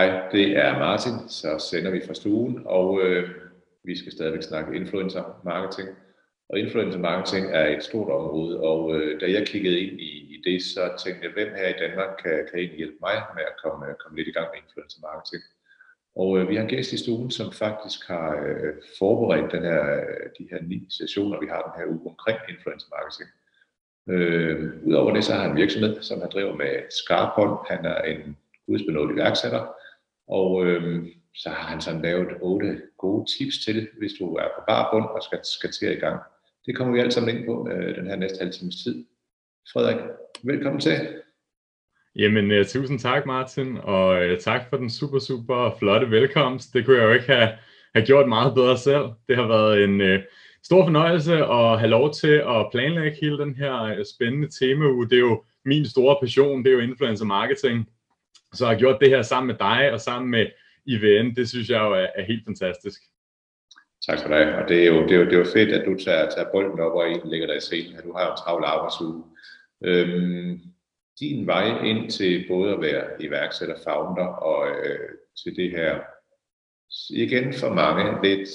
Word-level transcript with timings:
Hej, 0.00 0.28
det 0.32 0.56
er 0.56 0.78
Martin, 0.78 1.28
så 1.28 1.66
sender 1.70 1.90
vi 1.90 2.00
fra 2.06 2.14
stuen, 2.14 2.62
og 2.64 3.00
øh, 3.02 3.30
vi 3.84 3.98
skal 3.98 4.12
stadigvæk 4.12 4.42
snakke 4.42 4.76
influencer 4.76 5.40
marketing. 5.44 5.88
Og 6.48 6.58
influencer 6.58 6.98
marketing 6.98 7.46
er 7.52 7.66
et 7.76 7.82
stort 7.84 8.10
område, 8.20 8.60
og 8.60 8.96
øh, 8.96 9.20
da 9.20 9.26
jeg 9.32 9.46
kiggede 9.46 9.80
ind 9.80 10.00
i, 10.00 10.12
i 10.34 10.42
det, 10.44 10.62
så 10.62 10.82
tænkte 11.04 11.24
jeg, 11.24 11.32
hvem 11.32 11.48
her 11.56 11.68
i 11.68 11.80
Danmark 11.84 12.12
kan, 12.22 12.36
kan 12.48 12.58
egentlig 12.58 12.78
hjælpe 12.78 13.00
mig 13.00 13.16
med 13.36 13.44
at 13.50 13.56
komme, 13.64 13.86
øh, 13.88 13.94
komme 13.94 14.18
lidt 14.18 14.28
i 14.28 14.36
gang 14.36 14.48
med 14.50 14.58
influencer 14.62 15.00
marketing. 15.08 15.42
Og 16.16 16.38
øh, 16.38 16.48
vi 16.48 16.54
har 16.54 16.62
en 16.62 16.74
gæst 16.74 16.92
i 16.92 17.02
stuen, 17.04 17.30
som 17.30 17.52
faktisk 17.52 18.00
har 18.12 18.28
øh, 18.46 18.72
forberedt 18.98 19.52
den 19.52 19.64
her, 19.70 19.84
de 20.38 20.48
her 20.50 20.60
ni 20.70 20.78
sessioner, 20.98 21.40
vi 21.40 21.48
har 21.54 21.62
den 21.66 21.74
her 21.78 21.86
uge 21.94 22.10
omkring 22.12 22.38
influencer 22.52 22.88
marketing. 22.96 23.28
Øh, 24.12 24.86
Udover 24.86 25.14
det, 25.14 25.24
så 25.24 25.32
har 25.32 25.42
han 25.42 25.50
en 25.50 25.62
virksomhed, 25.62 26.02
som 26.02 26.20
han 26.20 26.30
driver 26.34 26.54
med 26.62 26.72
skarp 27.00 27.30
hånd. 27.38 27.54
Han 27.72 27.84
er 27.94 28.02
en 28.12 28.36
gudsbenået 28.66 29.12
iværksætter, 29.14 29.64
og 30.30 30.66
øh, 30.66 31.06
så 31.34 31.48
har 31.48 31.68
han 31.68 31.80
sådan 31.80 32.02
lavet 32.02 32.28
otte 32.40 32.82
gode 32.98 33.26
tips 33.38 33.64
til, 33.64 33.88
hvis 33.98 34.12
du 34.18 34.34
er 34.34 34.48
på 34.56 34.62
bar 34.68 34.88
bund 34.92 35.04
og 35.04 35.22
skal, 35.22 35.38
skal 35.44 35.70
til 35.70 35.96
i 35.96 36.00
gang. 36.00 36.20
Det 36.66 36.76
kommer 36.76 36.94
vi 36.94 37.00
alle 37.00 37.12
sammen 37.12 37.36
ind 37.36 37.46
på 37.46 37.68
øh, 37.72 37.96
den 37.96 38.06
her 38.06 38.16
næste 38.16 38.38
halve 38.38 38.52
times 38.52 38.82
tid. 38.82 39.04
Frederik, 39.72 40.00
velkommen 40.42 40.80
til. 40.80 40.92
Jamen, 42.16 42.50
uh, 42.50 42.66
tusind 42.66 42.98
tak 42.98 43.26
Martin, 43.26 43.78
og 43.82 44.08
uh, 44.08 44.38
tak 44.38 44.60
for 44.70 44.76
den 44.76 44.90
super, 44.90 45.18
super 45.18 45.76
flotte 45.78 46.10
velkomst. 46.10 46.74
Det 46.74 46.84
kunne 46.84 46.96
jeg 46.96 47.04
jo 47.04 47.12
ikke 47.12 47.26
have, 47.26 47.48
have 47.94 48.06
gjort 48.06 48.28
meget 48.28 48.54
bedre 48.54 48.78
selv. 48.78 49.04
Det 49.28 49.36
har 49.36 49.46
været 49.46 49.84
en 49.84 50.00
uh, 50.00 50.20
stor 50.62 50.84
fornøjelse 50.84 51.34
at 51.34 51.78
have 51.78 51.90
lov 51.90 52.12
til 52.12 52.34
at 52.54 52.68
planlægge 52.72 53.18
hele 53.22 53.38
den 53.38 53.54
her 53.54 53.98
uh, 53.98 54.04
spændende 54.14 54.48
temauge. 54.60 55.08
Det 55.08 55.16
er 55.16 55.20
jo 55.20 55.44
min 55.64 55.84
store 55.84 56.16
passion, 56.20 56.64
det 56.64 56.70
er 56.70 56.74
jo 56.74 56.80
influencer 56.80 57.24
marketing. 57.24 57.88
Så 58.54 58.64
jeg 58.64 58.74
har 58.74 58.78
gjort 58.78 59.00
det 59.00 59.08
her 59.08 59.22
sammen 59.22 59.46
med 59.46 59.54
dig 59.58 59.92
og 59.92 60.00
sammen 60.00 60.30
med 60.30 60.46
IVN, 60.86 61.34
det 61.36 61.48
synes 61.48 61.70
jeg 61.70 61.80
jo 61.80 61.92
er, 61.92 62.06
er 62.14 62.22
helt 62.22 62.44
fantastisk. 62.44 63.02
Tak 64.06 64.18
skal 64.18 64.30
du 64.30 64.36
have. 64.36 64.54
Og 64.62 64.68
det 64.68 64.82
er 64.82 64.86
jo, 64.86 65.02
det 65.02 65.12
er 65.12 65.16
jo, 65.16 65.24
det 65.24 65.32
er 65.32 65.38
jo 65.38 65.44
fedt, 65.44 65.72
at 65.72 65.86
du 65.86 66.04
tager, 66.04 66.30
tager 66.30 66.52
bolden 66.52 66.80
op 66.80 66.92
og 66.92 67.06
egentlig 67.06 67.30
lægger 67.30 67.46
dig 67.46 67.56
i 67.56 67.60
scenen, 67.60 67.96
at 67.96 68.04
du 68.04 68.12
har 68.12 68.30
en 68.30 68.36
travl 68.36 68.64
arbejdsuge. 68.64 69.24
Øhm, 69.84 70.60
din 71.20 71.46
vej 71.46 71.84
ind 71.84 72.10
til 72.10 72.44
både 72.48 72.72
at 72.74 72.80
være 72.80 73.22
iværksætter, 73.22 73.76
founder 73.84 74.26
og 74.26 74.68
øh, 74.68 75.08
til 75.44 75.56
det 75.56 75.70
her, 75.70 76.00
igen 77.10 77.54
for 77.54 77.74
mange, 77.74 78.22
lidt 78.22 78.48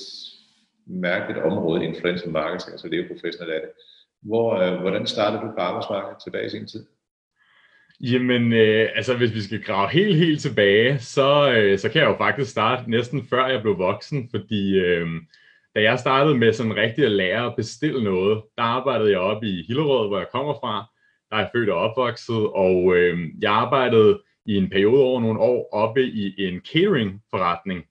mærkeligt 0.85 1.43
område, 1.45 1.85
influencer 1.85 2.29
marketing, 2.29 2.71
altså 2.71 2.87
det 2.87 2.99
er 2.99 3.03
jo 3.03 3.13
professionelt 3.13 3.51
af 3.53 3.61
det. 3.61 3.71
Hvor, 4.21 4.55
øh, 4.55 4.79
hvordan 4.81 5.07
startede 5.07 5.41
du 5.41 5.47
på 5.47 5.61
arbejdsmarkedet 5.61 6.23
tilbage 6.23 6.45
i 6.45 6.49
sin 6.49 6.67
tid? 6.67 6.85
Jamen, 8.01 8.53
øh, 8.53 8.89
altså 8.95 9.17
hvis 9.17 9.33
vi 9.33 9.41
skal 9.41 9.63
grave 9.63 9.89
helt, 9.89 10.15
helt 10.17 10.41
tilbage, 10.41 10.99
så, 10.99 11.51
øh, 11.51 11.79
så 11.79 11.89
kan 11.89 12.01
jeg 12.01 12.07
jo 12.07 12.17
faktisk 12.17 12.51
starte 12.51 12.89
næsten 12.89 13.27
før 13.27 13.47
jeg 13.47 13.61
blev 13.61 13.77
voksen, 13.77 14.29
fordi 14.29 14.75
øh, 14.79 15.07
da 15.75 15.81
jeg 15.81 15.99
startede 15.99 16.37
med 16.37 16.53
sådan 16.53 16.75
rigtig 16.75 17.05
at 17.05 17.11
lære 17.11 17.45
at 17.45 17.55
bestille 17.55 18.03
noget, 18.03 18.43
der 18.57 18.63
arbejdede 18.63 19.11
jeg 19.11 19.19
op 19.19 19.43
i 19.43 19.65
Hillerød, 19.67 20.07
hvor 20.07 20.17
jeg 20.17 20.27
kommer 20.31 20.53
fra, 20.53 20.85
der 21.29 21.35
er 21.35 21.39
jeg 21.39 21.49
født 21.55 21.69
og 21.69 21.77
opvokset, 21.77 22.47
og 22.53 22.95
øh, 22.95 23.19
jeg 23.41 23.51
arbejdede 23.51 24.21
i 24.45 24.55
en 24.55 24.69
periode 24.69 25.03
over 25.03 25.21
nogle 25.21 25.39
år 25.39 25.69
oppe 25.73 26.03
i 26.03 26.45
en 26.47 26.61
catering 26.73 27.21
forretning. 27.29 27.85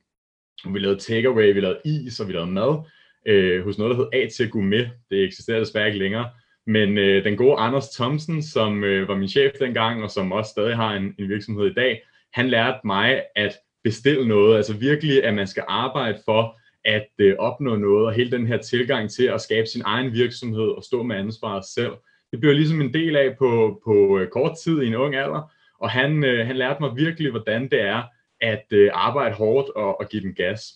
Vi 0.72 0.78
lavede 0.78 0.98
takeaway, 1.00 1.54
vi 1.54 1.60
lavede 1.60 1.80
is, 1.84 2.20
og 2.20 2.28
vi 2.28 2.32
lavede 2.32 2.50
mad 2.50 2.78
øh, 3.26 3.64
hos 3.64 3.78
noget, 3.78 3.96
der 3.96 3.96
hed 3.96 4.40
AT 4.40 4.50
Gourmet. 4.50 4.90
Det 5.10 5.24
eksisterer 5.24 5.58
desværre 5.58 5.86
ikke 5.86 5.98
længere. 5.98 6.30
Men 6.66 6.98
øh, 6.98 7.24
den 7.24 7.36
gode 7.36 7.56
Anders 7.56 7.88
Thomsen, 7.88 8.42
som 8.42 8.84
øh, 8.84 9.08
var 9.08 9.16
min 9.16 9.28
chef 9.28 9.52
dengang, 9.58 10.02
og 10.02 10.10
som 10.10 10.32
også 10.32 10.50
stadig 10.50 10.76
har 10.76 10.94
en, 10.94 11.14
en 11.18 11.28
virksomhed 11.28 11.66
i 11.66 11.74
dag, 11.74 12.02
han 12.32 12.48
lærte 12.48 12.78
mig 12.84 13.22
at 13.36 13.52
bestille 13.84 14.28
noget. 14.28 14.56
Altså 14.56 14.76
virkelig, 14.76 15.24
at 15.24 15.34
man 15.34 15.46
skal 15.46 15.64
arbejde 15.68 16.18
for 16.24 16.60
at 16.84 17.08
øh, 17.18 17.34
opnå 17.38 17.76
noget, 17.76 18.06
og 18.06 18.12
hele 18.12 18.30
den 18.30 18.46
her 18.46 18.56
tilgang 18.56 19.10
til 19.10 19.24
at 19.24 19.40
skabe 19.40 19.66
sin 19.66 19.82
egen 19.84 20.12
virksomhed 20.12 20.68
og 20.68 20.82
stå 20.84 21.02
med 21.02 21.16
ansvaret 21.16 21.64
selv. 21.64 21.92
Det 22.30 22.40
blev 22.40 22.54
ligesom 22.54 22.80
en 22.80 22.94
del 22.94 23.16
af 23.16 23.36
på, 23.38 23.80
på 23.84 24.18
øh, 24.18 24.28
kort 24.28 24.56
tid 24.64 24.82
i 24.82 24.86
en 24.86 24.94
ung 24.94 25.14
alder, 25.14 25.52
og 25.80 25.90
han, 25.90 26.24
øh, 26.24 26.46
han 26.46 26.56
lærte 26.56 26.80
mig 26.80 26.96
virkelig, 26.96 27.30
hvordan 27.30 27.62
det 27.62 27.80
er 27.80 28.02
at 28.40 28.64
øh, 28.70 28.90
arbejde 28.94 29.34
hårdt 29.34 29.70
og, 29.70 30.00
og 30.00 30.08
give 30.08 30.22
den 30.22 30.34
gas. 30.34 30.74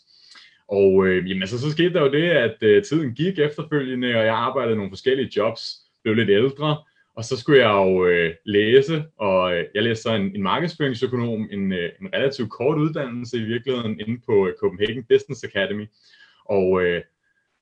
Og 0.68 1.06
øh, 1.06 1.28
jamen, 1.28 1.42
altså, 1.42 1.58
så 1.58 1.70
skete 1.70 1.94
der 1.94 2.00
jo 2.00 2.12
det, 2.12 2.30
at 2.30 2.56
øh, 2.62 2.84
tiden 2.84 3.14
gik 3.14 3.38
efterfølgende, 3.38 4.08
og 4.08 4.24
jeg 4.26 4.34
arbejdede 4.34 4.76
nogle 4.76 4.90
forskellige 4.90 5.30
jobs, 5.36 5.62
blev 6.02 6.14
lidt 6.14 6.30
ældre, 6.30 6.76
og 7.16 7.24
så 7.24 7.36
skulle 7.36 7.60
jeg 7.60 7.72
jo 7.72 8.06
øh, 8.06 8.34
læse, 8.46 9.04
og 9.18 9.56
øh, 9.56 9.64
jeg 9.74 9.82
læste 9.82 10.02
så 10.02 10.14
en, 10.14 10.36
en 10.36 10.42
markedsføringsøkonom, 10.42 11.48
en, 11.52 11.72
øh, 11.72 11.90
en 12.00 12.08
relativt 12.14 12.50
kort 12.50 12.78
uddannelse 12.78 13.38
i 13.38 13.42
virkeligheden 13.42 14.00
inde 14.00 14.20
på 14.26 14.48
øh, 14.48 14.54
Copenhagen 14.60 15.04
Business 15.04 15.44
Academy. 15.44 15.86
Og 16.44 16.82
øh, 16.82 17.02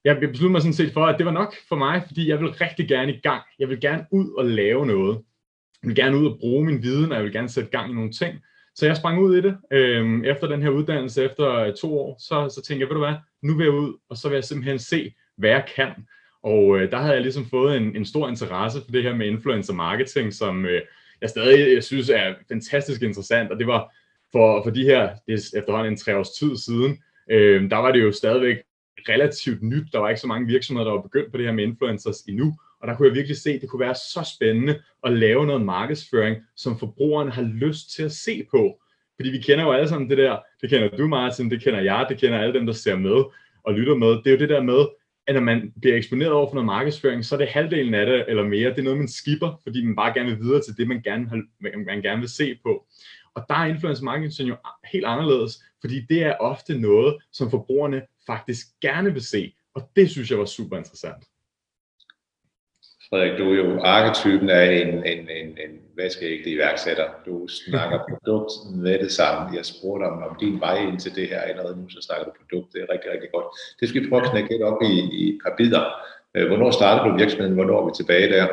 jeg 0.05 0.17
besluttede 0.17 0.51
mig 0.51 0.61
sådan 0.61 0.73
set 0.73 0.93
for, 0.93 1.07
at 1.07 1.19
det 1.19 1.27
var 1.27 1.33
nok 1.33 1.55
for 1.69 1.77
mig, 1.77 2.03
fordi 2.07 2.29
jeg 2.29 2.41
vil 2.41 2.49
rigtig 2.49 2.89
gerne 2.89 3.15
i 3.15 3.21
gang. 3.21 3.43
Jeg 3.59 3.69
vil 3.69 3.81
gerne 3.81 4.07
ud 4.13 4.35
og 4.39 4.45
lave 4.45 4.87
noget. 4.87 5.19
Jeg 5.83 5.89
vil 5.89 5.97
gerne 5.97 6.19
ud 6.19 6.27
og 6.27 6.39
bruge 6.41 6.67
min 6.67 6.83
viden, 6.83 7.11
og 7.11 7.17
jeg 7.17 7.25
vil 7.25 7.33
gerne 7.33 7.49
sætte 7.49 7.71
gang 7.71 7.91
i 7.91 7.95
nogle 7.95 8.13
ting. 8.13 8.35
Så 8.77 8.87
jeg 8.87 8.97
sprang 8.97 9.21
ud 9.21 9.37
i 9.37 9.41
det. 9.41 9.57
Øhm, 9.71 10.25
efter 10.25 10.47
den 10.47 10.63
her 10.63 10.69
uddannelse, 10.69 11.25
efter 11.25 11.51
øh, 11.51 11.75
to 11.75 11.99
år, 11.99 12.17
så, 12.19 12.49
så 12.55 12.63
tænkte 12.63 12.81
jeg, 12.81 12.89
ved 12.89 12.95
du 12.95 13.05
hvad, 13.05 13.15
nu 13.43 13.57
vil 13.57 13.65
jeg 13.65 13.75
ud, 13.75 13.95
og 14.09 14.17
så 14.17 14.29
vil 14.29 14.37
jeg 14.37 14.45
simpelthen 14.45 14.79
se, 14.79 15.15
hvad 15.37 15.51
jeg 15.51 15.65
kan. 15.77 15.91
Og 16.43 16.79
øh, 16.79 16.91
der 16.91 16.99
havde 16.99 17.15
jeg 17.15 17.23
ligesom 17.23 17.47
fået 17.51 17.77
en, 17.77 17.97
en 17.97 18.05
stor 18.05 18.29
interesse 18.29 18.81
for 18.85 18.93
det 18.93 19.03
her 19.03 19.15
med 19.15 19.27
influencer 19.27 19.75
marketing, 19.75 20.33
som 20.33 20.67
øh, 20.67 20.83
jeg 21.21 21.31
stadig 21.31 21.75
jeg 21.75 21.85
synes 21.85 22.09
er 22.09 22.35
fantastisk 22.49 23.03
interessant. 23.03 23.51
Og 23.51 23.59
det 23.59 23.67
var 23.67 23.95
for, 24.33 24.63
for 24.63 24.71
de 24.71 24.85
her, 24.85 25.11
det 25.27 25.35
er 25.35 25.59
efterhånden 25.59 25.93
en 25.93 25.99
tre 25.99 26.17
års 26.17 26.31
tid 26.31 26.57
siden, 26.57 26.99
øh, 27.31 27.71
der 27.71 27.77
var 27.77 27.93
det 27.93 28.03
jo 28.03 28.13
stadigvæk 28.13 28.57
relativt 29.09 29.63
nyt. 29.63 29.93
Der 29.93 29.99
var 29.99 30.09
ikke 30.09 30.21
så 30.21 30.27
mange 30.27 30.47
virksomheder, 30.47 30.85
der 30.85 30.97
var 30.97 31.03
begyndt 31.03 31.31
på 31.31 31.39
det 31.39 31.47
her 31.47 31.53
med 31.53 31.65
influencers 31.65 32.21
endnu. 32.21 32.59
Og 32.81 32.89
der 32.89 32.97
kunne 32.97 33.09
jeg 33.09 33.15
virkelig 33.15 33.37
se, 33.37 33.51
at 33.51 33.61
det 33.61 33.69
kunne 33.69 33.81
være 33.81 33.95
så 33.95 34.33
spændende 34.37 34.83
at 35.05 35.13
lave 35.13 35.47
noget 35.47 35.63
markedsføring, 35.63 36.37
som 36.57 36.79
forbrugeren 36.79 37.29
har 37.29 37.43
lyst 37.43 37.91
til 37.97 38.03
at 38.03 38.13
se 38.13 38.47
på. 38.51 38.81
Fordi 39.17 39.31
vi 39.31 39.39
kender 39.39 39.65
jo 39.65 39.73
alle 39.73 39.89
sammen 39.89 40.11
det 40.11 40.19
der, 40.19 40.39
det 40.61 40.71
kender 40.71 40.97
du 40.97 41.07
Martin, 41.07 41.51
det 41.51 41.63
kender 41.63 41.81
jeg, 41.81 42.07
det 42.09 42.19
kender 42.19 42.39
alle 42.39 42.55
dem, 42.55 42.67
der 42.67 42.73
ser 42.73 42.97
med 42.97 43.25
og 43.65 43.75
lytter 43.75 43.95
med. 43.95 44.09
Det 44.09 44.27
er 44.27 44.31
jo 44.31 44.39
det 44.39 44.49
der 44.49 44.63
med, 44.63 44.87
at 45.27 45.35
når 45.35 45.43
man 45.43 45.73
bliver 45.81 45.97
eksponeret 45.97 46.33
over 46.33 46.49
for 46.49 46.55
noget 46.55 46.67
markedsføring, 46.67 47.25
så 47.25 47.35
er 47.35 47.39
det 47.39 47.49
halvdelen 47.49 47.95
af 47.95 48.07
det 48.07 48.25
eller 48.29 48.43
mere, 48.43 48.71
det 48.71 48.79
er 48.79 48.83
noget, 48.83 48.99
man 48.99 49.09
skipper, 49.09 49.61
fordi 49.63 49.85
man 49.85 49.97
bare 49.97 50.15
gerne 50.15 50.31
vil 50.31 50.41
videre 50.41 50.63
til 50.63 50.77
det, 50.77 50.89
man 50.89 51.03
gerne, 51.03 51.29
har, 51.29 51.43
man 51.61 52.03
gerne 52.03 52.21
vil 52.21 52.29
se 52.29 52.59
på. 52.63 52.87
Og 53.35 53.45
der 53.49 53.55
er 53.55 53.67
influencer 53.67 54.05
marketing 54.05 54.49
jo 54.49 54.57
helt 54.93 55.05
anderledes, 55.05 55.63
fordi 55.81 56.01
det 56.09 56.23
er 56.23 56.37
ofte 56.37 56.79
noget, 56.79 57.17
som 57.33 57.51
forbrugerne 57.51 58.03
faktisk 58.27 58.67
gerne 58.81 59.13
vil 59.13 59.23
se, 59.23 59.53
og 59.75 59.91
det 59.97 60.11
synes 60.11 60.31
jeg 60.31 60.39
var 60.39 60.45
super 60.45 60.77
interessant. 60.77 61.25
Frederik, 63.11 63.39
du 63.39 63.53
er 63.53 63.57
jo 63.57 63.81
arketypen 63.81 64.51
af 64.51 64.67
en, 64.83 64.89
en, 64.89 65.23
en, 65.41 65.49
en 65.65 65.73
vaskeægte 65.97 66.51
iværksætter. 66.51 67.05
Du 67.27 67.49
snakker 67.49 67.99
produkt 68.11 68.53
med 68.75 68.99
det 68.99 69.13
samme. 69.13 69.57
Jeg 69.57 69.65
spurgte 69.65 70.05
om, 70.05 70.23
om 70.23 70.37
din 70.41 70.61
vej 70.61 70.77
ind 70.77 70.99
til 71.01 71.15
det 71.15 71.29
her 71.29 71.41
allerede 71.41 71.77
nu, 71.81 71.89
så 71.89 72.01
snakker 72.03 72.25
du 72.25 72.33
produkt. 72.41 72.73
Det 72.73 72.81
er 72.83 72.93
rigtig, 72.93 73.11
rigtig 73.13 73.31
godt. 73.35 73.47
Det 73.81 73.89
skal 73.89 74.03
vi 74.03 74.09
prøve 74.09 74.23
at 74.23 74.31
knække 74.31 74.51
lidt 74.51 74.63
op 74.63 74.83
i, 74.83 74.95
i 75.21 75.29
et 75.29 75.39
par 75.45 75.55
bidder. 75.59 75.85
Øh, 76.35 76.47
hvornår 76.47 76.71
startede 76.71 77.13
du 77.13 77.19
virksomheden? 77.19 77.55
Hvornår 77.55 77.83
er 77.83 77.87
vi 77.87 77.93
tilbage 77.97 78.29
der? 78.35 78.47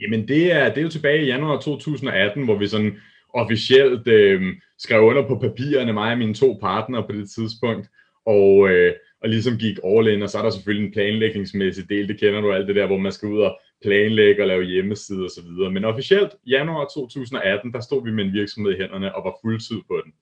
Jamen 0.00 0.28
det 0.28 0.52
er, 0.52 0.68
det 0.68 0.78
er 0.78 0.82
jo 0.82 0.96
tilbage 0.96 1.22
i 1.22 1.26
januar 1.26 1.60
2018, 1.60 2.44
hvor 2.44 2.58
vi 2.58 2.66
sådan 2.66 2.96
officielt 3.34 4.08
øh, 4.08 4.42
skrev 4.78 5.02
under 5.02 5.28
på 5.28 5.38
papirerne, 5.38 5.92
mig 5.92 6.12
og 6.12 6.18
mine 6.18 6.34
to 6.34 6.58
partnere 6.60 7.02
på 7.02 7.12
det 7.12 7.30
tidspunkt. 7.30 7.86
Og, 8.26 8.68
øh, 8.68 8.92
og 9.22 9.28
ligesom 9.28 9.58
gik 9.58 9.78
all 9.84 10.08
in, 10.08 10.22
og 10.22 10.30
så 10.30 10.38
er 10.38 10.42
der 10.42 10.50
selvfølgelig 10.50 10.86
en 10.86 10.92
planlægningsmæssig 10.92 11.88
del, 11.88 12.08
det 12.08 12.20
kender 12.20 12.40
du 12.40 12.52
alt 12.52 12.68
det 12.68 12.76
der, 12.76 12.86
hvor 12.86 12.96
man 12.96 13.12
skal 13.12 13.28
ud 13.28 13.40
og 13.40 13.58
planlægge 13.82 14.42
og 14.42 14.48
lave 14.48 14.64
hjemmeside 14.64 15.24
og 15.24 15.30
så 15.30 15.42
videre. 15.42 15.70
Men 15.72 15.84
officielt 15.84 16.32
januar 16.46 16.84
2018, 16.94 17.72
der 17.72 17.80
stod 17.80 18.04
vi 18.04 18.10
med 18.10 18.24
en 18.24 18.32
virksomhed 18.32 18.72
i 18.72 18.76
hænderne 18.76 19.14
og 19.14 19.24
var 19.24 19.38
fuldtid 19.42 19.80
på 19.88 20.02
den. 20.04 20.12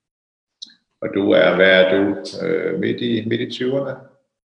Og 1.02 1.08
du 1.14 1.30
er, 1.30 1.56
hvad 1.56 1.72
er 1.80 1.84
du, 1.94 2.00
øh, 2.46 2.80
midt, 2.80 3.00
i, 3.00 3.24
midt 3.28 3.40
i 3.40 3.64
20'erne? 3.64 3.92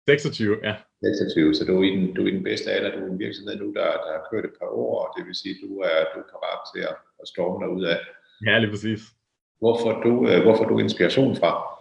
26, 0.08 0.56
ja. 0.62 0.74
26, 1.02 1.54
så 1.54 1.64
du 1.64 1.78
er 1.78 1.84
i 1.84 1.90
den, 1.96 2.14
du 2.14 2.22
er 2.22 2.28
i 2.28 2.36
den 2.38 2.42
bedste 2.42 2.70
alder. 2.70 2.90
Du 2.90 3.06
er 3.06 3.10
en 3.10 3.18
virksomhed 3.18 3.56
nu, 3.56 3.66
der, 3.66 3.88
der 4.04 4.10
har 4.16 4.26
kørt 4.30 4.44
et 4.44 4.56
par 4.60 4.66
år, 4.66 4.94
og 5.04 5.08
det 5.16 5.26
vil 5.26 5.34
sige, 5.34 5.54
at 5.54 5.60
du 5.68 5.78
er, 5.78 5.98
du 6.14 6.18
er 6.20 6.28
parat 6.34 6.60
til 6.74 6.80
at, 6.90 6.96
at 7.22 7.28
storme 7.28 7.58
dig 7.64 7.70
ud 7.76 7.84
af. 7.84 7.98
Ja, 8.46 8.58
lige 8.58 8.70
præcis. 8.70 9.00
Hvorfor 9.58 9.92
du, 10.04 10.28
øh, 10.30 10.42
hvorfor 10.42 10.64
du 10.64 10.78
inspiration 10.78 11.36
fra? 11.36 11.75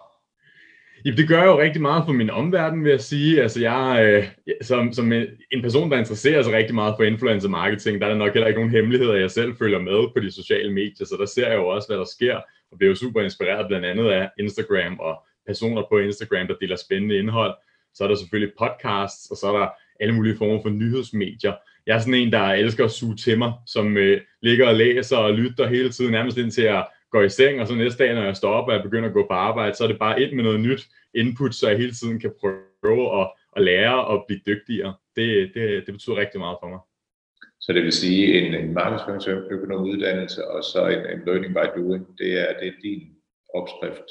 Jamen, 1.06 1.18
det 1.18 1.28
gør 1.28 1.38
jeg 1.38 1.46
jo 1.46 1.60
rigtig 1.60 1.82
meget 1.82 2.04
for 2.06 2.14
min 2.14 2.30
omverden, 2.30 2.84
vil 2.84 2.90
jeg 2.90 3.02
sige. 3.02 3.42
Altså, 3.42 3.62
jeg 3.62 4.06
øh, 4.06 4.28
som, 4.62 4.94
som 4.94 5.12
en 5.52 5.62
person, 5.62 5.92
der 5.92 5.98
interesserer 5.98 6.42
sig 6.44 6.54
rigtig 6.54 6.76
meget 6.76 6.96
for 6.98 7.04
influencer 7.04 7.50
marketing, 7.50 8.02
der 8.02 8.08
er 8.08 8.12
der 8.12 8.18
nok 8.18 8.34
heller 8.34 8.48
ikke 8.48 8.60
nogen 8.60 8.72
hemmeligheder, 8.72 9.16
jeg 9.16 9.32
selv 9.32 9.58
følger 9.58 9.80
med 9.80 10.14
på 10.14 10.20
de 10.20 10.32
sociale 10.32 10.74
medier, 10.74 11.06
så 11.06 11.16
der 11.20 11.26
ser 11.26 11.48
jeg 11.48 11.56
jo 11.56 11.68
også, 11.68 11.88
hvad 11.88 11.98
der 11.98 12.06
sker, 12.06 12.36
og 12.72 12.78
bliver 12.78 12.90
jo 12.90 12.96
super 12.96 13.22
inspireret 13.22 13.68
blandt 13.68 13.86
andet 13.86 14.10
af 14.10 14.30
Instagram 14.40 15.00
og 15.00 15.24
personer 15.48 15.84
på 15.92 15.98
Instagram, 15.98 16.48
der 16.48 16.56
deler 16.62 16.76
spændende 16.76 17.18
indhold. 17.18 17.54
Så 17.94 18.04
er 18.04 18.08
der 18.08 18.16
selvfølgelig 18.16 18.54
podcasts, 18.60 19.32
og 19.32 19.38
så 19.38 19.48
er 19.48 19.58
der 19.60 19.68
alle 20.00 20.16
mulige 20.16 20.38
former 20.38 20.62
for 20.62 20.70
nyhedsmedier. 20.70 21.54
Jeg 21.88 21.96
er 21.96 22.00
sådan 22.00 22.14
en, 22.14 22.32
der 22.32 22.44
elsker 22.44 22.86
at 22.86 22.92
suge 22.92 23.16
til 23.16 23.38
mig, 23.38 23.54
som 23.66 23.98
øh, 23.98 24.22
ligger 24.42 24.68
og 24.68 24.76
læser 24.76 25.18
og 25.18 25.34
lytter 25.34 25.68
hele 25.68 25.90
tiden, 25.90 26.12
nærmest 26.12 26.38
indtil 26.38 26.64
jeg 26.64 26.86
går 27.16 27.24
i 27.24 27.30
seng, 27.30 27.62
og 27.62 27.68
så 27.68 27.76
næste 27.76 28.04
dag, 28.04 28.14
når 28.16 28.24
jeg 28.24 28.36
står 28.36 28.54
op 28.54 28.68
og 28.68 28.74
jeg 28.74 28.84
begynder 28.84 29.10
at 29.10 29.14
gå 29.14 29.24
på 29.28 29.34
arbejde, 29.34 29.76
så 29.76 29.84
er 29.84 29.88
det 29.88 30.00
bare 30.00 30.22
ind 30.22 30.32
med 30.34 30.44
noget 30.44 30.60
nyt 30.60 30.82
input, 31.14 31.56
så 31.56 31.70
jeg 31.70 31.78
hele 31.78 31.92
tiden 31.92 32.20
kan 32.20 32.32
prøve 32.42 33.22
at, 33.22 33.28
at 33.56 33.62
lære 33.64 34.06
og 34.06 34.26
blive 34.28 34.42
dygtigere. 34.48 34.94
Det, 35.16 35.52
det, 35.54 35.84
det 35.86 35.94
betyder 35.94 36.16
rigtig 36.16 36.40
meget 36.40 36.58
for 36.62 36.70
mig. 36.70 36.80
Så 37.60 37.74
det 37.74 37.84
vil 37.84 37.92
sige 37.92 38.24
en, 38.40 38.54
en 38.54 38.74
markedsføringsøkonom 38.74 39.84
uddannelse 39.84 40.48
og 40.48 40.64
så 40.64 40.88
en, 40.88 41.04
en 41.14 41.26
learning 41.26 41.54
by 41.54 41.66
doing, 41.80 42.08
det 42.18 42.30
er, 42.42 42.60
det 42.60 42.68
er 42.68 42.82
din 42.84 43.02
opskrift. 43.54 44.10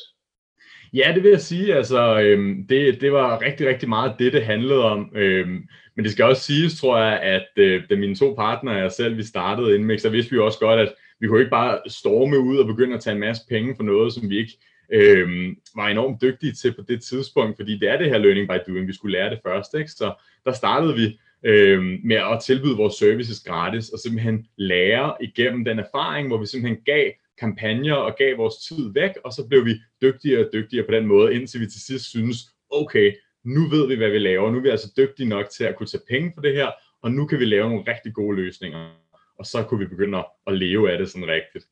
Ja, 0.95 1.13
det 1.15 1.23
vil 1.23 1.31
jeg 1.31 1.41
sige. 1.41 1.75
Altså, 1.75 2.21
øhm, 2.21 2.67
det, 2.69 3.01
det 3.01 3.13
var 3.13 3.43
rigtig, 3.43 3.69
rigtig 3.69 3.89
meget 3.89 4.15
det, 4.19 4.33
det 4.33 4.45
handlede 4.45 4.85
om. 4.85 5.13
Øhm, 5.15 5.69
men 5.97 6.05
det 6.05 6.13
skal 6.13 6.25
også 6.25 6.43
siges, 6.43 6.81
tror 6.81 6.99
jeg, 6.99 7.21
at 7.21 7.49
øh, 7.57 7.83
da 7.91 7.97
mine 7.97 8.17
to 8.17 8.35
partnere 8.35 8.75
og 8.75 8.83
jeg 8.83 8.93
selv, 8.93 9.17
vi 9.17 9.23
startede 9.23 9.75
Inmix, 9.75 10.01
så 10.01 10.09
vidste 10.09 10.33
vi 10.33 10.39
også 10.39 10.59
godt, 10.59 10.81
at 10.81 10.95
vi 11.25 11.29
kunne 11.29 11.41
ikke 11.41 11.51
bare 11.51 11.79
storme 11.87 12.39
ud 12.39 12.57
og 12.57 12.67
begynde 12.67 12.95
at 12.95 13.01
tage 13.01 13.15
en 13.15 13.21
masse 13.21 13.43
penge 13.49 13.77
for 13.77 13.83
noget, 13.83 14.13
som 14.13 14.31
vi 14.31 14.39
ikke 14.39 14.59
øh, 14.93 15.29
var 15.77 15.89
enormt 15.89 16.23
dygtige 16.23 16.53
til 16.53 16.75
på 16.75 16.83
det 16.89 17.03
tidspunkt, 17.03 17.57
fordi 17.57 17.79
det 17.79 17.91
er 17.91 17.99
det 17.99 18.11
her 18.11 18.19
learning 18.19 18.49
by 18.49 18.71
doing, 18.71 18.89
vi 18.89 18.93
skulle 18.93 19.19
lære 19.19 19.31
det 19.31 19.41
først. 19.43 19.75
Ikke? 19.75 19.91
Så 19.91 20.15
der 20.45 20.53
startede 20.53 20.95
vi 20.95 21.19
øh, 21.47 21.83
med 22.05 22.17
at 22.17 22.41
tilbyde 22.43 22.77
vores 22.77 22.95
services 22.95 23.41
gratis, 23.41 23.89
og 23.89 23.99
simpelthen 23.99 24.47
lære 24.57 25.15
igennem 25.21 25.65
den 25.65 25.79
erfaring, 25.79 26.29
hvor 26.29 26.39
vi 26.39 26.47
simpelthen 26.47 26.83
gav 26.85 27.11
kampagner 27.39 27.95
og 27.95 28.15
gav 28.19 28.39
vores 28.39 28.57
tid 28.69 28.93
væk, 28.95 29.11
og 29.25 29.33
så 29.33 29.47
blev 29.49 29.65
vi 29.65 29.75
dygtigere 30.03 30.47
og 30.47 30.51
dygtigere 30.53 30.87
på 30.87 30.93
den 30.93 31.07
måde, 31.07 31.35
indtil 31.35 31.61
vi 31.61 31.67
til 31.67 31.81
sidst 31.81 32.05
synes, 32.05 32.37
okay, 32.71 33.13
nu 33.45 33.69
ved 33.69 33.89
vi, 33.89 33.95
hvad 33.95 34.11
vi 34.11 34.19
laver, 34.19 34.51
nu 34.51 34.59
er 34.59 34.63
vi 34.63 34.69
altså 34.69 34.93
dygtige 34.97 35.29
nok 35.29 35.49
til 35.51 35.65
at 35.65 35.77
kunne 35.77 35.87
tage 35.87 36.03
penge 36.11 36.33
for 36.35 36.43
det 36.43 36.55
her, 36.55 36.71
og 37.03 37.11
nu 37.13 37.27
kan 37.27 37.39
vi 37.39 37.45
lave 37.45 37.69
nogle 37.69 37.85
rigtig 37.89 38.15
gode 38.15 38.37
løsninger, 38.37 39.04
og 39.39 39.47
så 39.47 39.63
kunne 39.63 39.81
vi 39.81 39.87
begynde 39.87 40.19
at 40.47 40.55
leve 40.55 40.93
af 40.93 40.99
det 40.99 41.11
sådan 41.11 41.29
rigtigt. 41.29 41.65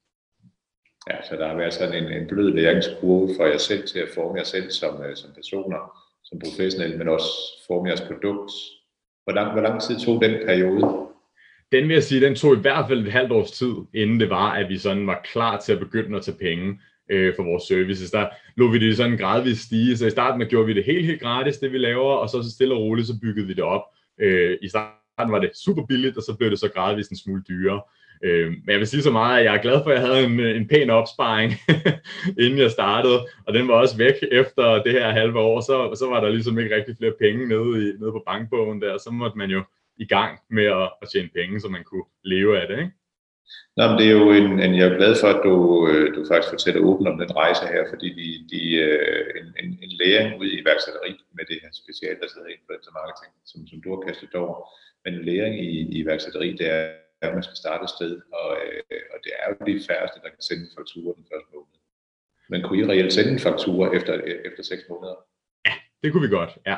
Ja, 1.11 1.23
så 1.23 1.37
der 1.37 1.49
har 1.49 1.57
været 1.57 1.75
sådan 1.75 2.05
en, 2.05 2.13
en 2.13 2.29
blød 2.29 2.53
læringskurve 2.53 3.29
for 3.37 3.47
jer 3.47 3.59
selv 3.59 3.87
til 3.87 3.99
at 3.99 4.09
forme 4.15 4.39
jer 4.39 4.45
selv 4.45 4.71
som, 4.71 5.03
øh, 5.03 5.17
som 5.17 5.31
personer, 5.35 6.09
som 6.25 6.39
professionelle, 6.39 6.99
men 6.99 7.09
også 7.09 7.29
forme 7.67 7.89
jeres 7.89 8.01
produkt. 8.01 8.53
Hvor 9.25 9.33
lang, 9.33 9.53
hvor 9.53 9.63
lang 9.63 9.83
tid 9.83 10.01
tog 10.01 10.23
den 10.23 10.47
periode? 10.47 11.13
den 11.73 11.89
vil 11.89 11.95
jeg 11.95 12.03
sige, 12.03 12.21
den 12.21 12.35
tog 12.35 12.57
i 12.57 12.61
hvert 12.61 12.89
fald 12.89 13.07
et 13.07 13.13
halvt 13.13 13.33
års 13.33 13.51
tid, 13.51 13.75
inden 13.95 14.21
det 14.21 14.31
var, 14.31 14.53
at 14.53 14.69
vi 14.69 14.79
sådan 14.79 15.07
var 15.07 15.21
klar 15.33 15.61
til 15.61 15.73
at 15.73 15.79
begynde 15.79 16.17
at 16.17 16.23
tage 16.23 16.37
penge 16.37 16.81
øh, 17.11 17.35
for 17.37 17.43
vores 17.43 17.63
services. 17.63 18.11
Der 18.11 18.29
lå 18.57 18.71
vi 18.71 18.79
det 18.79 18.97
sådan 18.97 19.19
gradvist 19.19 19.63
stige, 19.63 19.97
så 19.97 20.07
i 20.07 20.11
starten 20.11 20.49
gjorde 20.49 20.67
vi 20.67 20.75
det 20.75 20.85
helt, 20.85 21.07
helt 21.07 21.21
gratis, 21.21 21.59
det 21.59 21.73
vi 21.73 21.79
laver, 21.79 22.13
og 22.15 22.29
så, 22.29 22.51
stille 22.55 22.75
og 22.75 22.81
roligt, 22.81 23.07
så 23.07 23.15
byggede 23.23 23.47
vi 23.47 23.53
det 23.53 23.65
op. 23.65 23.83
Øh, 24.21 24.59
I 24.63 24.69
starten 24.69 25.02
var 25.19 25.39
det 25.39 25.51
super 25.55 25.87
billigt, 25.87 26.17
og 26.17 26.23
så 26.23 26.37
blev 26.39 26.51
det 26.51 26.59
så 26.59 26.69
gradvist 26.69 27.11
en 27.11 27.17
smule 27.17 27.43
dyrere. 27.49 27.83
Øh, 28.25 28.49
men 28.51 28.69
jeg 28.69 28.79
vil 28.79 28.87
sige 28.87 29.03
så 29.03 29.11
meget, 29.11 29.39
at 29.39 29.45
jeg 29.45 29.55
er 29.55 29.63
glad 29.63 29.83
for, 29.83 29.91
at 29.91 30.01
jeg 30.01 30.07
havde 30.07 30.25
en, 30.25 30.41
en 30.41 30.69
pæn 30.69 30.91
opsparing, 30.91 31.53
inden 32.45 32.59
jeg 32.59 32.71
startede, 32.71 33.27
og 33.47 33.55
den 33.55 33.69
var 33.69 33.75
også 33.75 33.97
væk 33.97 34.15
efter 34.33 34.83
det 34.83 34.93
her 34.93 35.11
halve 35.11 35.39
år, 35.39 35.61
så, 35.61 35.95
så 35.99 36.09
var 36.09 36.21
der 36.21 36.29
ligesom 36.29 36.59
ikke 36.59 36.77
rigtig 36.77 36.97
flere 36.97 37.13
penge 37.21 37.49
nede, 37.49 37.89
i, 37.89 37.93
nede 38.01 38.13
på 38.13 38.23
bankbogen 38.27 38.83
der, 38.83 38.99
så 38.99 39.11
måtte 39.11 39.39
man 39.39 39.51
jo 39.51 39.63
i 39.97 40.07
gang 40.07 40.39
med 40.51 40.65
at, 40.65 40.91
at 41.03 41.09
tjene 41.13 41.29
penge, 41.35 41.61
så 41.61 41.69
man 41.69 41.85
kunne 41.85 42.05
leve 42.25 42.61
af 42.61 42.69
det, 42.69 42.79
ikke? 42.79 42.93
Nå, 43.77 43.83
men 43.89 43.97
det 43.99 44.07
er 44.09 44.17
jo 44.21 44.29
en, 44.41 44.49
en, 44.65 44.73
jeg 44.79 44.87
er 44.89 44.99
glad 45.01 45.15
for, 45.21 45.29
at 45.35 45.41
du, 45.47 45.55
øh, 45.91 46.07
du 46.15 46.21
faktisk 46.31 46.53
fortæller 46.55 46.87
åbent 46.89 47.09
om 47.13 47.19
den 47.23 47.37
rejse 47.43 47.65
her, 47.73 47.83
fordi 47.93 48.09
de, 48.21 48.29
de, 48.53 48.61
øh, 48.87 49.27
en, 49.39 49.47
en, 49.61 49.69
en 49.85 49.93
læring 50.01 50.31
ud 50.41 50.47
i 50.51 50.59
iværksætteri 50.61 51.13
med 51.37 51.45
det 51.51 51.59
her 51.63 51.71
speciale, 51.83 52.19
der 52.21 52.29
hedder 52.35 52.55
influencer 52.57 52.93
marketing, 53.01 53.33
som, 53.51 53.59
som 53.71 53.79
du 53.85 53.89
har 53.95 54.01
kastet 54.07 54.35
over. 54.45 54.57
Men 55.05 55.11
en 55.15 55.25
læring 55.31 55.55
i, 55.69 55.71
i 55.93 55.95
iværksætteri, 56.03 56.49
det 56.61 56.67
er, 56.77 56.83
at 57.27 57.35
man 57.37 57.47
skal 57.47 57.59
starte 57.63 57.85
et 57.85 57.95
sted, 57.97 58.13
og, 58.41 58.49
øh, 58.63 59.03
og 59.13 59.19
det 59.25 59.33
er 59.41 59.45
jo 59.49 59.55
de 59.71 59.87
færreste, 59.91 60.19
der 60.25 60.31
kan 60.35 60.45
sende 60.49 60.63
en 60.67 60.75
faktura 60.79 61.11
den 61.19 61.27
første 61.31 61.51
måned. 61.55 61.79
Men 62.51 62.59
kunne 62.63 62.81
I 62.81 62.89
reelt 62.91 63.13
sende 63.13 63.33
en 63.33 63.45
faktura 63.49 63.85
efter, 63.97 64.13
efter 64.49 64.63
seks 64.71 64.85
måneder? 64.93 65.19
Det 66.03 66.13
kunne 66.13 66.29
vi 66.29 66.37
godt, 66.37 66.53
ja. 66.67 66.77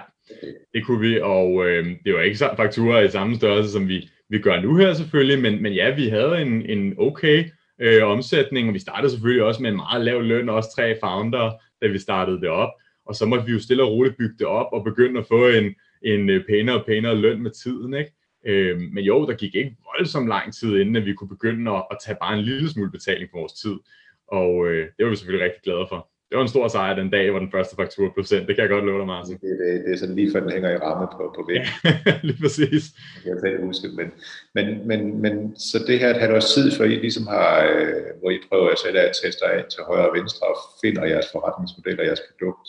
Det 0.75 0.87
kunne 0.87 1.01
vi, 1.01 1.21
og 1.21 1.67
øh, 1.67 1.87
det 2.05 2.15
var 2.15 2.21
ikke 2.21 2.39
fakturer 2.57 3.01
i 3.01 3.11
samme 3.11 3.37
størrelse, 3.37 3.73
som 3.73 3.89
vi, 3.89 4.11
vi 4.35 4.39
gør 4.39 4.61
nu 4.61 4.77
her 4.77 4.95
selvfølgelig, 4.95 5.43
men, 5.43 5.63
men 5.63 5.73
ja, 5.73 5.95
vi 5.95 6.09
havde 6.09 6.43
en, 6.43 6.63
en 6.63 6.95
okay 6.99 7.45
øh, 7.81 8.05
omsætning, 8.05 8.69
og 8.69 8.75
vi 8.75 8.79
startede 8.79 9.11
selvfølgelig 9.11 9.45
også 9.45 9.63
med 9.63 9.71
en 9.71 9.77
meget 9.77 10.05
lav 10.05 10.23
løn, 10.23 10.49
også 10.49 10.69
tre 10.77 10.99
founder, 11.01 11.53
da 11.83 11.87
vi 11.87 11.99
startede 11.99 12.41
det 12.41 12.49
op, 12.49 12.71
og 13.07 13.15
så 13.15 13.27
måtte 13.27 13.47
vi 13.47 13.53
jo 13.53 13.61
stille 13.61 13.83
og 13.83 13.91
roligt 13.91 14.17
bygge 14.17 14.35
det 14.39 14.47
op 14.47 14.67
og 14.73 14.85
begynde 14.85 15.21
at 15.21 15.27
få 15.27 15.49
en, 15.49 15.75
en 16.03 16.31
øh, 16.31 16.47
pænere 16.47 16.81
og 16.81 16.87
pænere 16.87 17.17
løn 17.17 17.43
med 17.43 17.51
tiden, 17.51 17.95
ikke? 17.95 18.13
Øh, 18.47 18.81
men 18.81 19.05
jo, 19.05 19.27
der 19.27 19.35
gik 19.35 19.55
ikke 19.55 19.77
voldsomt 19.85 20.29
lang 20.29 20.55
tid, 20.55 20.81
inden 20.81 20.97
at 20.97 21.07
vi 21.07 21.15
kunne 21.15 21.29
begynde 21.29 21.71
at, 21.71 21.85
at 21.91 21.97
tage 22.05 22.17
bare 22.21 22.39
en 22.39 22.45
lille 22.45 22.71
smule 22.71 22.91
betaling 22.91 23.31
for 23.31 23.39
vores 23.39 23.53
tid, 23.53 23.75
og 24.29 24.67
øh, 24.67 24.89
det 24.97 25.05
var 25.05 25.11
vi 25.11 25.17
selvfølgelig 25.17 25.45
rigtig 25.45 25.63
glade 25.63 25.87
for 25.89 26.09
det 26.35 26.39
var 26.39 26.45
en 26.49 26.57
stor 26.57 26.69
sejr 26.69 26.95
den 26.95 27.11
dag, 27.11 27.31
hvor 27.31 27.39
den 27.39 27.51
første 27.51 27.77
faktura 27.77 28.11
blev 28.15 28.25
sendt. 28.25 28.49
Det 28.49 28.57
kan 28.57 28.63
jeg 28.63 28.71
godt 28.71 28.85
love 28.85 28.99
dig, 28.99 29.07
Martin. 29.07 29.35
Det, 29.35 29.59
det, 29.61 29.85
det 29.85 29.93
er 29.93 29.97
sådan 29.97 30.15
lige 30.15 30.33
før 30.33 30.41
den 30.41 30.53
hænger 30.53 30.71
i 30.71 30.77
ramme 30.77 31.07
på, 31.13 31.23
på 31.37 31.45
væggen. 31.49 31.69
Ja, 31.85 32.21
lige 32.29 32.41
præcis. 32.43 32.85
Jeg 33.25 33.37
kan 33.43 33.67
huske, 33.67 33.89
men, 33.89 34.09
men, 34.57 34.89
men, 34.89 35.01
men 35.23 35.57
så 35.57 35.79
det 35.89 35.99
her 35.99 36.19
har 36.19 36.29
du 36.29 36.35
også 36.35 36.55
tid 36.55 36.73
for, 36.77 36.85
I 36.85 36.97
ligesom 37.07 37.27
har, 37.27 37.51
øh, 37.73 38.05
hvor 38.21 38.31
I 38.31 38.39
prøver 38.49 38.71
at 38.71 38.79
sætte 38.79 39.01
af 39.01 39.11
tester 39.23 39.47
af 39.47 39.65
til 39.65 39.83
højre 39.83 40.09
og 40.09 40.17
venstre 40.19 40.47
og 40.47 40.57
finder 40.83 41.05
jeres 41.05 41.27
forretningsmodel 41.33 42.01
og 42.01 42.07
jeres 42.07 42.23
produkt. 42.29 42.69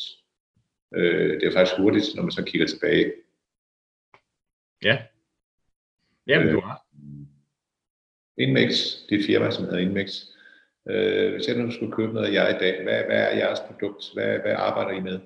Øh, 0.95 1.33
det 1.39 1.43
er 1.47 1.53
faktisk 1.53 1.77
hurtigt, 1.81 2.15
når 2.15 2.23
man 2.23 2.31
så 2.31 2.43
kigger 2.43 2.67
tilbage. 2.67 3.13
Ja. 4.83 4.97
Jamen, 6.27 6.47
øh, 6.47 6.53
du 6.53 6.59
har. 6.59 6.77
Inmix, 8.37 8.71
dit 9.09 9.25
firma, 9.25 9.51
som 9.51 9.63
hedder 9.63 9.79
Inmix, 9.79 10.34
Øh, 10.89 11.33
hvis 11.33 11.47
jeg 11.47 11.57
nu 11.57 11.71
skulle 11.71 11.91
købe 11.91 12.13
noget 12.13 12.27
af 12.27 12.33
jer 12.33 12.49
i 12.55 12.59
dag, 12.59 12.83
hvad, 12.83 13.03
hvad 13.05 13.17
er 13.17 13.37
jeres 13.37 13.59
produkt? 13.59 14.03
Hvad, 14.13 14.39
hvad 14.39 14.53
arbejder 14.57 14.91
I 14.91 14.99
med? 14.99 15.19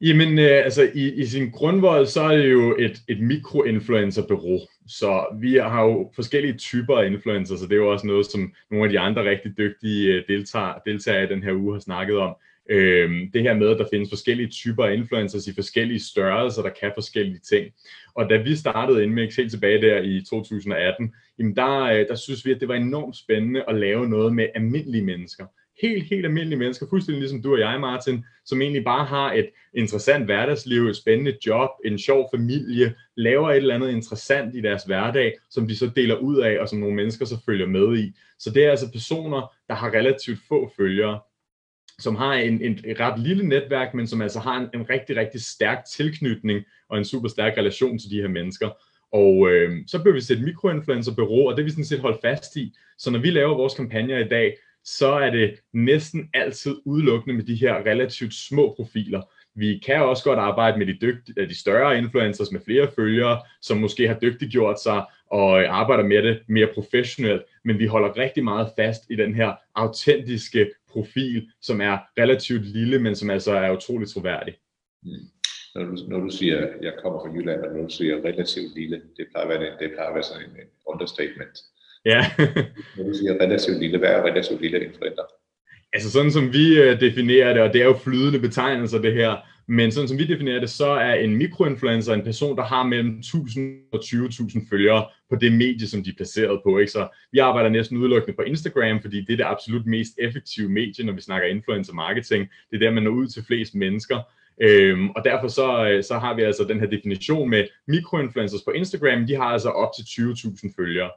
Jamen, 0.00 0.38
øh, 0.38 0.64
altså 0.64 0.90
i, 0.94 1.12
i 1.12 1.26
sin 1.26 1.50
grundvold, 1.50 2.06
så 2.06 2.20
er 2.20 2.36
det 2.36 2.52
jo 2.52 2.76
et, 2.78 2.96
et 3.08 3.20
mikroinfluencerbureau. 3.20 4.60
Så 4.86 5.26
vi 5.40 5.54
har 5.54 5.84
jo 5.84 6.10
forskellige 6.14 6.54
typer 6.54 6.96
af 6.96 7.06
influencer, 7.06 7.56
så 7.56 7.64
det 7.64 7.72
er 7.72 7.76
jo 7.76 7.92
også 7.92 8.06
noget, 8.06 8.26
som 8.26 8.52
nogle 8.70 8.84
af 8.84 8.90
de 8.90 8.98
andre 8.98 9.30
rigtig 9.30 9.58
dygtige 9.58 10.12
deltager, 10.12 10.24
deltager, 10.28 10.74
deltagere 10.86 11.24
i 11.24 11.34
den 11.34 11.42
her 11.42 11.52
uge 11.52 11.72
har 11.72 11.80
snakket 11.80 12.16
om. 12.16 12.34
Øhm, 12.70 13.30
det 13.32 13.42
her 13.42 13.54
med, 13.54 13.68
at 13.68 13.78
der 13.78 13.86
findes 13.92 14.08
forskellige 14.08 14.48
typer 14.48 14.84
af 14.84 14.94
influencers 14.94 15.46
i 15.46 15.54
forskellige 15.54 16.00
størrelser, 16.00 16.62
der 16.62 16.70
kan 16.80 16.92
forskellige 16.94 17.38
ting. 17.38 17.74
Og 18.14 18.30
da 18.30 18.36
vi 18.36 18.56
startede 18.56 19.04
Inmix 19.04 19.36
helt 19.36 19.50
tilbage 19.50 19.82
der 19.82 20.02
i 20.02 20.24
2018, 20.30 21.14
jamen 21.42 21.56
der, 21.56 21.80
øh, 21.80 22.08
der 22.08 22.14
synes 22.14 22.46
vi, 22.46 22.50
at 22.52 22.60
det 22.60 22.68
var 22.68 22.74
enormt 22.74 23.16
spændende 23.16 23.64
at 23.68 23.74
lave 23.74 24.08
noget 24.08 24.34
med 24.34 24.48
almindelige 24.54 25.04
mennesker. 25.04 25.46
Helt, 25.82 26.04
helt 26.04 26.24
almindelige 26.26 26.58
mennesker, 26.58 26.86
fuldstændig 26.90 27.20
ligesom 27.20 27.42
du 27.42 27.52
og 27.52 27.60
jeg, 27.60 27.80
Martin, 27.80 28.24
som 28.44 28.62
egentlig 28.62 28.84
bare 28.84 29.04
har 29.04 29.32
et 29.32 29.48
interessant 29.74 30.24
hverdagsliv, 30.24 30.86
et 30.86 30.96
spændende 30.96 31.36
job, 31.46 31.70
en 31.84 31.98
sjov 31.98 32.28
familie, 32.34 32.94
laver 33.16 33.50
et 33.50 33.56
eller 33.56 33.74
andet 33.74 33.90
interessant 33.90 34.54
i 34.54 34.60
deres 34.60 34.82
hverdag, 34.84 35.34
som 35.50 35.68
de 35.68 35.76
så 35.76 35.90
deler 35.96 36.16
ud 36.16 36.38
af, 36.38 36.60
og 36.60 36.68
som 36.68 36.78
nogle 36.78 36.96
mennesker 36.96 37.24
så 37.24 37.36
følger 37.46 37.66
med 37.66 37.98
i. 37.98 38.12
Så 38.38 38.50
det 38.50 38.64
er 38.64 38.70
altså 38.70 38.92
personer, 38.92 39.54
der 39.68 39.74
har 39.74 39.90
relativt 39.90 40.38
få 40.48 40.72
følgere, 40.76 41.20
som 41.98 42.16
har 42.16 42.34
en, 42.34 42.62
en, 42.62 42.78
et 42.84 43.00
ret 43.00 43.20
lille 43.20 43.48
netværk, 43.48 43.94
men 43.94 44.06
som 44.06 44.22
altså 44.22 44.38
har 44.38 44.60
en, 44.60 44.80
en 44.80 44.90
rigtig, 44.90 45.16
rigtig 45.16 45.42
stærk 45.42 45.78
tilknytning 45.96 46.64
og 46.88 46.98
en 46.98 47.04
super 47.04 47.28
stærk 47.28 47.58
relation 47.58 47.98
til 47.98 48.10
de 48.10 48.20
her 48.20 48.28
mennesker. 48.28 48.70
Og 49.12 49.50
øh, 49.50 49.76
så 49.86 50.02
blev 50.02 50.14
vi 50.14 50.20
set 50.20 50.42
mikroinfluencer-bureau, 50.42 51.48
og 51.48 51.56
det 51.56 51.64
vi 51.64 51.70
sådan 51.70 51.84
set 51.84 52.00
holdt 52.00 52.20
fast 52.20 52.56
i. 52.56 52.74
Så 52.98 53.10
når 53.10 53.18
vi 53.18 53.30
laver 53.30 53.56
vores 53.56 53.74
kampagner 53.74 54.18
i 54.18 54.28
dag, 54.28 54.56
så 54.84 55.12
er 55.12 55.30
det 55.30 55.54
næsten 55.72 56.30
altid 56.34 56.76
udelukkende 56.84 57.36
med 57.36 57.44
de 57.44 57.54
her 57.54 57.74
relativt 57.74 58.34
små 58.34 58.74
profiler. 58.76 59.22
Vi 59.54 59.82
kan 59.86 60.02
også 60.02 60.24
godt 60.24 60.38
arbejde 60.38 60.78
med 60.78 60.86
de, 60.86 60.98
dygtige, 61.00 61.34
øh, 61.40 61.48
de 61.48 61.58
større 61.58 61.98
influencers 61.98 62.52
med 62.52 62.60
flere 62.64 62.88
følgere, 62.96 63.40
som 63.62 63.76
måske 63.76 64.08
har 64.08 64.18
dygtiggjort 64.18 64.82
sig 64.82 65.04
og 65.30 65.62
øh, 65.62 65.68
arbejder 65.70 66.04
med 66.04 66.22
det 66.22 66.42
mere 66.48 66.68
professionelt, 66.74 67.42
men 67.64 67.78
vi 67.78 67.86
holder 67.86 68.16
rigtig 68.16 68.44
meget 68.44 68.68
fast 68.76 69.02
i 69.10 69.16
den 69.16 69.34
her 69.34 69.52
autentiske 69.74 70.70
profil, 70.88 71.50
som 71.62 71.80
er 71.80 71.98
relativt 72.18 72.64
lille, 72.64 72.98
men 72.98 73.16
som 73.16 73.30
altså 73.30 73.52
er 73.52 73.76
utroligt 73.76 74.10
troværdig. 74.10 74.54
Mm. 75.02 75.10
Når 75.74 75.84
du, 75.84 75.96
når 76.08 76.20
du 76.20 76.30
siger, 76.30 76.58
at 76.58 76.70
jeg 76.82 76.92
kommer 77.02 77.18
fra 77.20 77.32
Jylland, 77.34 77.60
og 77.60 77.76
når 77.76 77.82
du 77.82 77.94
siger 77.94 78.16
relativt 78.16 78.74
lille, 78.74 78.96
det 79.16 79.26
plejer 79.30 79.46
at 79.46 79.60
være, 79.60 79.72
det 79.80 79.90
plejer 79.94 80.08
at 80.08 80.14
være 80.14 80.22
sådan 80.22 80.42
en, 80.42 80.50
en 80.50 80.70
understatement. 80.86 81.58
Ja. 82.04 82.20
når 82.96 83.04
du 83.04 83.14
siger 83.14 83.32
relativt 83.44 83.78
lille, 83.78 83.98
hvad 83.98 84.08
er 84.08 84.22
relativt 84.22 84.60
lille 84.60 84.84
influenter? 84.84 85.22
Altså 85.92 86.10
sådan 86.10 86.30
som 86.30 86.52
vi 86.52 86.78
øh, 86.80 87.00
definerer 87.00 87.52
det, 87.52 87.62
og 87.62 87.72
det 87.72 87.80
er 87.80 87.84
jo 87.84 87.96
flydende 87.96 88.40
betegnelser 88.40 88.98
det 88.98 89.14
her, 89.14 89.36
men 89.68 89.92
sådan 89.92 90.08
som 90.08 90.18
vi 90.18 90.26
definerer 90.26 90.60
det, 90.60 90.70
så 90.70 90.86
er 90.86 91.14
en 91.14 91.36
mikroinfluencer 91.36 92.14
en 92.14 92.22
person, 92.22 92.56
der 92.56 92.62
har 92.62 92.82
mellem 92.82 93.18
1000 93.18 93.76
og 93.92 94.00
20.000 94.04 94.68
følgere 94.70 95.06
på 95.30 95.36
det 95.36 95.52
medie, 95.52 95.86
som 95.86 96.04
de 96.04 96.10
er 96.10 96.14
placeret 96.16 96.60
på. 96.64 96.78
Ikke? 96.78 96.92
Så 96.92 97.08
vi 97.32 97.38
arbejder 97.38 97.70
næsten 97.70 97.96
udelukkende 97.96 98.36
på 98.36 98.42
Instagram, 98.42 99.00
fordi 99.00 99.20
det 99.20 99.32
er 99.32 99.36
det 99.36 99.44
absolut 99.44 99.86
mest 99.86 100.12
effektive 100.18 100.68
medie, 100.68 101.04
når 101.04 101.12
vi 101.12 101.20
snakker 101.20 101.48
influencer 101.48 101.94
marketing. 101.94 102.48
Det 102.70 102.76
er 102.76 102.78
der, 102.78 102.90
man 102.90 103.02
når 103.02 103.10
ud 103.10 103.26
til 103.26 103.44
flest 103.46 103.74
mennesker. 103.74 104.18
Øhm, 104.62 105.10
og 105.10 105.24
derfor 105.24 105.48
så, 105.48 105.88
øh, 105.88 106.04
så 106.04 106.18
har 106.18 106.34
vi 106.34 106.42
altså 106.42 106.64
den 106.64 106.80
her 106.80 106.86
definition 106.86 107.50
med 107.50 107.64
mikroinfluencers 107.88 108.62
på 108.62 108.70
Instagram, 108.70 109.26
de 109.26 109.36
har 109.36 109.44
altså 109.44 109.68
op 109.68 109.90
til 109.96 110.02
20.000 110.02 110.74
følgere. 110.76 111.10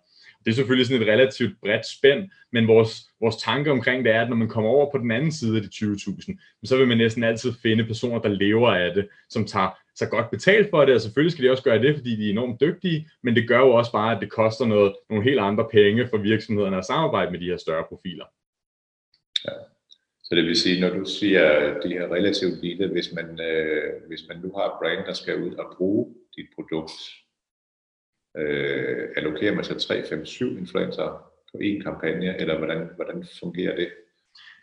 det 0.46 0.52
er 0.52 0.56
selvfølgelig 0.56 0.88
sådan 0.88 1.02
et 1.02 1.08
relativt 1.08 1.60
bredt 1.62 1.86
spænd, 1.88 2.30
men 2.52 2.68
vores, 2.68 3.10
vores 3.22 3.36
tanke 3.36 3.72
omkring 3.72 4.06
det 4.06 4.14
er, 4.14 4.22
at 4.22 4.30
når 4.30 4.36
man 4.36 4.48
kommer 4.48 4.70
over 4.70 4.92
på 4.92 4.98
den 4.98 5.12
anden 5.12 5.32
side 5.32 5.56
af 5.58 5.62
de 5.64 5.68
20.000, 5.68 6.66
så 6.66 6.78
vil 6.78 6.88
man 6.88 6.98
næsten 6.98 7.24
altid 7.24 7.54
finde 7.62 7.86
personer, 7.86 8.20
der 8.20 8.30
lever 8.30 8.70
af 8.70 8.94
det, 8.94 9.08
som 9.30 9.46
tager 9.46 9.70
så 9.96 10.06
godt 10.06 10.30
betalt 10.32 10.70
for 10.70 10.86
det, 10.86 10.96
og 10.96 11.02
selvfølgelig 11.02 11.32
skal 11.32 11.46
de 11.46 11.52
også 11.52 11.64
gøre 11.64 11.82
det, 11.82 11.96
fordi 11.96 12.16
de 12.16 12.26
er 12.26 12.32
enormt 12.32 12.62
dygtige, 12.62 13.10
men 13.24 13.36
det 13.36 13.48
gør 13.48 13.60
jo 13.60 13.70
også 13.70 13.92
bare, 13.92 14.16
at 14.16 14.22
det 14.22 14.32
koster 14.32 14.66
noget, 14.66 14.96
nogle 15.10 15.24
helt 15.24 15.40
andre 15.40 15.68
penge 15.72 16.08
for 16.08 16.18
virksomhederne 16.18 16.78
at 16.78 16.86
samarbejde 16.86 17.32
med 17.32 17.40
de 17.40 17.46
her 17.46 17.58
større 17.58 17.86
profiler. 17.90 18.26
Ja. 19.46 19.75
Så 20.26 20.36
det 20.36 20.46
vil 20.46 20.56
sige, 20.56 20.82
når 20.82 20.90
du 20.90 21.06
siger, 21.06 21.44
de 21.80 21.96
er 21.96 22.14
relativt 22.14 22.62
lille, 22.62 22.88
hvis 22.88 23.14
man, 23.14 23.40
øh, 23.42 23.94
hvis 24.08 24.22
man 24.30 24.38
nu 24.44 24.52
har 24.58 24.66
et 24.66 24.78
brand, 24.82 25.06
der 25.06 25.14
skal 25.14 25.44
ud 25.44 25.54
og 25.54 25.74
bruge 25.78 26.16
dit 26.38 26.46
produkt, 26.56 26.92
øh, 28.38 29.08
allokerer 29.18 29.56
man 29.56 29.64
så 29.64 29.80
3, 29.80 30.04
5, 30.10 30.26
7 30.26 30.58
influencer 30.58 31.32
på 31.52 31.58
én 31.62 31.84
kampagne, 31.84 32.40
eller 32.40 32.58
hvordan, 32.58 32.90
hvordan 32.96 33.26
fungerer 33.40 33.76
det? 33.76 33.90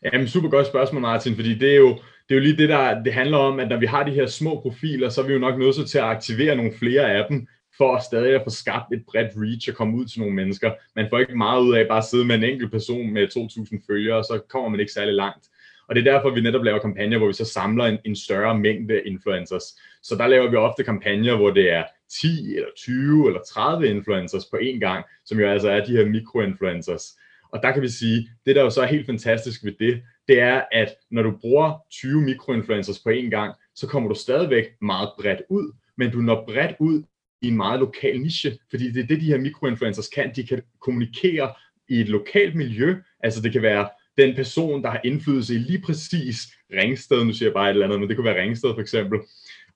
Jamen, 0.04 0.28
super 0.28 0.48
godt 0.48 0.66
spørgsmål, 0.66 1.02
Martin, 1.02 1.34
fordi 1.34 1.54
det 1.54 1.72
er 1.72 1.76
jo, 1.76 1.88
det 2.28 2.34
er 2.34 2.34
jo 2.34 2.40
lige 2.40 2.56
det, 2.56 2.68
der 2.68 3.02
det 3.02 3.12
handler 3.12 3.38
om, 3.38 3.60
at 3.60 3.68
når 3.68 3.76
vi 3.76 3.86
har 3.86 4.02
de 4.02 4.10
her 4.12 4.26
små 4.26 4.60
profiler, 4.60 5.08
så 5.08 5.20
er 5.20 5.26
vi 5.26 5.32
jo 5.32 5.38
nok 5.38 5.58
nødt 5.58 5.88
til 5.88 5.98
at 5.98 6.04
aktivere 6.04 6.56
nogle 6.56 6.72
flere 6.78 7.12
af 7.12 7.26
dem, 7.30 7.46
for 7.76 7.96
at 7.96 8.02
stadig 8.02 8.34
at 8.34 8.42
få 8.44 8.50
skabt 8.50 8.92
et 8.92 9.04
bredt 9.08 9.32
reach 9.36 9.68
og 9.70 9.74
komme 9.76 9.96
ud 9.98 10.06
til 10.06 10.20
nogle 10.20 10.34
mennesker. 10.34 10.72
Man 10.96 11.06
får 11.10 11.18
ikke 11.18 11.36
meget 11.36 11.62
ud 11.62 11.74
af 11.74 11.88
bare 11.88 11.98
at 11.98 12.04
sidde 12.04 12.24
med 12.24 12.34
en 12.34 12.44
enkelt 12.44 12.70
person 12.70 13.12
med 13.12 13.28
2.000 13.36 13.86
følgere, 13.86 14.24
så 14.24 14.40
kommer 14.48 14.68
man 14.68 14.80
ikke 14.80 14.92
særlig 14.92 15.14
langt. 15.14 15.48
Og 15.88 15.94
det 15.94 16.06
er 16.06 16.12
derfor, 16.12 16.30
vi 16.30 16.40
netop 16.40 16.64
laver 16.64 16.78
kampagner, 16.78 17.18
hvor 17.18 17.26
vi 17.26 17.32
så 17.32 17.44
samler 17.44 17.84
en, 17.84 17.98
en 18.04 18.16
større 18.16 18.58
mængde 18.58 19.02
influencers. 19.06 19.64
Så 20.02 20.16
der 20.16 20.26
laver 20.26 20.50
vi 20.50 20.56
ofte 20.56 20.84
kampagner, 20.84 21.36
hvor 21.36 21.50
det 21.50 21.72
er 21.72 21.84
10 22.20 22.54
eller 22.56 22.68
20 22.76 23.26
eller 23.26 23.40
30 23.52 23.88
influencers 23.88 24.44
på 24.50 24.56
én 24.56 24.78
gang, 24.78 25.04
som 25.24 25.40
jo 25.40 25.48
altså 25.48 25.68
er 25.70 25.84
de 25.84 25.96
her 25.96 26.06
mikroinfluencers. 26.06 27.04
Og 27.52 27.62
der 27.62 27.72
kan 27.72 27.82
vi 27.82 27.88
sige, 27.88 28.28
det 28.46 28.56
der 28.56 28.62
jo 28.62 28.70
så 28.70 28.82
er 28.82 28.86
helt 28.86 29.06
fantastisk 29.06 29.64
ved 29.64 29.72
det, 29.78 30.02
det 30.28 30.40
er, 30.40 30.62
at 30.72 30.94
når 31.10 31.22
du 31.22 31.30
bruger 31.40 31.84
20 31.90 32.22
mikroinfluencers 32.22 32.98
på 32.98 33.10
én 33.10 33.30
gang, 33.30 33.54
så 33.74 33.86
kommer 33.86 34.08
du 34.08 34.14
stadigvæk 34.14 34.64
meget 34.82 35.08
bredt 35.18 35.42
ud, 35.50 35.72
men 35.96 36.10
du 36.10 36.18
når 36.18 36.44
bredt 36.48 36.76
ud 36.80 37.02
i 37.42 37.48
en 37.48 37.56
meget 37.56 37.80
lokal 37.80 38.20
niche, 38.20 38.58
fordi 38.70 38.90
det 38.90 39.02
er 39.02 39.06
det, 39.06 39.20
de 39.20 39.26
her 39.26 39.38
mikroinfluencers 39.38 40.08
kan. 40.08 40.32
De 40.36 40.46
kan 40.46 40.62
kommunikere 40.80 41.52
i 41.88 42.00
et 42.00 42.08
lokalt 42.08 42.54
miljø, 42.54 42.96
altså 43.20 43.42
det 43.42 43.52
kan 43.52 43.62
være 43.62 43.88
den 44.18 44.34
person, 44.34 44.82
der 44.82 44.90
har 44.90 45.00
indflydelse 45.04 45.54
i 45.54 45.58
lige 45.58 45.82
præcis 45.86 46.36
Ringsted, 46.72 47.24
nu 47.24 47.32
siger 47.32 47.48
jeg 47.48 47.54
bare 47.54 47.66
et 47.66 47.70
eller 47.70 47.86
andet, 47.86 48.00
men 48.00 48.08
det 48.08 48.16
kunne 48.16 48.24
være 48.24 48.42
Ringsted 48.42 48.74
for 48.74 48.80
eksempel, 48.80 49.20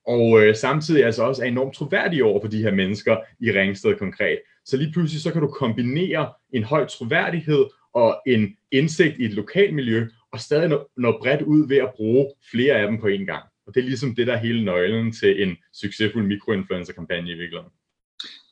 og 0.07 0.41
øh, 0.41 0.55
samtidig 0.55 1.05
altså 1.05 1.23
også 1.23 1.43
er 1.43 1.47
enormt 1.47 1.73
troværdig 1.75 2.23
over 2.23 2.41
for 2.41 2.47
de 2.47 2.61
her 2.61 2.71
mennesker 2.71 3.17
i 3.39 3.51
Ringsted 3.51 3.95
konkret. 3.95 4.39
Så 4.65 4.77
lige 4.77 4.91
pludselig 4.91 5.21
så 5.21 5.31
kan 5.31 5.41
du 5.41 5.47
kombinere 5.47 6.33
en 6.53 6.63
høj 6.63 6.85
troværdighed 6.85 7.65
og 7.93 8.21
en 8.27 8.55
indsigt 8.71 9.19
i 9.19 9.25
et 9.25 9.33
lokalt 9.33 9.75
miljø, 9.75 10.07
og 10.31 10.39
stadig 10.39 10.69
nå, 10.69 10.87
nå 10.97 11.17
bredt 11.21 11.41
ud 11.41 11.67
ved 11.67 11.77
at 11.77 11.93
bruge 11.95 12.33
flere 12.51 12.75
af 12.75 12.87
dem 12.87 12.99
på 12.99 13.07
én 13.07 13.25
gang. 13.25 13.43
Og 13.67 13.75
det 13.75 13.79
er 13.79 13.85
ligesom 13.85 14.15
det, 14.15 14.27
der 14.27 14.33
er 14.33 14.37
hele 14.37 14.65
nøglen 14.65 15.11
til 15.11 15.43
en 15.43 15.57
succesfuld 15.73 16.25
mikroinfluencer-kampagne 16.25 17.31
i 17.31 17.33
virkeligheden. 17.33 17.71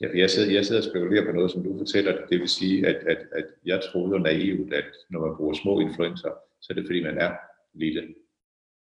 Ja, 0.01 0.07
jeg 0.15 0.29
sidder, 0.29 0.51
jeg 0.51 0.65
sidder 0.65 0.81
og 0.81 0.89
spekulerer 0.89 1.25
på 1.25 1.31
noget, 1.31 1.51
som 1.51 1.63
du 1.63 1.77
fortæller. 1.77 2.25
Det 2.29 2.39
vil 2.39 2.49
sige, 2.49 2.87
at, 2.87 2.95
at, 2.95 3.17
at 3.31 3.45
jeg 3.65 3.81
troede 3.91 4.19
naivt, 4.19 4.73
at 4.73 4.85
når 5.09 5.27
man 5.27 5.35
bruger 5.37 5.53
små 5.53 5.79
influencer, 5.79 6.31
så 6.61 6.67
er 6.69 6.73
det 6.73 6.85
fordi, 6.87 7.03
man 7.03 7.17
er 7.17 7.31
lille. 7.73 8.03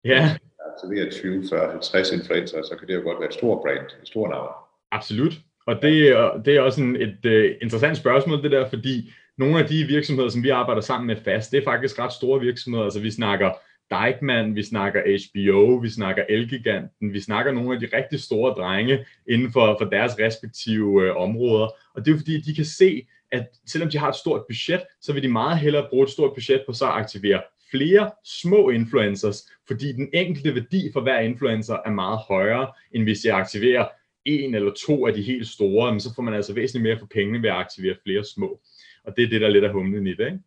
Ja. 0.05 0.37
Aktiverer 0.73 1.11
20, 1.11 1.45
40, 1.51 1.71
50 1.71 2.13
influencer, 2.13 2.63
så 2.63 2.77
kan 2.79 2.89
det 2.89 2.95
jo 2.95 3.03
godt 3.03 3.21
være 3.21 3.29
et 3.29 3.35
stort 3.35 3.63
brand, 3.63 3.87
et 4.03 4.09
stort 4.09 4.31
navn. 4.31 4.49
Absolut. 4.93 5.33
Og 5.67 5.75
det, 5.83 6.17
det 6.45 6.57
er 6.57 6.61
også 6.61 6.83
en, 6.83 6.97
et 6.97 7.19
uh, 7.25 7.57
interessant 7.63 7.97
spørgsmål, 7.97 8.43
det 8.43 8.51
der, 8.51 8.69
fordi 8.69 9.13
nogle 9.39 9.59
af 9.59 9.67
de 9.69 9.85
virksomheder, 9.85 10.29
som 10.29 10.43
vi 10.43 10.49
arbejder 10.49 10.81
sammen 10.81 11.07
med 11.07 11.17
fast, 11.17 11.51
det 11.53 11.59
er 11.59 11.65
faktisk 11.65 11.99
ret 11.99 12.13
store 12.13 12.41
virksomheder. 12.41 12.85
Altså 12.85 13.01
vi 13.01 13.11
snakker 13.11 13.51
Dijkman, 13.91 14.55
vi 14.55 14.63
snakker 14.63 15.01
HBO, 15.01 15.75
vi 15.75 15.89
snakker 15.89 16.25
Elgiganten, 16.29 17.13
vi 17.13 17.21
snakker 17.21 17.53
nogle 17.53 17.75
af 17.75 17.81
de 17.81 17.97
rigtig 17.97 18.21
store 18.21 18.53
drenge 18.53 19.05
inden 19.29 19.53
for, 19.53 19.77
for 19.81 19.91
deres 19.91 20.19
respektive 20.19 21.03
øh, 21.03 21.17
områder. 21.17 21.69
Og 21.95 22.05
det 22.05 22.09
er 22.09 22.13
jo 22.13 22.19
fordi, 22.19 22.41
de 22.41 22.55
kan 22.55 22.65
se, 22.65 23.07
at 23.33 23.47
selvom 23.67 23.91
de 23.91 23.99
har 23.99 24.09
et 24.09 24.17
stort 24.17 24.43
budget, 24.49 24.83
så 25.01 25.13
vil 25.13 25.23
de 25.23 25.29
meget 25.29 25.59
hellere 25.59 25.87
bruge 25.91 26.05
et 26.05 26.11
stort 26.11 26.35
budget 26.35 26.63
på 26.67 26.73
så 26.73 26.85
at 26.85 26.93
aktivere 26.93 27.43
flere 27.71 28.11
små 28.25 28.71
influencers, 28.71 29.51
fordi 29.67 29.93
den 29.93 30.09
enkelte 30.13 30.55
værdi 30.55 30.91
for 30.93 31.01
hver 31.01 31.21
influencer 31.21 31.77
er 31.87 31.91
meget 31.91 32.19
højere, 32.19 32.73
end 32.93 33.03
hvis 33.03 33.25
jeg 33.25 33.37
aktiverer 33.37 33.89
en 34.25 34.55
eller 34.55 34.73
to 34.87 35.07
af 35.07 35.15
de 35.15 35.23
helt 35.23 35.49
store, 35.49 35.93
men 35.93 36.01
så 36.01 36.15
får 36.15 36.23
man 36.23 36.35
altså 36.35 36.55
væsentligt 36.55 36.83
mere 36.83 36.99
for 36.99 37.07
pengene 37.07 37.43
ved 37.43 37.51
at 37.51 37.57
aktivere 37.57 37.97
flere 38.03 38.25
små. 38.25 38.61
Og 39.05 39.17
det 39.17 39.25
er 39.25 39.29
det, 39.29 39.41
der 39.41 39.47
er 39.47 39.51
lidt 39.51 39.65
af 39.65 39.73
humlen 39.73 40.07
i 40.07 40.15
det, 40.15 40.27
ikke? 40.27 40.39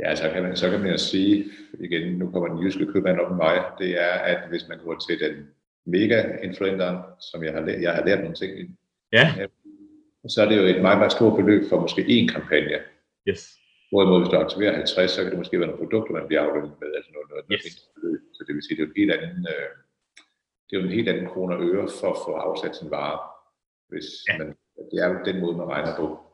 Ja, 0.00 0.14
så 0.14 0.30
kan 0.30 0.42
man, 0.42 0.56
så 0.56 0.70
kan 0.70 0.80
man 0.80 0.90
jo 0.90 0.98
sige, 0.98 1.44
igen, 1.80 2.18
nu 2.18 2.30
kommer 2.30 2.48
den 2.48 2.62
jyske 2.62 2.86
købmand 2.86 3.20
op 3.20 3.30
med 3.30 3.36
mig, 3.36 3.64
det 3.78 3.90
er, 4.02 4.14
at 4.32 4.48
hvis 4.48 4.68
man 4.68 4.78
går 4.84 4.94
til 5.08 5.20
den 5.20 5.34
mega-influencer, 5.86 6.92
som 7.30 7.44
jeg 7.44 7.52
har, 7.52 7.60
lært, 7.60 7.82
jeg 7.82 7.92
har 7.94 8.04
lært 8.04 8.20
nogle 8.20 8.34
ting 8.34 8.60
i, 8.60 8.64
ja. 9.12 9.26
så 10.28 10.42
er 10.42 10.48
det 10.48 10.56
jo 10.56 10.62
et 10.62 10.82
meget, 10.82 10.98
meget 10.98 11.12
stort 11.12 11.36
beløb 11.36 11.62
for 11.68 11.80
måske 11.80 12.02
én 12.02 12.26
kampagne. 12.32 12.78
Yes. 13.28 13.42
Hvorimod 13.90 14.20
hvis 14.20 14.32
du 14.32 14.36
aktiverer 14.36 14.74
50, 14.74 15.10
så 15.10 15.22
kan 15.22 15.30
det 15.30 15.38
måske 15.38 15.58
være 15.60 15.68
nogle 15.68 15.82
produkter, 15.82 16.12
man 16.14 16.26
bliver 16.26 16.42
aflønnet 16.42 16.72
med, 16.80 16.94
altså 16.98 17.10
noget, 17.14 17.28
noget, 17.30 17.44
yes. 17.52 17.90
beløb. 17.94 18.20
Så 18.36 18.44
det 18.46 18.54
vil 18.54 18.62
sige, 18.62 18.76
det 18.76 18.82
er 18.82 18.86
jo 18.86 18.92
en 18.92 19.00
helt 19.02 19.12
anden, 19.16 19.46
øh, 19.54 19.70
det 20.66 20.72
er 20.72 20.80
jo 20.80 20.86
en 20.86 20.98
helt 20.98 21.08
anden 21.08 21.28
kroner 21.32 21.56
øre 21.60 21.88
for 22.00 22.10
at 22.14 22.20
få 22.26 22.32
afsat 22.48 22.76
sin 22.76 22.90
vare, 22.90 23.18
hvis 23.90 24.08
ja. 24.28 24.38
man, 24.38 24.46
det 24.90 24.96
er 25.02 25.08
jo 25.12 25.16
den 25.24 25.40
måde, 25.40 25.56
man 25.56 25.68
regner 25.74 25.96
på. 25.96 26.25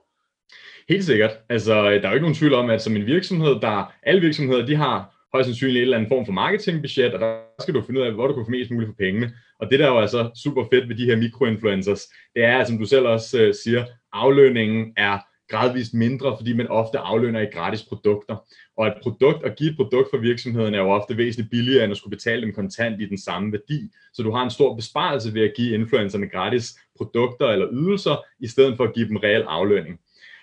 Helt 0.88 1.04
sikkert. 1.04 1.30
Altså, 1.48 1.74
øh, 1.74 2.02
der 2.02 2.08
er 2.08 2.10
jo 2.10 2.14
ikke 2.14 2.24
nogen 2.24 2.34
tvivl 2.34 2.54
om, 2.54 2.70
at 2.70 2.82
som 2.82 2.96
en 2.96 3.06
virksomhed, 3.06 3.60
der 3.60 3.92
alle 4.02 4.20
virksomheder, 4.20 4.66
de 4.66 4.76
har 4.76 5.28
højst 5.32 5.46
sandsynligt 5.46 5.76
en 5.76 5.82
eller 5.82 5.96
anden 5.96 6.10
form 6.10 6.26
for 6.26 6.32
marketingbudget, 6.32 7.14
og 7.14 7.20
der 7.20 7.36
skal 7.60 7.74
du 7.74 7.82
finde 7.82 8.00
ud 8.00 8.06
af, 8.06 8.12
hvor 8.12 8.26
du 8.26 8.34
kan 8.34 8.44
få 8.46 8.50
mest 8.50 8.70
muligt 8.70 8.88
for 8.88 8.96
pengene. 8.98 9.32
Og 9.60 9.70
det 9.70 9.78
der 9.78 9.86
er 9.86 9.90
jo 9.90 9.98
altså 9.98 10.30
super 10.42 10.64
fedt 10.72 10.88
ved 10.88 10.96
de 10.96 11.04
her 11.04 11.16
mikroinfluencers, 11.16 12.02
det 12.34 12.44
er, 12.44 12.64
som 12.64 12.78
du 12.78 12.84
selv 12.84 13.06
også 13.06 13.40
øh, 13.40 13.54
siger, 13.64 13.84
aflønningen 14.12 14.92
er 14.96 15.18
gradvist 15.52 15.94
mindre, 15.94 16.36
fordi 16.38 16.52
man 16.52 16.68
ofte 16.68 16.98
aflønner 16.98 17.40
i 17.40 17.52
gratis 17.52 17.82
produkter. 17.82 18.36
Og 18.76 18.86
et 18.86 18.94
produkt, 19.02 19.44
at 19.44 19.56
give 19.56 19.70
et 19.70 19.76
produkt 19.76 20.08
for 20.10 20.18
virksomheden 20.18 20.74
er 20.74 20.78
jo 20.78 20.90
ofte 20.90 21.16
væsentligt 21.16 21.50
billigere, 21.50 21.84
end 21.84 21.90
at 21.90 21.96
skulle 21.96 22.16
betale 22.16 22.42
dem 22.42 22.54
kontant 22.54 23.02
i 23.02 23.08
den 23.08 23.18
samme 23.18 23.52
værdi. 23.52 23.90
Så 24.12 24.22
du 24.22 24.30
har 24.30 24.44
en 24.44 24.50
stor 24.50 24.74
besparelse 24.74 25.34
ved 25.34 25.42
at 25.42 25.52
give 25.56 25.74
influencerne 25.74 26.28
gratis 26.28 26.78
produkter 26.96 27.48
eller 27.48 27.68
ydelser, 27.72 28.16
i 28.40 28.46
stedet 28.46 28.76
for 28.76 28.84
at 28.84 28.94
give 28.94 29.08
dem 29.08 29.16
reel 29.16 29.42
aflønning. 29.42 29.98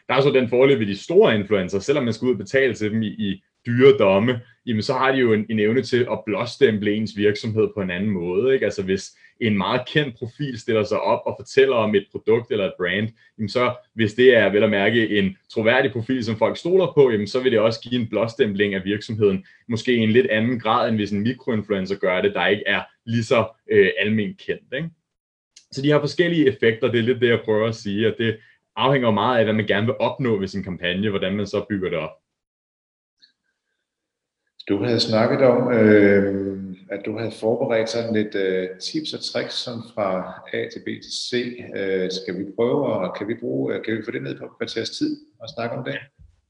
Der 0.10 0.16
er 0.16 0.22
så 0.22 0.30
den 0.30 0.50
fordel 0.50 0.80
ved 0.80 0.88
de 0.88 0.98
store 0.98 1.36
influencer, 1.36 1.80
selvom 1.80 2.04
man 2.04 2.14
skal 2.14 2.26
ud 2.26 2.32
og 2.32 2.38
betale 2.38 2.74
til 2.74 2.92
dem 2.92 3.02
i, 3.02 3.08
i 3.08 3.44
dyre 3.66 3.98
domme, 4.00 4.40
jamen 4.66 4.82
så 4.82 4.94
har 4.94 5.12
de 5.12 5.18
jo 5.18 5.34
en, 5.34 5.46
en 5.50 5.60
evne 5.60 5.82
til 5.82 6.08
at 6.12 6.20
blåstemple 6.26 6.94
ens 6.94 7.18
virksomhed 7.18 7.68
på 7.76 7.82
en 7.82 7.92
anden 7.92 8.10
måde. 8.10 8.54
Ikke? 8.54 8.66
Altså 8.66 8.84
hvis 8.84 9.12
en 9.42 9.58
meget 9.58 9.82
kendt 9.88 10.16
profil 10.16 10.60
stiller 10.60 10.84
sig 10.84 11.02
op 11.02 11.22
og 11.26 11.36
fortæller 11.40 11.76
om 11.76 11.96
et 11.96 12.06
produkt 12.12 12.52
eller 12.52 12.66
et 12.66 12.74
brand, 12.78 13.08
jamen 13.38 13.50
så 13.50 13.74
hvis 13.94 14.14
det 14.14 14.36
er 14.36 14.50
vel 14.50 14.64
at 14.64 14.70
mærke 14.70 15.20
en 15.20 15.38
troværdig 15.54 15.92
profil, 15.92 16.24
som 16.24 16.38
folk 16.38 16.58
stoler 16.58 16.92
på, 16.96 17.12
jamen 17.12 17.28
så 17.28 17.40
vil 17.40 17.52
det 17.52 17.60
også 17.60 17.82
give 17.82 18.02
en 18.02 18.08
blåstempling 18.08 18.74
af 18.74 18.86
virksomheden, 18.86 19.46
måske 19.68 19.94
i 19.94 19.98
en 19.98 20.12
lidt 20.12 20.28
anden 20.28 20.60
grad, 20.60 20.90
end 20.90 20.98
hvis 20.98 21.12
en 21.12 21.22
mikroinfluencer 21.22 21.96
gør 21.96 22.22
det, 22.22 22.34
der 22.34 22.48
ikke 22.48 22.64
er 22.68 22.82
lige 23.06 23.24
så 23.24 23.48
øh, 23.72 23.90
almindeligt 24.00 24.42
kendt. 24.46 24.74
Ikke? 24.74 24.90
Så 25.72 25.82
de 25.82 25.92
har 25.92 26.00
forskellige 26.00 26.48
effekter, 26.48 26.92
det 26.92 27.00
er 27.00 27.04
lidt 27.04 27.22
det, 27.22 27.30
jeg 27.30 27.42
prøver 27.46 27.68
at 27.68 27.76
sige, 27.76 28.08
og 28.08 28.16
det 28.18 28.38
afhænger 28.86 29.12
meget 29.12 29.38
af, 29.38 29.44
hvad 29.46 29.54
man 29.54 29.68
gerne 29.68 29.86
vil 29.86 29.96
opnå 30.00 30.40
ved 30.40 30.48
sin 30.48 30.64
kampagne, 30.64 31.10
hvordan 31.10 31.36
man 31.36 31.48
så 31.48 31.66
bygger 31.70 31.90
det 31.90 31.98
op. 31.98 32.16
Du 34.70 34.84
havde 34.84 35.00
snakket 35.00 35.42
om, 35.42 35.74
øh, 35.74 36.50
at 36.90 37.02
du 37.06 37.18
havde 37.18 37.32
forberedt 37.40 37.90
sådan 37.90 38.14
lidt 38.14 38.36
øh, 38.36 38.68
tips 38.80 39.14
og 39.14 39.20
tricks 39.20 39.54
sådan 39.54 39.82
fra 39.94 40.08
A 40.54 40.60
til 40.74 40.80
B 40.86 40.88
til 41.04 41.14
C. 41.28 41.34
Øh, 41.80 42.12
skal 42.12 42.40
vi 42.40 42.44
prøve, 42.56 42.86
og 42.86 43.16
kan 43.18 43.28
vi, 43.28 43.36
bruge, 43.40 43.74
øh, 43.74 43.84
kan 43.84 43.98
vi 43.98 44.02
få 44.06 44.12
det 44.12 44.24
ned 44.24 44.40
på 44.40 44.46
kvarters 44.58 44.90
tid 44.90 45.18
og 45.40 45.48
snakke 45.56 45.76
om 45.78 45.84
det? 45.84 45.98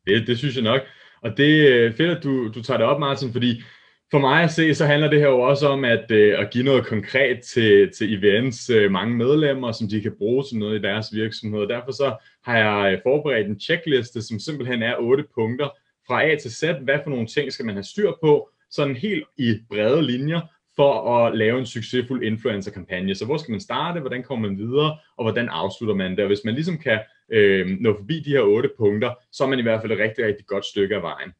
Det, 0.08 0.28
det 0.28 0.38
synes 0.38 0.56
jeg 0.56 0.64
nok. 0.64 0.82
Og 1.22 1.38
det 1.38 1.52
er 1.74 1.92
fedt, 1.92 2.18
at 2.18 2.24
du, 2.24 2.48
du 2.48 2.62
tager 2.64 2.78
det 2.78 2.88
op, 2.88 3.00
Martin, 3.00 3.32
fordi 3.32 3.62
for 4.12 4.20
mig 4.20 4.44
at 4.44 4.52
se, 4.52 4.76
så 4.76 4.86
handler 4.86 5.10
det 5.10 5.20
her 5.20 5.28
jo 5.28 5.40
også 5.40 5.68
om 5.68 5.86
at, 5.86 6.12
øh, 6.12 6.40
at 6.40 6.50
give 6.52 6.64
noget 6.64 6.86
konkret 6.86 7.42
til, 7.42 7.92
til 7.98 8.18
IVN's 8.18 8.74
øh, 8.74 8.92
mange 8.92 9.16
medlemmer, 9.16 9.72
som 9.72 9.88
de 9.88 10.02
kan 10.02 10.16
bruge 10.18 10.44
til 10.44 10.58
noget 10.58 10.80
i 10.80 10.82
deres 10.82 11.08
virksomhed. 11.14 11.68
Derfor 11.68 11.92
så 11.92 12.16
har 12.46 12.58
jeg 12.58 12.94
øh, 12.94 13.00
forberedt 13.04 13.48
en 13.48 13.60
checkliste, 13.60 14.22
som 14.22 14.40
simpelthen 14.40 14.84
er 14.84 14.96
otte 15.00 15.24
punkter 15.36 15.70
fra 16.08 16.24
A 16.24 16.36
til 16.36 16.52
Z. 16.52 16.64
Hvad 16.82 17.00
for 17.04 17.10
nogle 17.10 17.28
ting 17.28 17.52
skal 17.52 17.66
man 17.66 17.76
have 17.76 17.84
styr 17.84 18.12
på, 18.24 18.50
sådan 18.72 18.96
helt 18.96 19.26
i 19.38 19.56
brede 19.70 20.02
linjer, 20.02 20.42
for 20.76 21.18
at 21.18 21.38
lave 21.38 21.60
en 21.60 21.66
succesfuld 21.66 22.24
influencer-kampagne. 22.24 23.16
Så 23.16 23.26
hvor 23.26 23.38
skal 23.38 23.52
man 23.52 23.62
starte, 23.62 24.00
hvordan 24.00 24.24
kommer 24.24 24.50
man 24.50 24.58
videre, 24.58 24.98
og 25.18 25.24
hvordan 25.24 25.50
afslutter 25.50 25.96
man 25.96 26.12
det? 26.12 26.20
Og 26.20 26.28
hvis 26.28 26.46
man 26.46 26.54
ligesom 26.54 26.78
kan 26.78 27.00
øh, 27.32 27.68
nå 27.80 27.98
forbi 27.98 28.20
de 28.20 28.30
her 28.30 28.42
otte 28.42 28.70
punkter, 28.78 29.14
så 29.32 29.44
er 29.44 29.48
man 29.48 29.60
i 29.60 29.62
hvert 29.62 29.82
fald 29.82 29.92
et 29.92 30.00
rigtig, 30.00 30.26
rigtig 30.26 30.46
godt 30.46 30.66
stykke 30.66 30.96
af 30.96 31.02
vejen 31.02 31.32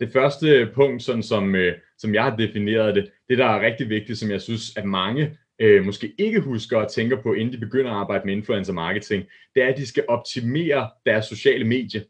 det 0.00 0.12
første 0.12 0.70
punkt, 0.74 1.02
sådan 1.02 1.22
som, 1.22 1.54
øh, 1.54 1.74
som 1.98 2.14
jeg 2.14 2.22
har 2.22 2.36
defineret 2.36 2.94
det, 2.94 3.10
det 3.28 3.38
der 3.38 3.46
er 3.46 3.66
rigtig 3.66 3.88
vigtigt, 3.88 4.18
som 4.18 4.30
jeg 4.30 4.40
synes, 4.40 4.76
at 4.76 4.84
mange 4.84 5.36
øh, 5.60 5.84
måske 5.84 6.12
ikke 6.18 6.40
husker 6.40 6.78
og 6.78 6.92
tænker 6.92 7.22
på, 7.22 7.32
inden 7.32 7.52
de 7.54 7.58
begynder 7.58 7.90
at 7.90 7.96
arbejde 7.96 8.26
med 8.26 8.34
influencer 8.34 8.72
marketing, 8.72 9.24
det 9.54 9.62
er, 9.62 9.68
at 9.68 9.76
de 9.76 9.86
skal 9.86 10.04
optimere 10.08 10.90
deres 11.06 11.26
sociale 11.26 11.64
medie. 11.64 12.04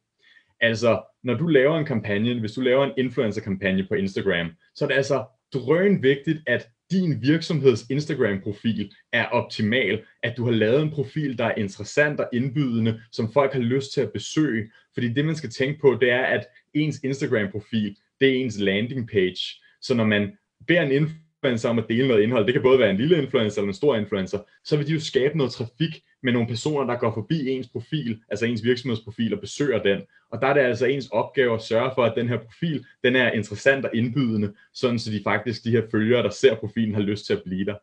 Altså, 0.60 1.02
når 1.22 1.34
du 1.34 1.46
laver 1.46 1.78
en 1.78 1.84
kampagne, 1.84 2.40
hvis 2.40 2.52
du 2.52 2.60
laver 2.60 2.84
en 2.84 2.92
influencer-kampagne 2.96 3.86
på 3.88 3.94
Instagram, 3.94 4.50
så 4.74 4.84
er 4.84 4.88
det 4.88 4.94
altså 4.94 5.24
drøn 5.54 6.02
vigtigt, 6.02 6.38
at 6.46 6.68
din 6.90 7.22
virksomheds 7.22 7.86
Instagram-profil 7.90 8.92
er 9.12 9.26
optimal, 9.26 10.04
at 10.22 10.36
du 10.36 10.44
har 10.44 10.52
lavet 10.52 10.82
en 10.82 10.90
profil, 10.90 11.38
der 11.38 11.44
er 11.44 11.54
interessant 11.54 12.20
og 12.20 12.28
indbydende, 12.32 13.00
som 13.12 13.32
folk 13.32 13.52
har 13.52 13.60
lyst 13.60 13.92
til 13.92 14.00
at 14.00 14.12
besøge. 14.12 14.70
Fordi 14.94 15.08
det, 15.08 15.24
man 15.24 15.36
skal 15.36 15.50
tænke 15.50 15.80
på, 15.80 15.98
det 16.00 16.10
er, 16.10 16.22
at 16.22 16.46
ens 16.74 17.00
Instagram-profil, 17.04 17.96
det 18.20 18.28
er 18.28 18.34
ens 18.34 18.58
landing 18.58 19.08
page. 19.08 19.62
Så 19.80 19.94
når 19.94 20.04
man 20.04 20.32
beder 20.66 20.82
en 20.82 20.92
influencer 20.92 21.68
om 21.68 21.78
at 21.78 21.84
dele 21.88 22.08
noget 22.08 22.22
indhold, 22.22 22.46
det 22.46 22.54
kan 22.54 22.62
både 22.62 22.78
være 22.78 22.90
en 22.90 22.96
lille 22.96 23.22
influencer 23.22 23.60
eller 23.60 23.68
en 23.68 23.74
stor 23.74 23.96
influencer, 23.96 24.38
så 24.64 24.76
vil 24.76 24.86
de 24.86 24.92
jo 24.92 25.00
skabe 25.00 25.38
noget 25.38 25.52
trafik 25.52 26.02
med 26.22 26.32
nogle 26.32 26.48
personer, 26.48 26.92
der 26.92 27.00
går 27.00 27.14
forbi 27.14 27.48
ens 27.48 27.68
profil, 27.68 28.20
altså 28.28 28.46
ens 28.46 28.64
virksomhedsprofil 28.64 29.34
og 29.34 29.40
besøger 29.40 29.82
den. 29.82 30.00
Og 30.30 30.40
der 30.40 30.46
er 30.46 30.54
det 30.54 30.60
altså 30.60 30.86
ens 30.86 31.08
opgave 31.12 31.54
at 31.54 31.62
sørge 31.62 31.90
for, 31.94 32.04
at 32.04 32.12
den 32.16 32.28
her 32.28 32.38
profil, 32.38 32.84
den 33.04 33.16
er 33.16 33.32
interessant 33.32 33.84
og 33.84 33.90
indbydende, 33.94 34.52
sådan 34.74 34.98
så 34.98 35.10
de 35.10 35.20
faktisk, 35.24 35.64
de 35.64 35.70
her 35.70 35.82
følgere, 35.90 36.22
der 36.22 36.30
ser 36.30 36.54
profilen, 36.54 36.94
har 36.94 37.02
lyst 37.02 37.26
til 37.26 37.32
at 37.32 37.42
blive 37.42 37.64
der. 37.64 37.74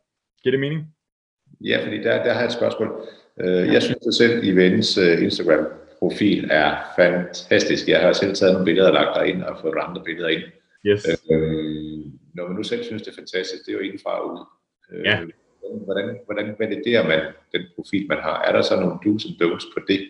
Giver 0.43 0.51
det 0.51 0.59
mening? 0.59 0.83
Ja, 1.61 1.85
fordi 1.85 1.97
der, 1.97 2.23
der 2.23 2.33
har 2.33 2.39
jeg 2.39 2.45
et 2.45 2.53
spørgsmål. 2.53 3.07
Øh, 3.39 3.73
jeg 3.73 3.83
synes 3.83 4.07
at 4.07 4.13
selv, 4.13 4.43
i 4.43 4.51
Vens 4.51 4.97
øh, 4.97 5.23
Instagram 5.23 5.65
Instagram-profil 6.01 6.47
er 6.51 6.75
fantastisk. 6.95 7.87
Jeg 7.87 8.01
har 8.01 8.13
selv 8.13 8.35
taget 8.35 8.53
nogle 8.53 8.65
billeder 8.65 8.87
og 8.87 8.93
lagt 8.93 9.15
derind 9.15 9.43
og 9.43 9.57
fået 9.61 9.73
andre 9.77 10.01
billeder 10.05 10.27
ind. 10.29 10.43
Yes. 10.85 11.07
Øh, 11.31 11.99
når 12.33 12.47
man 12.47 12.55
nu 12.55 12.63
selv 12.63 12.83
synes, 12.83 13.01
det 13.01 13.11
er 13.11 13.15
fantastisk, 13.15 13.65
det 13.65 13.71
er 13.71 13.77
jo 13.77 13.83
indenfra 13.83 14.21
og 14.21 14.33
ud. 14.33 14.45
Ja. 15.05 15.19
Hvordan, 15.85 16.17
hvordan 16.25 16.55
validerer 16.59 17.07
man 17.07 17.21
den 17.51 17.61
profil, 17.75 18.05
man 18.09 18.17
har? 18.17 18.41
Er 18.41 18.51
der 18.51 18.61
så 18.61 18.75
nogle 18.75 18.99
do's 19.05 19.27
and 19.27 19.35
don'ts 19.41 19.73
på 19.73 19.79
det? 19.87 20.07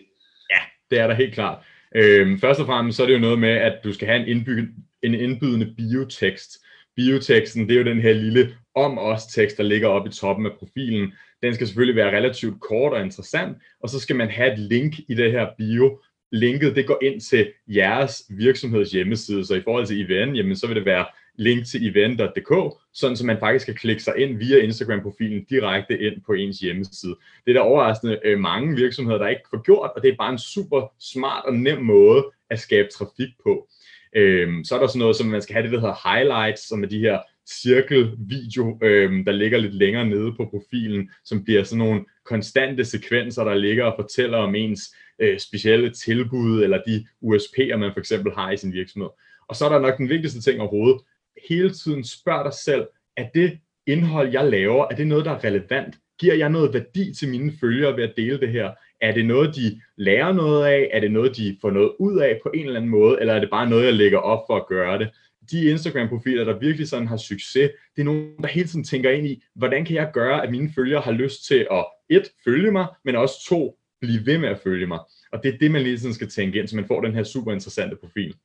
Ja, 0.49 0.61
det 0.89 0.99
er 0.99 1.07
der 1.07 1.13
helt 1.13 1.33
klart. 1.33 1.57
Øhm, 1.95 2.39
først 2.39 2.59
og 2.59 2.65
fremmest 2.65 2.97
så 2.97 3.03
er 3.03 3.07
det 3.07 3.13
jo 3.13 3.19
noget 3.19 3.39
med, 3.39 3.49
at 3.49 3.79
du 3.83 3.93
skal 3.93 4.07
have 4.07 4.27
en, 4.27 4.27
indbyg- 4.37 4.73
en 5.03 5.13
indbydende 5.13 5.73
biotekst. 5.77 6.51
Bioteksten, 6.95 7.69
det 7.69 7.75
er 7.75 7.79
jo 7.79 7.85
den 7.85 8.01
her 8.01 8.13
lille 8.13 8.55
om 8.75 8.97
os 8.97 9.25
tekst, 9.25 9.57
der 9.57 9.63
ligger 9.63 9.87
oppe 9.87 10.09
i 10.09 10.13
toppen 10.13 10.45
af 10.45 10.51
profilen. 10.59 11.13
Den 11.41 11.53
skal 11.53 11.67
selvfølgelig 11.67 11.95
være 11.95 12.17
relativt 12.17 12.61
kort 12.61 12.93
og 12.93 13.01
interessant, 13.01 13.57
og 13.79 13.89
så 13.89 13.99
skal 13.99 14.15
man 14.15 14.29
have 14.29 14.53
et 14.53 14.59
link 14.59 14.93
i 15.07 15.13
det 15.13 15.31
her 15.31 15.47
bio. 15.57 16.01
Linket 16.31 16.75
det 16.75 16.87
går 16.87 16.99
ind 17.01 17.21
til 17.21 17.51
jeres 17.67 18.23
virksomheds 18.29 18.91
hjemmeside, 18.91 19.45
så 19.45 19.55
i 19.55 19.61
forhold 19.61 19.85
til 19.85 19.97
IVN, 19.99 20.35
jamen, 20.35 20.55
så 20.55 20.67
vil 20.67 20.75
det 20.75 20.85
være 20.85 21.05
link 21.37 21.65
til 21.65 21.87
event.dk, 21.87 22.77
sådan 22.93 23.17
så 23.17 23.25
man 23.25 23.39
faktisk 23.39 23.65
kan 23.65 23.75
klikke 23.75 24.03
sig 24.03 24.13
ind 24.17 24.37
via 24.37 24.57
Instagram-profilen 24.57 25.45
direkte 25.49 25.99
ind 25.99 26.21
på 26.25 26.33
ens 26.33 26.59
hjemmeside. 26.59 27.15
Det 27.45 27.51
er 27.51 27.53
der 27.53 27.61
overraskende 27.61 28.19
øh, 28.25 28.39
mange 28.39 28.75
virksomheder, 28.75 29.17
der 29.17 29.27
ikke 29.27 29.49
får 29.49 29.61
gjort, 29.61 29.91
og 29.95 30.01
det 30.01 30.09
er 30.09 30.15
bare 30.15 30.31
en 30.31 30.37
super 30.37 30.93
smart 30.99 31.45
og 31.45 31.53
nem 31.53 31.81
måde 31.81 32.25
at 32.49 32.59
skabe 32.59 32.87
trafik 32.93 33.29
på. 33.43 33.67
Øhm, 34.15 34.63
så 34.63 34.75
er 34.75 34.79
der 34.79 34.87
sådan 34.87 34.99
noget, 34.99 35.15
som 35.15 35.27
man 35.27 35.41
skal 35.41 35.53
have 35.53 35.63
det, 35.63 35.71
der 35.71 35.79
hedder 35.79 36.09
highlights, 36.13 36.67
som 36.67 36.83
er 36.83 36.87
de 36.87 36.99
her 36.99 37.19
cirkelvideo, 37.49 38.79
øh, 38.83 39.25
der 39.25 39.31
ligger 39.31 39.57
lidt 39.57 39.73
længere 39.73 40.05
nede 40.05 40.33
på 40.37 40.45
profilen, 40.45 41.09
som 41.25 41.43
bliver 41.43 41.63
sådan 41.63 41.85
nogle 41.85 42.05
konstante 42.25 42.85
sekvenser, 42.85 43.43
der 43.43 43.55
ligger 43.55 43.85
og 43.85 43.93
fortæller 43.99 44.37
om 44.37 44.55
ens 44.55 44.81
øh, 45.19 45.39
specielle 45.39 45.89
tilbud, 45.89 46.63
eller 46.63 46.81
de 46.87 47.05
USP'er, 47.23 47.75
man 47.75 47.93
for 47.93 47.99
eksempel 47.99 48.33
har 48.33 48.51
i 48.51 48.57
sin 48.57 48.73
virksomhed. 48.73 49.09
Og 49.49 49.55
så 49.55 49.65
er 49.65 49.69
der 49.69 49.79
nok 49.79 49.97
den 49.97 50.09
vigtigste 50.09 50.41
ting 50.41 50.61
overhovedet, 50.61 51.01
hele 51.49 51.69
tiden 51.69 52.03
spørg 52.03 52.45
dig 52.45 52.53
selv, 52.53 52.87
er 53.17 53.29
det 53.33 53.59
indhold, 53.87 54.31
jeg 54.31 54.45
laver, 54.45 54.85
er 54.91 54.95
det 54.95 55.07
noget, 55.07 55.25
der 55.25 55.31
er 55.31 55.43
relevant? 55.43 55.95
Giver 56.19 56.33
jeg 56.33 56.49
noget 56.49 56.73
værdi 56.73 57.13
til 57.13 57.29
mine 57.29 57.51
følgere 57.59 57.97
ved 57.97 58.03
at 58.03 58.13
dele 58.17 58.39
det 58.39 58.49
her? 58.49 58.71
Er 59.01 59.13
det 59.13 59.25
noget, 59.25 59.55
de 59.55 59.81
lærer 59.97 60.33
noget 60.33 60.65
af? 60.65 60.89
Er 60.93 60.99
det 60.99 61.11
noget, 61.11 61.37
de 61.37 61.57
får 61.61 61.71
noget 61.71 61.91
ud 61.99 62.19
af 62.19 62.39
på 62.43 62.51
en 62.53 62.65
eller 62.65 62.75
anden 62.75 62.91
måde? 62.91 63.17
Eller 63.19 63.33
er 63.33 63.39
det 63.39 63.49
bare 63.49 63.69
noget, 63.69 63.85
jeg 63.85 63.93
lægger 63.93 64.17
op 64.17 64.43
for 64.47 64.55
at 64.55 64.67
gøre 64.67 64.99
det? 64.99 65.09
De 65.51 65.65
Instagram-profiler, 65.65 66.43
der 66.43 66.59
virkelig 66.59 66.87
sådan 66.89 67.07
har 67.07 67.17
succes, 67.17 67.71
det 67.95 68.01
er 68.01 68.03
nogen, 68.03 68.37
der 68.41 68.47
hele 68.47 68.67
tiden 68.67 68.83
tænker 68.83 69.11
ind 69.11 69.27
i, 69.27 69.43
hvordan 69.55 69.85
kan 69.85 69.95
jeg 69.95 70.09
gøre, 70.13 70.43
at 70.43 70.51
mine 70.51 70.71
følgere 70.75 71.01
har 71.01 71.11
lyst 71.11 71.45
til 71.47 71.67
at 71.71 71.85
et, 72.09 72.29
følge 72.43 72.71
mig, 72.71 72.87
men 73.05 73.15
også 73.15 73.45
to, 73.49 73.77
blive 74.01 74.25
ved 74.25 74.37
med 74.37 74.49
at 74.49 74.59
følge 74.59 74.87
mig. 74.87 74.99
Og 75.31 75.43
det 75.43 75.53
er 75.53 75.57
det, 75.57 75.71
man 75.71 75.81
lige 75.81 75.99
sådan 75.99 76.13
skal 76.13 76.29
tænke 76.29 76.59
ind, 76.59 76.67
så 76.67 76.75
man 76.75 76.87
får 76.87 77.01
den 77.01 77.13
her 77.13 77.23
super 77.23 77.51
interessante 77.51 77.95
profil. 77.95 78.35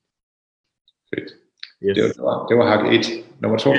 Fedt. 1.14 1.32
Yes. 1.84 1.96
Det, 1.96 2.22
var, 2.22 2.46
det 2.46 2.58
var 2.58 2.66
hak 2.66 2.94
1. 2.94 3.06
Nummer 3.40 3.58
2. 3.58 3.74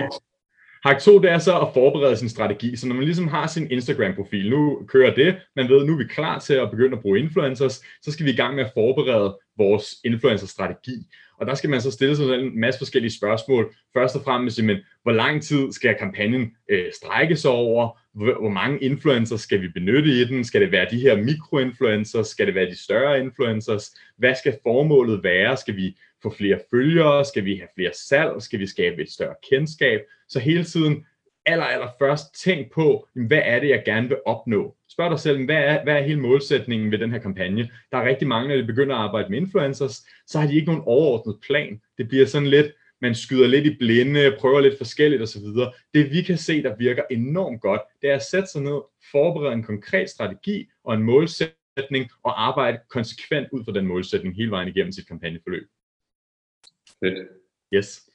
Hak 0.86 1.02
2, 1.02 1.20
det 1.20 1.32
er 1.32 1.38
så 1.38 1.60
at 1.60 1.74
forberede 1.74 2.18
sin 2.18 2.30
strategi. 2.30 2.76
Så 2.76 2.88
når 2.88 2.96
man 2.96 3.04
ligesom 3.04 3.28
har 3.28 3.48
sin 3.48 3.72
Instagram-profil, 3.72 4.50
nu 4.50 4.86
kører 4.88 5.16
det, 5.16 5.36
man 5.56 5.70
ved, 5.70 5.86
nu 5.86 5.94
er 5.94 5.98
vi 5.98 6.08
klar 6.08 6.40
til 6.40 6.54
at 6.54 6.72
begynde 6.72 6.98
at 6.98 7.02
bruge 7.02 7.20
influencers, 7.20 7.82
så 8.02 8.12
skal 8.12 8.26
vi 8.26 8.32
i 8.32 8.36
gang 8.36 8.56
med 8.56 8.66
at 8.66 8.72
forberede 8.74 9.40
vores 9.58 9.96
influencer-strategi. 10.06 11.08
Og 11.38 11.48
der 11.48 11.56
skal 11.56 11.70
man 11.70 11.82
så 11.82 11.92
stille 11.92 12.16
sig 12.16 12.36
en 12.36 12.60
masse 12.60 12.78
forskellige 12.78 13.12
spørgsmål. 13.12 13.76
Først 13.94 14.16
og 14.16 14.24
fremmest, 14.24 14.58
jamen, 14.58 14.78
hvor 15.04 15.12
lang 15.12 15.44
tid 15.44 15.72
skal 15.72 15.96
kampagnen 16.00 16.56
øh, 16.70 16.86
strække 16.96 17.36
sig 17.36 17.52
over? 17.52 18.00
Hvor, 18.14 18.40
hvor 18.40 18.50
mange 18.50 18.80
influencers 18.80 19.42
skal 19.42 19.62
vi 19.62 19.68
benytte 19.68 20.10
i 20.10 20.26
den? 20.26 20.44
Skal 20.44 20.62
det 20.62 20.72
være 20.72 20.88
de 20.92 21.00
her 21.00 21.18
mikroinfluencers? 21.18 22.28
Skal 22.28 22.48
det 22.48 22.56
være 22.56 22.70
de 22.70 22.84
større 22.84 23.20
influencers? 23.20 23.96
Hvad 24.18 24.36
skal 24.36 24.58
formålet 24.64 25.24
være? 25.24 25.58
Skal 25.58 25.76
vi 25.76 25.98
få 26.24 26.34
flere 26.38 26.60
følgere? 26.70 27.26
Skal 27.26 27.46
vi 27.46 27.56
have 27.56 27.70
flere 27.76 27.92
salg? 27.94 28.42
Skal 28.42 28.60
vi 28.60 28.68
skabe 28.68 29.02
et 29.02 29.12
større 29.12 29.36
kendskab? 29.50 30.02
Så 30.28 30.40
hele 30.40 30.64
tiden 30.64 31.06
aller, 31.46 31.66
aller 31.66 31.88
først 32.00 32.44
tænk 32.44 32.72
på, 32.72 33.08
hvad 33.14 33.42
er 33.44 33.60
det, 33.60 33.70
jeg 33.70 33.84
gerne 33.86 34.08
vil 34.08 34.18
opnå? 34.26 34.76
Spørg 34.90 35.12
dig 35.12 35.20
selv, 35.20 35.46
hvad 35.46 35.56
er, 35.56 35.84
hvad 35.84 35.96
er 35.96 36.02
hele 36.02 36.20
målsætningen 36.20 36.92
ved 36.92 36.98
den 36.98 37.12
her 37.12 37.20
kampagne? 37.20 37.72
Der 37.92 37.98
er 37.98 38.08
rigtig 38.08 38.28
mange, 38.28 38.50
når 38.50 38.56
de 38.56 38.64
begynder 38.64 38.96
at 38.96 39.02
arbejde 39.02 39.30
med 39.30 39.38
influencers, 39.38 40.06
så 40.28 40.40
har 40.40 40.48
de 40.48 40.56
ikke 40.56 40.68
nogen 40.68 40.84
overordnet 40.86 41.40
plan. 41.48 41.82
Det 41.98 42.08
bliver 42.08 42.26
sådan 42.26 42.48
lidt, 42.48 42.68
man 43.02 43.16
skyder 43.16 43.48
lidt 43.48 43.66
i 43.66 43.78
blinde, 43.78 44.36
prøver 44.40 44.62
lidt 44.62 44.78
forskelligt 44.78 45.22
osv. 45.22 45.46
Det 45.94 46.12
vi 46.12 46.22
kan 46.22 46.38
se, 46.38 46.64
der 46.64 46.76
virker 46.76 47.04
enormt 47.12 47.62
godt, 47.62 47.82
det 48.02 48.10
er 48.10 48.16
at 48.16 48.26
sætte 48.32 48.48
sig 48.48 48.62
ned, 48.62 48.82
forberede 49.12 49.54
en 49.54 49.64
konkret 49.64 50.10
strategi 50.10 50.70
og 50.84 50.94
en 50.94 51.04
målsætning, 51.04 52.10
og 52.24 52.48
arbejde 52.48 52.80
konsekvent 52.90 53.48
ud 53.52 53.66
fra 53.66 53.72
den 53.72 53.88
målsætning 53.88 54.36
hele 54.36 54.52
vejen 54.52 54.68
igennem 54.68 54.92
sit 54.92 55.08
kampagneforløb. 55.08 55.68
Fedt. 57.00 57.28
Yes. 57.74 58.13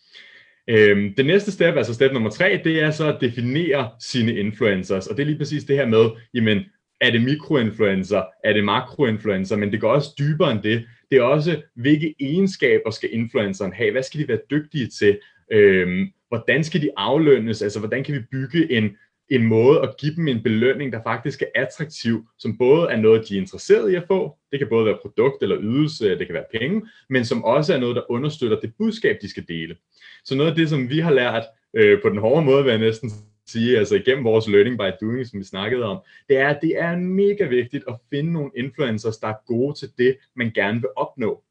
Øhm, 0.70 1.14
det 1.14 1.26
næste 1.26 1.52
step, 1.52 1.76
altså 1.76 1.94
step 1.94 2.12
nummer 2.12 2.30
tre, 2.30 2.60
det 2.64 2.82
er 2.82 2.90
så 2.90 3.12
at 3.12 3.20
definere 3.20 3.90
sine 4.00 4.34
influencers, 4.34 5.06
og 5.06 5.16
det 5.16 5.22
er 5.22 5.26
lige 5.26 5.38
præcis 5.38 5.64
det 5.64 5.76
her 5.76 5.86
med, 5.86 6.10
jamen, 6.34 6.58
er 7.00 7.10
det 7.10 7.22
mikroinfluencer, 7.22 8.22
er 8.44 8.52
det 8.52 8.64
makroinfluencer, 8.64 9.56
men 9.56 9.72
det 9.72 9.80
går 9.80 9.90
også 9.90 10.10
dybere 10.18 10.52
end 10.52 10.62
det. 10.62 10.84
Det 11.10 11.18
er 11.18 11.22
også, 11.22 11.62
hvilke 11.76 12.14
egenskaber 12.20 12.90
skal 12.90 13.08
influenceren 13.12 13.72
have, 13.72 13.92
hvad 13.92 14.02
skal 14.02 14.20
de 14.20 14.28
være 14.28 14.40
dygtige 14.50 14.86
til, 14.86 15.18
øhm, 15.52 16.06
hvordan 16.28 16.64
skal 16.64 16.82
de 16.82 16.90
aflønnes, 16.96 17.62
altså 17.62 17.78
hvordan 17.78 18.04
kan 18.04 18.14
vi 18.14 18.20
bygge 18.32 18.72
en, 18.72 18.96
en 19.30 19.46
måde 19.46 19.80
at 19.82 19.96
give 20.00 20.14
dem 20.14 20.28
en 20.28 20.42
belønning, 20.42 20.92
der 20.92 21.02
faktisk 21.02 21.42
er 21.42 21.46
attraktiv, 21.54 22.26
som 22.38 22.58
både 22.58 22.90
er 22.90 22.96
noget, 22.96 23.28
de 23.28 23.36
er 23.36 23.40
interesseret 23.40 23.92
i 23.92 23.94
at 23.94 24.04
få, 24.06 24.36
det 24.50 24.58
kan 24.58 24.68
både 24.68 24.86
være 24.86 24.98
produkt 25.02 25.42
eller 25.42 25.56
ydelse, 25.60 26.18
det 26.18 26.26
kan 26.26 26.34
være 26.34 26.60
penge, 26.60 26.82
men 27.08 27.24
som 27.24 27.44
også 27.44 27.74
er 27.74 27.78
noget, 27.78 27.96
der 27.96 28.10
understøtter 28.10 28.60
det 28.60 28.72
budskab, 28.78 29.18
de 29.22 29.30
skal 29.30 29.44
dele. 29.48 29.76
Så 30.24 30.34
noget 30.34 30.50
af 30.50 30.56
det, 30.56 30.68
som 30.68 30.90
vi 30.90 30.98
har 30.98 31.12
lært 31.12 31.44
øh, 31.74 32.02
på 32.02 32.08
den 32.08 32.18
hårde 32.18 32.44
måde, 32.44 32.64
vil 32.64 32.70
jeg 32.70 32.80
næsten 32.80 33.10
sige, 33.46 33.78
altså 33.78 33.94
igennem 33.94 34.24
vores 34.24 34.48
learning 34.48 34.78
by 34.78 35.04
doing, 35.06 35.26
som 35.26 35.38
vi 35.38 35.44
snakkede 35.44 35.84
om, 35.84 35.98
det 36.28 36.36
er, 36.36 36.48
at 36.48 36.58
det 36.62 36.72
er 36.78 36.96
mega 36.96 37.44
vigtigt 37.44 37.84
at 37.88 37.94
finde 38.10 38.32
nogle 38.32 38.50
influencers, 38.56 39.16
der 39.16 39.28
er 39.28 39.44
gode 39.46 39.78
til 39.78 39.88
det, 39.98 40.16
man 40.36 40.50
gerne 40.54 40.80
vil 40.80 40.90
opnå. 40.96 41.42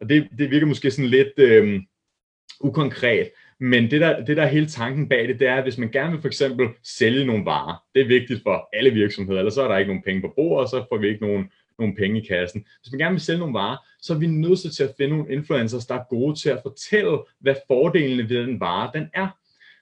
Og 0.00 0.08
det, 0.08 0.28
det 0.38 0.50
virker 0.50 0.66
måske 0.66 0.90
sådan 0.90 1.10
lidt 1.10 1.38
øh, 1.38 1.80
ukonkret, 2.60 3.30
men 3.62 3.90
det 3.90 4.00
der, 4.00 4.24
det 4.24 4.36
der 4.36 4.42
er 4.42 4.46
hele 4.46 4.66
tanken 4.66 5.08
bag 5.08 5.28
det, 5.28 5.40
det 5.40 5.48
er, 5.48 5.54
at 5.54 5.62
hvis 5.62 5.78
man 5.78 5.90
gerne 5.90 6.12
vil 6.12 6.20
for 6.20 6.28
eksempel 6.28 6.68
sælge 6.82 7.24
nogle 7.24 7.44
varer, 7.44 7.84
det 7.94 8.02
er 8.02 8.06
vigtigt 8.06 8.42
for 8.42 8.68
alle 8.72 8.90
virksomheder, 8.90 9.38
ellers 9.38 9.54
så 9.54 9.62
er 9.62 9.68
der 9.68 9.78
ikke 9.78 9.88
nogen 9.88 10.02
penge 10.02 10.20
på 10.20 10.32
bordet, 10.36 10.64
og 10.64 10.68
så 10.68 10.84
får 10.88 10.98
vi 10.98 11.08
ikke 11.08 11.26
nogen, 11.26 11.50
nogen 11.78 11.96
penge 11.96 12.22
i 12.22 12.26
kassen. 12.26 12.64
Hvis 12.80 12.92
man 12.92 12.98
gerne 12.98 13.12
vil 13.12 13.20
sælge 13.20 13.38
nogle 13.38 13.54
varer, 13.54 13.76
så 14.00 14.14
er 14.14 14.18
vi 14.18 14.26
nødt 14.26 14.74
til 14.74 14.82
at 14.82 14.94
finde 14.96 15.16
nogle 15.16 15.32
influencers, 15.32 15.86
der 15.86 15.94
er 15.94 16.04
gode 16.10 16.40
til 16.40 16.48
at 16.48 16.60
fortælle, 16.62 17.18
hvad 17.40 17.54
fordelene 17.66 18.28
ved 18.28 18.46
den 18.46 18.60
vare 18.60 18.90
den 18.94 19.08
er. 19.14 19.28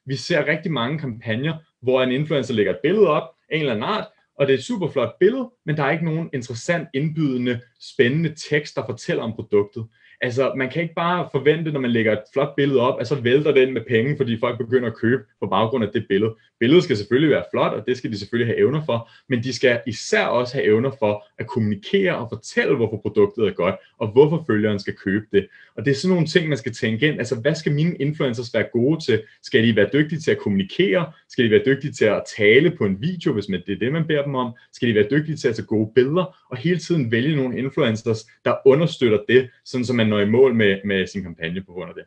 Vi 0.05 0.17
ser 0.17 0.47
rigtig 0.47 0.73
mange 0.73 0.99
kampagner, 0.99 1.55
hvor 1.83 2.03
en 2.03 2.13
influencer 2.13 2.55
lægger 2.55 2.73
et 2.73 2.81
billede 2.83 3.09
op 3.09 3.29
en 3.51 3.61
eller 3.61 3.73
anden 3.73 3.85
art, 3.85 4.07
og 4.39 4.47
det 4.47 4.55
er 4.55 4.59
et 4.59 4.65
super 4.65 4.89
flot 4.89 5.19
billede, 5.21 5.51
men 5.67 5.77
der 5.77 5.85
er 5.85 5.91
ikke 5.91 6.05
nogen 6.05 6.31
interessant, 6.33 6.89
indbydende, 6.95 7.61
spændende 7.81 8.35
tekst, 8.51 8.77
der 8.77 8.87
fortæller 8.87 9.23
om 9.23 9.33
produktet. 9.33 9.87
Altså, 10.23 10.53
man 10.57 10.71
kan 10.71 10.83
ikke 10.83 10.95
bare 10.95 11.29
forvente, 11.33 11.73
når 11.73 11.81
man 11.81 11.91
lægger 11.91 12.13
et 12.13 12.23
flot 12.33 12.57
billede 12.57 12.81
op, 12.81 13.01
at 13.01 13.09
så 13.09 13.15
vælter 13.15 13.53
den 13.53 13.75
med 13.75 13.83
penge, 13.89 14.17
fordi 14.17 14.39
folk 14.41 14.59
begynder 14.59 14.89
at 14.89 14.97
købe 14.97 15.23
på 15.41 15.47
baggrund 15.47 15.85
af 15.85 15.91
det 15.93 16.07
billede. 16.09 16.35
Billedet 16.61 16.85
skal 16.85 16.97
selvfølgelig 16.97 17.31
være 17.31 17.45
flot, 17.53 17.73
og 17.73 17.87
det 17.87 17.97
skal 17.97 18.13
de 18.13 18.19
selvfølgelig 18.19 18.47
have 18.47 18.59
evner 18.59 18.85
for, 18.85 19.11
men 19.29 19.43
de 19.43 19.53
skal 19.53 19.81
især 19.87 20.25
også 20.25 20.55
have 20.55 20.67
evner 20.67 20.91
for 20.99 21.27
at 21.39 21.47
kommunikere 21.47 22.17
og 22.17 22.29
fortælle, 22.33 22.77
hvorfor 22.77 22.97
produktet 22.97 23.47
er 23.47 23.51
godt, 23.53 23.75
og 23.99 24.09
hvorfor 24.09 24.45
følgeren 24.47 24.79
skal 24.79 24.95
købe 24.95 25.27
det. 25.33 25.47
Og 25.77 25.85
det 25.85 25.91
er 25.91 25.95
sådan 25.95 26.15
nogle 26.15 26.27
ting, 26.27 26.49
man 26.49 26.59
skal 26.59 26.75
tænke 26.75 27.09
ind. 27.09 27.19
Altså, 27.19 27.41
hvad 27.41 27.55
skal 27.55 27.73
mine 27.73 27.97
influencers 27.97 28.55
være 28.55 28.67
gode 28.73 29.05
til? 29.05 29.23
Skal 29.43 29.69
de 29.69 29.77
være 29.77 29.89
dygtige 29.93 30.21
til 30.21 30.31
at 30.31 30.39
kommunikere? 30.39 31.13
Skal 31.29 31.45
de 31.45 31.51
være 31.51 31.63
dygtige 31.67 31.93
til 31.93 32.05
at 32.05 32.23
tale 32.37 32.71
på 32.71 32.85
en 32.85 32.97
video, 33.01 33.33
hvis 33.33 33.47
det 33.47 33.69
er 33.69 33.79
det, 33.79 33.93
man 33.93 34.07
beder 34.07 34.23
dem 34.23 34.35
om? 34.35 34.53
Skal 34.73 34.89
de 34.89 34.95
være 34.95 35.07
dygtige 35.11 35.37
til 35.37 35.49
at 35.49 35.55
tage 35.55 35.67
gode 35.67 35.91
billeder? 35.95 36.47
Og 36.51 36.57
hele 36.57 36.79
tiden 36.79 37.13
vælge 37.13 37.37
nogle 37.37 37.59
influencers, 37.59 38.27
der 38.45 38.55
understøtter 38.67 39.19
det, 39.29 39.51
sådan 39.65 39.85
så 39.85 39.93
man 39.93 40.10
når 40.11 40.21
i 40.21 40.31
mål 40.31 40.55
med, 40.55 40.81
med 40.85 41.07
sin 41.07 41.23
kampagne 41.23 41.63
på 41.65 41.73
grund 41.73 41.89
af 41.89 41.95
det. 41.95 42.05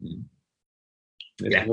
Mm. 0.00 0.24
Ja. 1.50 1.64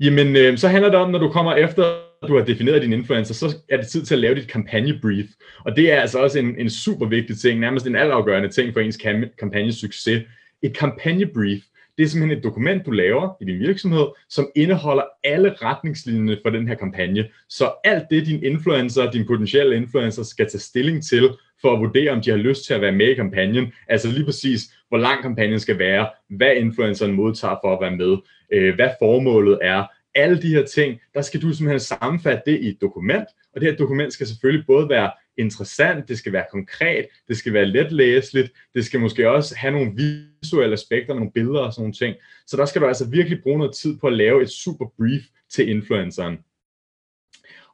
Jamen, 0.00 0.36
øh, 0.36 0.58
så 0.58 0.68
handler 0.68 0.90
det 0.90 0.98
om, 0.98 1.10
når 1.10 1.18
du 1.18 1.28
kommer 1.28 1.54
efter, 1.54 2.02
du 2.28 2.36
har 2.36 2.44
defineret 2.44 2.82
din 2.82 2.92
influencer, 2.92 3.34
så 3.34 3.56
er 3.68 3.76
det 3.76 3.86
tid 3.86 4.04
til 4.04 4.14
at 4.14 4.20
lave 4.20 4.34
dit 4.34 4.48
kampagnebrief. 4.48 5.26
Og 5.64 5.76
det 5.76 5.92
er 5.92 6.00
altså 6.00 6.18
også 6.18 6.38
en, 6.38 6.60
en 6.60 6.70
super 6.70 7.06
vigtig 7.06 7.38
ting, 7.38 7.60
nærmest 7.60 7.86
en 7.86 7.96
altafgørende 7.96 8.48
ting 8.48 8.72
for 8.72 8.80
ens 8.80 8.96
kampagnesucces. 9.38 10.22
Et 10.62 10.76
kampagnebrief, 10.76 11.62
det 12.02 12.08
er 12.08 12.10
simpelthen 12.10 12.38
et 12.38 12.44
dokument, 12.44 12.86
du 12.86 12.90
laver 12.90 13.36
i 13.40 13.44
din 13.44 13.58
virksomhed, 13.58 14.06
som 14.28 14.50
indeholder 14.54 15.02
alle 15.24 15.54
retningslinjerne 15.62 16.38
for 16.42 16.50
den 16.50 16.68
her 16.68 16.74
kampagne. 16.74 17.28
Så 17.48 17.72
alt 17.84 18.04
det, 18.10 18.26
din 18.26 18.42
influencer, 18.42 19.10
din 19.10 19.26
potentielle 19.26 19.76
influencer 19.76 20.22
skal 20.22 20.50
tage 20.50 20.60
stilling 20.60 21.04
til, 21.04 21.30
for 21.60 21.72
at 21.72 21.80
vurdere, 21.80 22.10
om 22.10 22.20
de 22.20 22.30
har 22.30 22.36
lyst 22.36 22.64
til 22.64 22.74
at 22.74 22.80
være 22.80 22.92
med 22.92 23.06
i 23.06 23.14
kampagnen. 23.14 23.72
Altså 23.88 24.08
lige 24.08 24.24
præcis, 24.24 24.60
hvor 24.88 24.98
lang 24.98 25.22
kampagnen 25.22 25.60
skal 25.60 25.78
være, 25.78 26.08
hvad 26.30 26.56
influenceren 26.56 27.12
modtager 27.12 27.56
for 27.64 27.72
at 27.74 27.80
være 27.80 27.96
med, 27.96 28.16
øh, 28.52 28.74
hvad 28.74 28.90
formålet 28.98 29.58
er, 29.62 29.84
alle 30.14 30.42
de 30.42 30.48
her 30.48 30.66
ting, 30.66 31.00
der 31.14 31.22
skal 31.22 31.42
du 31.42 31.52
simpelthen 31.52 31.80
sammenfatte 31.80 32.42
det 32.46 32.60
i 32.60 32.68
et 32.68 32.80
dokument, 32.80 33.24
og 33.54 33.60
det 33.60 33.70
her 33.70 33.76
dokument 33.76 34.12
skal 34.12 34.26
selvfølgelig 34.26 34.66
både 34.66 34.88
være 34.88 35.10
interessant, 35.38 36.08
det 36.08 36.18
skal 36.18 36.32
være 36.32 36.44
konkret, 36.50 37.06
det 37.28 37.36
skal 37.36 37.52
være 37.52 37.66
let 37.66 37.92
læseligt, 37.92 38.52
det 38.74 38.84
skal 38.84 39.00
måske 39.00 39.30
også 39.30 39.56
have 39.56 39.72
nogle 39.72 39.92
visuelle 39.96 40.72
aspekter, 40.72 41.14
nogle 41.14 41.32
billeder 41.32 41.60
og 41.60 41.72
sådan 41.72 41.82
nogle 41.82 41.94
ting. 41.94 42.16
Så 42.46 42.56
der 42.56 42.64
skal 42.64 42.82
du 42.82 42.86
altså 42.86 43.10
virkelig 43.10 43.42
bruge 43.42 43.58
noget 43.58 43.74
tid 43.74 43.98
på 43.98 44.06
at 44.06 44.12
lave 44.12 44.42
et 44.42 44.50
super 44.50 44.86
brief 44.98 45.22
til 45.54 45.68
influenceren. 45.68 46.38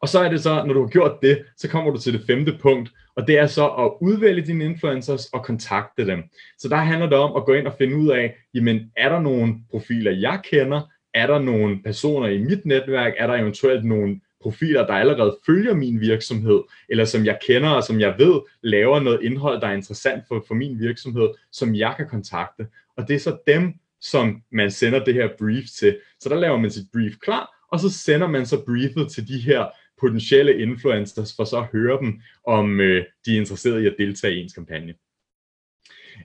Og 0.03 0.09
så 0.09 0.19
er 0.19 0.31
det 0.31 0.41
så, 0.41 0.65
når 0.67 0.75
du 0.75 0.81
har 0.81 0.89
gjort 0.89 1.19
det, 1.23 1.45
så 1.57 1.69
kommer 1.69 1.91
du 1.91 2.01
til 2.01 2.13
det 2.13 2.27
femte 2.27 2.59
punkt, 2.61 2.91
og 3.17 3.27
det 3.27 3.39
er 3.39 3.47
så 3.47 3.69
at 3.69 3.93
udvælge 4.01 4.47
dine 4.47 4.65
influencers 4.65 5.27
og 5.27 5.45
kontakte 5.45 6.07
dem. 6.07 6.23
Så 6.59 6.69
der 6.69 6.77
handler 6.77 7.09
det 7.09 7.19
om 7.19 7.37
at 7.37 7.45
gå 7.45 7.53
ind 7.53 7.67
og 7.67 7.75
finde 7.79 7.97
ud 7.97 8.09
af, 8.09 8.37
jamen 8.55 8.93
er 8.97 9.09
der 9.09 9.21
nogle 9.21 9.55
profiler, 9.71 10.11
jeg 10.11 10.41
kender? 10.45 10.81
Er 11.15 11.27
der 11.27 11.39
nogle 11.39 11.83
personer 11.83 12.29
i 12.29 12.39
mit 12.39 12.67
netværk? 12.67 13.13
Er 13.19 13.27
der 13.27 13.35
eventuelt 13.35 13.85
nogle 13.85 14.21
profiler, 14.41 14.87
der 14.87 14.95
allerede 14.95 15.37
følger 15.47 15.75
min 15.75 16.01
virksomhed, 16.01 16.61
eller 16.89 17.05
som 17.05 17.25
jeg 17.25 17.39
kender 17.47 17.69
og 17.69 17.85
som 17.85 18.01
jeg 18.01 18.15
ved 18.19 18.41
laver 18.63 19.01
noget 19.01 19.23
indhold, 19.23 19.61
der 19.61 19.67
er 19.67 19.73
interessant 19.73 20.25
for, 20.29 20.45
for 20.49 20.55
min 20.55 20.81
virksomhed, 20.81 21.29
som 21.53 21.75
jeg 21.75 21.95
kan 21.97 22.09
kontakte. 22.09 22.67
Og 22.97 23.09
det 23.09 23.15
er 23.17 23.21
så 23.21 23.39
dem, 23.47 23.75
som 24.01 24.43
man 24.53 24.71
sender 24.71 25.05
det 25.05 25.15
her 25.15 25.29
brief 25.39 25.65
til. 25.79 25.99
Så 26.21 26.29
der 26.29 26.37
laver 26.37 26.59
man 26.59 26.71
sit 26.71 26.87
brief 26.93 27.13
klar, 27.23 27.67
og 27.73 27.81
så 27.81 27.91
sender 27.91 28.29
man 28.29 28.47
så 28.47 28.65
briefet 28.67 29.11
til 29.11 29.29
de 29.29 29.39
her 29.39 29.67
potentielle 30.01 30.59
influencers 30.59 31.37
for 31.37 31.45
så 31.45 31.59
at 31.59 31.67
høre 31.73 31.99
dem, 32.01 32.21
om 32.47 32.81
øh, 32.81 33.05
de 33.27 33.35
er 33.35 33.41
interesserede 33.41 33.83
i 33.83 33.87
at 33.87 33.95
deltage 33.99 34.35
i 34.35 34.43
ens 34.43 34.53
kampagne. 34.53 34.95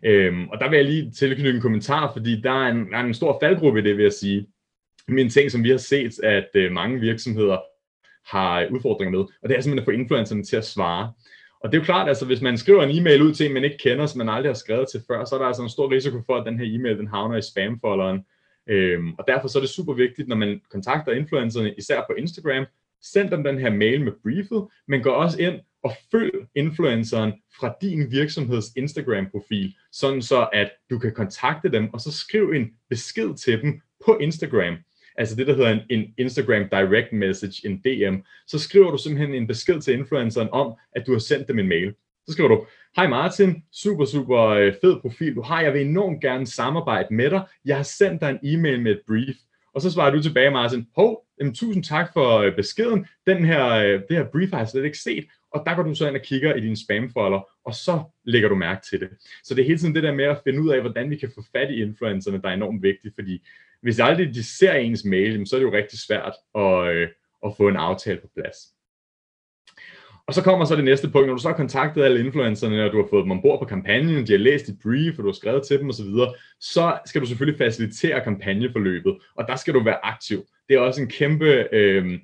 Øhm, 0.06 0.50
og 0.50 0.60
der 0.60 0.70
vil 0.70 0.78
jeg 0.78 0.86
lige 0.86 1.12
tilknytte 1.12 1.56
en 1.56 1.62
kommentar, 1.62 2.14
fordi 2.14 2.42
der 2.42 2.52
er 2.52 2.72
en, 2.72 2.92
der 2.92 2.98
er 2.98 3.04
en 3.04 3.14
stor 3.14 3.38
faldgruppe 3.42 3.80
i 3.80 3.84
det, 3.84 3.98
vil 3.98 4.04
jeg 4.04 4.14
sige. 4.14 4.48
Men 5.08 5.20
en 5.20 5.30
ting, 5.30 5.52
som 5.52 5.64
vi 5.64 5.70
har 5.70 5.78
set, 5.78 6.24
at 6.24 6.50
øh, 6.56 6.72
mange 6.72 7.00
virksomheder 7.00 7.58
har 8.26 8.62
øh, 8.62 8.72
udfordringer 8.72 9.18
med, 9.18 9.20
og 9.20 9.50
det 9.50 9.58
er 9.58 9.62
simpelthen 9.62 9.80
at 9.80 9.86
få 9.86 10.02
influencerne 10.02 10.44
til 10.44 10.56
at 10.56 10.66
svare. 10.66 11.14
Og 11.64 11.72
det 11.72 11.78
er 11.78 11.82
jo 11.82 11.86
klart, 11.86 12.08
altså 12.08 12.26
hvis 12.26 12.42
man 12.42 12.58
skriver 12.58 12.84
en 12.84 12.98
e-mail 12.98 13.22
ud 13.22 13.34
til 13.34 13.46
en, 13.46 13.54
man 13.54 13.64
ikke 13.64 13.78
kender, 13.78 14.06
som 14.06 14.18
man 14.18 14.30
aldrig 14.30 14.50
har 14.50 14.56
skrevet 14.56 14.88
til 14.92 15.02
før, 15.08 15.26
så 15.26 15.36
er 15.36 15.40
der 15.40 15.46
altså 15.46 15.64
en 15.64 15.70
stor 15.70 15.92
risiko 15.92 16.22
for, 16.26 16.36
at 16.36 16.46
den 16.46 16.60
her 16.60 16.66
e-mail 16.76 16.98
den 16.98 17.08
havner 17.08 17.38
i 17.38 17.42
spamfolderen. 17.42 18.26
Øhm, 18.70 19.14
og 19.14 19.26
derfor 19.28 19.48
så 19.48 19.60
er 19.60 19.62
det 19.62 19.70
super 19.70 19.94
vigtigt, 19.94 20.28
når 20.28 20.36
man 20.36 20.62
kontakter 20.72 21.12
influencerne, 21.12 21.74
især 21.78 22.04
på 22.10 22.14
Instagram, 22.18 22.66
send 23.02 23.30
dem 23.30 23.44
den 23.44 23.60
her 23.60 23.70
mail 23.70 24.04
med 24.04 24.12
briefet, 24.24 24.68
men 24.88 25.04
gå 25.04 25.10
også 25.10 25.42
ind 25.42 25.60
og 25.84 25.92
følg 26.12 26.32
influenceren 26.56 27.34
fra 27.60 27.74
din 27.82 28.12
virksomheds 28.12 28.66
Instagram-profil, 28.76 29.76
sådan 29.92 30.22
så 30.22 30.48
at 30.54 30.72
du 30.90 31.00
kan 31.00 31.14
kontakte 31.14 31.72
dem, 31.72 31.94
og 31.94 32.02
så 32.02 32.12
skriv 32.12 32.52
en 32.56 32.72
besked 32.90 33.36
til 33.36 33.62
dem 33.62 33.82
på 34.06 34.18
Instagram. 34.22 34.78
Altså 35.18 35.36
det, 35.36 35.48
der 35.48 35.56
hedder 35.56 35.70
en, 35.70 35.80
en 35.90 36.14
Instagram 36.18 36.70
Direct 36.70 37.14
Message, 37.14 37.68
en 37.68 37.78
DM. 37.78 38.16
Så 38.48 38.60
skriver 38.60 38.92
du 38.92 38.98
simpelthen 38.98 39.36
en 39.36 39.48
besked 39.48 39.82
til 39.82 39.94
influenceren 39.94 40.50
om, 40.52 40.74
at 40.96 41.08
du 41.08 41.12
har 41.12 41.20
sendt 41.20 41.48
dem 41.48 41.60
en 41.60 41.68
mail. 41.68 41.94
Så 42.28 42.34
skriver 42.34 42.50
du, 42.50 42.66
Hej 42.96 43.08
Martin, 43.08 43.64
super, 43.72 44.06
super 44.06 44.48
øh, 44.48 44.74
fed 44.82 45.00
profil 45.02 45.36
du 45.36 45.42
har. 45.42 45.62
Jeg 45.62 45.74
vil 45.74 45.82
enormt 45.82 46.22
gerne 46.22 46.48
samarbejde 46.48 47.14
med 47.14 47.30
dig. 47.30 47.42
Jeg 47.66 47.76
har 47.76 47.84
sendt 47.84 48.22
dig 48.22 48.30
en 48.30 48.40
e-mail 48.54 48.82
med 48.82 48.92
et 48.92 49.02
brief. 49.08 49.36
Og 49.74 49.82
så 49.82 49.92
svarer 49.92 50.12
du 50.12 50.22
tilbage, 50.22 50.52
Martin, 50.52 50.88
hov, 50.96 51.26
jamen, 51.40 51.56
tusind 51.56 51.84
tak 51.84 52.14
for 52.14 52.38
øh, 52.38 52.56
beskeden. 52.56 53.06
Den 53.28 53.46
her, 53.46 53.70
øh, 53.70 54.02
det 54.10 54.18
her 54.18 54.26
brief 54.32 54.52
har 54.52 54.60
jeg 54.60 54.68
slet 54.68 54.86
ikke 54.86 54.98
set. 54.98 55.26
Og 55.54 55.64
der 55.66 55.76
går 55.76 55.84
du 55.84 55.96
så 55.96 56.08
ind 56.08 56.16
og 56.16 56.22
kigger 56.22 56.54
i 56.54 56.62
din 56.62 56.76
spamfolder, 56.76 57.48
og 57.66 57.76
så 57.76 58.04
lægger 58.26 58.50
du 58.50 58.56
mærke 58.56 58.82
til 58.90 59.00
det. 59.00 59.10
Så 59.44 59.56
det 59.56 59.62
er 59.62 59.66
hele 59.66 59.80
tiden 59.80 59.96
det 59.96 60.04
der 60.04 60.14
med 60.14 60.26
at 60.26 60.42
finde 60.44 60.62
ud 60.62 60.70
af, 60.70 60.82
hvordan 60.82 61.10
vi 61.10 61.16
kan 61.16 61.32
få 61.36 61.44
fat 61.52 61.72
i 61.72 61.82
influencerne, 61.82 62.42
der 62.42 62.50
er 62.50 62.54
enormt 62.54 62.84
vigtigt, 62.84 63.16
fordi 63.16 63.44
hvis 63.84 64.00
aldrig 64.00 64.34
de 64.34 64.44
ser 64.44 64.74
ens 64.74 65.06
mail, 65.06 65.48
så 65.48 65.56
er 65.56 65.60
det 65.60 65.66
jo 65.66 65.74
rigtig 65.74 66.00
svært 66.00 66.34
at, 66.56 66.96
øh, 66.96 67.08
at 67.46 67.54
få 67.58 67.68
en 67.68 67.76
aftale 67.76 68.20
på 68.22 68.28
plads. 68.36 68.58
Og 70.28 70.34
så 70.34 70.44
kommer 70.44 70.66
så 70.66 70.76
det 70.76 70.84
næste 70.84 71.10
punkt, 71.10 71.28
når 71.28 71.36
du 71.36 71.42
så 71.42 71.48
har 71.48 71.56
kontaktet 71.56 72.04
alle 72.04 72.20
influencerne, 72.20 72.86
og 72.86 72.92
du 72.92 73.02
har 73.02 73.08
fået 73.10 73.24
dem 73.24 73.32
ombord 73.32 73.60
på 73.60 73.66
kampagnen, 73.66 74.28
de 74.28 74.32
har 74.32 74.40
læst 74.40 74.68
dit 74.68 74.80
brief, 74.84 75.18
og 75.18 75.24
du 75.24 75.30
har 75.30 75.34
skrevet 75.34 75.64
til 75.64 75.80
dem 75.80 75.90
osv., 75.90 76.06
så 76.60 76.98
skal 77.06 77.22
du 77.22 77.26
selvfølgelig 77.26 77.58
facilitere 77.58 78.24
kampagneforløbet, 78.24 79.18
og 79.36 79.48
der 79.48 79.56
skal 79.56 79.74
du 79.74 79.84
være 79.84 80.06
aktiv. 80.06 80.46
Det 80.70 80.76
er 80.76 80.80
også 80.80 81.02
en 81.02 81.08
kæmpe 81.08 81.68
øh, 81.76 82.20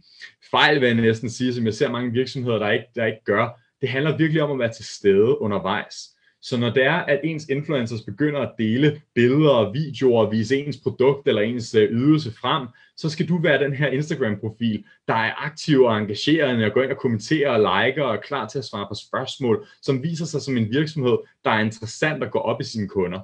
fejl, 0.51 0.81
vil 0.81 0.87
jeg 0.87 0.95
næsten 0.95 1.29
sige, 1.29 1.53
som 1.53 1.65
jeg 1.65 1.73
ser 1.73 1.91
mange 1.91 2.11
virksomheder, 2.11 2.59
der 2.59 2.69
ikke, 2.71 2.85
der 2.95 3.05
ikke 3.05 3.23
gør. 3.25 3.61
Det 3.81 3.89
handler 3.89 4.17
virkelig 4.17 4.41
om 4.41 4.51
at 4.51 4.59
være 4.59 4.73
til 4.73 4.85
stede 4.85 5.41
undervejs. 5.41 5.95
Så 6.41 6.57
når 6.57 6.69
det 6.69 6.83
er, 6.83 6.93
at 6.93 7.19
ens 7.23 7.45
influencers 7.49 8.01
begynder 8.01 8.39
at 8.39 8.51
dele 8.57 9.01
billeder 9.15 9.49
og 9.49 9.73
videoer 9.73 10.25
og 10.25 10.31
vise 10.31 10.57
ens 10.57 10.77
produkt 10.77 11.27
eller 11.27 11.41
ens 11.41 11.75
øh, 11.75 11.91
ydelse 11.91 12.31
frem, 12.31 12.67
så 12.97 13.09
skal 13.09 13.27
du 13.27 13.41
være 13.41 13.63
den 13.63 13.73
her 13.73 13.87
Instagram-profil, 13.87 14.83
der 15.07 15.13
er 15.13 15.45
aktiv 15.45 15.81
og 15.81 15.97
engagerende 15.97 16.65
og 16.65 16.71
går 16.71 16.83
ind 16.83 16.91
og 16.91 16.97
kommenterer 16.97 17.51
og 17.51 17.59
liker 17.59 18.03
og 18.03 18.15
er 18.15 18.21
klar 18.21 18.47
til 18.47 18.59
at 18.59 18.65
svare 18.65 18.87
på 18.89 18.95
spørgsmål, 18.95 19.67
som 19.81 20.03
viser 20.03 20.25
sig 20.25 20.41
som 20.41 20.57
en 20.57 20.69
virksomhed, 20.71 21.17
der 21.45 21.51
er 21.51 21.59
interessant 21.59 22.23
at 22.23 22.31
gå 22.31 22.39
op 22.39 22.61
i 22.61 22.63
sine 22.63 22.87
kunder. 22.87 23.19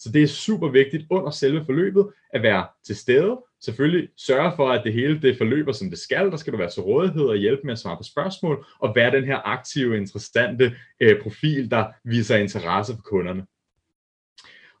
Så 0.00 0.10
det 0.12 0.22
er 0.22 0.26
super 0.26 0.68
vigtigt 0.68 1.06
under 1.10 1.30
selve 1.30 1.64
forløbet 1.64 2.06
at 2.34 2.42
være 2.42 2.66
til 2.86 2.96
stede. 2.96 3.38
Selvfølgelig 3.64 4.08
sørge 4.16 4.52
for, 4.56 4.70
at 4.70 4.84
det 4.84 4.92
hele 4.92 5.22
det 5.22 5.38
forløber, 5.38 5.72
som 5.72 5.90
det 5.90 5.98
skal. 5.98 6.30
Der 6.30 6.36
skal 6.36 6.52
du 6.52 6.58
være 6.58 6.70
til 6.70 6.82
rådighed 6.82 7.22
og 7.22 7.36
hjælpe 7.36 7.62
med 7.64 7.72
at 7.72 7.78
svare 7.78 7.96
på 7.96 8.02
spørgsmål, 8.02 8.66
og 8.78 8.92
være 8.96 9.16
den 9.16 9.24
her 9.24 9.48
aktive, 9.48 9.96
interessante 9.96 10.72
øh, 11.00 11.22
profil, 11.22 11.70
der 11.70 11.86
viser 12.04 12.36
interesse 12.36 12.94
for 12.94 13.02
kunderne. 13.02 13.46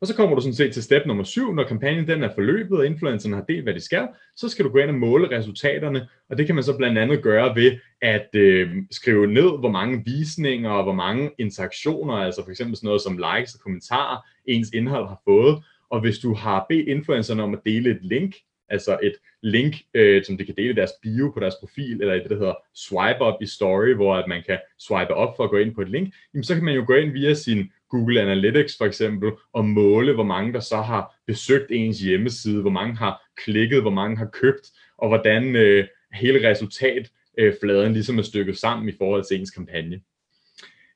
Og 0.00 0.06
så 0.06 0.16
kommer 0.16 0.34
du 0.36 0.40
sådan 0.42 0.54
set 0.54 0.72
til 0.72 0.82
step 0.82 1.06
nummer 1.06 1.24
syv, 1.24 1.54
når 1.54 1.64
kampagnen 1.64 2.08
den 2.08 2.22
er 2.22 2.34
forløbet, 2.34 2.78
og 2.78 2.86
influencerne 2.86 3.36
har 3.36 3.44
delt, 3.44 3.62
hvad 3.62 3.74
de 3.74 3.80
skal, 3.80 4.08
så 4.36 4.48
skal 4.48 4.64
du 4.64 4.70
gå 4.70 4.78
ind 4.78 4.90
og 4.90 4.94
måle 4.94 5.38
resultaterne, 5.38 6.08
og 6.30 6.38
det 6.38 6.46
kan 6.46 6.54
man 6.54 6.64
så 6.64 6.76
blandt 6.76 6.98
andet 6.98 7.22
gøre 7.22 7.54
ved 7.56 7.78
at 8.02 8.28
øh, 8.34 8.70
skrive 8.90 9.26
ned, 9.26 9.58
hvor 9.58 9.70
mange 9.70 10.02
visninger 10.06 10.70
og 10.70 10.82
hvor 10.82 10.92
mange 10.92 11.30
interaktioner, 11.38 12.14
altså 12.14 12.44
for 12.44 12.50
eksempel 12.50 12.76
sådan 12.76 12.86
noget 12.86 13.02
som 13.02 13.18
likes 13.18 13.54
og 13.54 13.60
kommentarer, 13.60 14.18
ens 14.46 14.70
indhold 14.70 15.08
har 15.08 15.20
fået. 15.24 15.64
Og 15.90 16.00
hvis 16.00 16.18
du 16.18 16.34
har 16.34 16.66
bedt 16.68 16.88
influencerne 16.88 17.42
om 17.42 17.54
at 17.54 17.60
dele 17.64 17.90
et 17.90 17.98
link, 18.02 18.34
altså 18.68 18.98
et 19.02 19.14
link, 19.42 19.74
øh, 19.94 20.24
som 20.24 20.38
de 20.38 20.44
kan 20.44 20.54
dele 20.56 20.76
deres 20.76 20.90
bio 21.02 21.30
på 21.34 21.40
deres 21.40 21.54
profil, 21.60 22.00
eller 22.00 22.14
det, 22.14 22.30
der 22.30 22.36
hedder 22.36 22.54
swipe 22.74 23.24
up 23.26 23.34
i 23.42 23.46
story, 23.46 23.94
hvor 23.94 24.14
at 24.14 24.28
man 24.28 24.42
kan 24.46 24.58
swipe 24.78 25.14
op 25.14 25.36
for 25.36 25.44
at 25.44 25.50
gå 25.50 25.56
ind 25.56 25.74
på 25.74 25.80
et 25.80 25.88
link, 25.90 26.14
jamen 26.34 26.44
så 26.44 26.54
kan 26.54 26.64
man 26.64 26.74
jo 26.74 26.84
gå 26.86 26.94
ind 26.94 27.12
via 27.12 27.34
sin 27.34 27.70
Google 27.90 28.20
Analytics 28.20 28.76
for 28.78 28.84
eksempel, 28.84 29.30
og 29.52 29.64
måle, 29.64 30.14
hvor 30.14 30.24
mange 30.24 30.52
der 30.52 30.60
så 30.60 30.76
har 30.76 31.14
besøgt 31.26 31.66
ens 31.70 32.00
hjemmeside, 32.00 32.60
hvor 32.60 32.70
mange 32.70 32.96
har 32.96 33.22
klikket, 33.44 33.80
hvor 33.80 33.90
mange 33.90 34.16
har 34.16 34.26
købt, 34.32 34.70
og 34.98 35.08
hvordan 35.08 35.56
øh, 35.56 35.86
hele 36.14 36.50
resultatfladen 36.50 37.88
øh, 37.88 37.92
ligesom 37.92 38.18
er 38.18 38.22
stykket 38.22 38.58
sammen 38.58 38.88
i 38.88 38.92
forhold 38.98 39.24
til 39.24 39.40
ens 39.40 39.50
kampagne. 39.50 40.00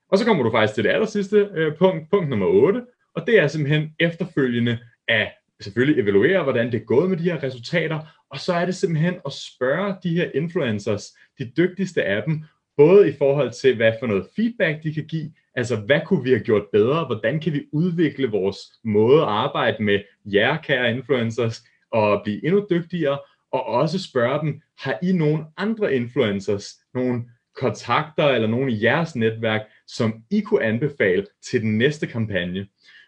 Og 0.08 0.18
så 0.18 0.24
kommer 0.24 0.42
du 0.42 0.50
faktisk 0.50 0.74
til 0.74 0.84
det 0.84 0.90
aller 0.90 1.06
sidste 1.06 1.48
øh, 1.54 1.76
punkt, 1.76 2.10
punkt 2.10 2.28
nummer 2.28 2.46
8, 2.46 2.82
og 3.14 3.26
det 3.26 3.38
er 3.38 3.46
simpelthen 3.46 3.94
efterfølgende 4.00 4.78
at 5.08 5.32
selvfølgelig 5.60 6.02
evaluere, 6.02 6.42
hvordan 6.42 6.72
det 6.72 6.80
er 6.80 6.84
gået 6.84 7.10
med 7.10 7.18
de 7.18 7.22
her 7.22 7.42
resultater, 7.42 8.00
og 8.30 8.40
så 8.40 8.52
er 8.52 8.64
det 8.64 8.74
simpelthen 8.74 9.14
at 9.26 9.32
spørge 9.32 9.94
de 10.02 10.16
her 10.16 10.30
influencers, 10.34 11.04
de 11.38 11.52
dygtigste 11.56 12.02
af 12.02 12.22
dem, 12.22 12.44
både 12.76 13.08
i 13.08 13.12
forhold 13.18 13.50
til, 13.52 13.76
hvad 13.76 13.92
for 14.00 14.06
noget 14.06 14.26
feedback 14.36 14.82
de 14.82 14.94
kan 14.94 15.06
give, 15.06 15.32
Altså, 15.54 15.76
hvad 15.76 16.00
kunne 16.06 16.24
vi 16.24 16.30
have 16.30 16.44
gjort 16.44 16.62
bedre? 16.72 17.06
Hvordan 17.06 17.40
kan 17.40 17.52
vi 17.52 17.64
udvikle 17.72 18.30
vores 18.30 18.58
måde 18.84 19.22
at 19.22 19.28
arbejde 19.28 19.82
med 19.82 20.00
jer, 20.24 20.56
kære 20.56 20.90
influencers, 20.90 21.62
og 21.92 22.20
blive 22.24 22.44
endnu 22.46 22.66
dygtigere? 22.70 23.18
Og 23.52 23.66
også 23.66 24.02
spørge 24.02 24.40
dem, 24.40 24.60
har 24.78 24.98
I 25.02 25.12
nogle 25.12 25.44
andre 25.56 25.94
influencers, 25.94 26.74
nogle 26.94 27.24
kontakter 27.56 28.26
eller 28.26 28.48
nogle 28.48 28.72
i 28.72 28.84
jeres 28.84 29.16
netværk, 29.16 29.60
som 29.86 30.14
I 30.30 30.40
kunne 30.40 30.64
anbefale 30.64 31.26
til 31.50 31.62
den 31.62 31.78
næste 31.78 32.06
kampagne? 32.06 32.66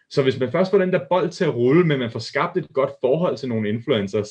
Så 0.09 0.23
hvis 0.23 0.39
man 0.39 0.51
først 0.51 0.71
får 0.71 0.77
den 0.77 0.93
der 0.93 1.07
bold 1.09 1.29
til 1.29 1.43
at 1.43 1.55
rulle, 1.55 1.83
men 1.85 1.99
man 1.99 2.11
får 2.11 2.19
skabt 2.19 2.57
et 2.57 2.67
godt 2.73 2.91
forhold 3.01 3.37
til 3.37 3.49
nogle 3.49 3.69
influencers, 3.69 4.29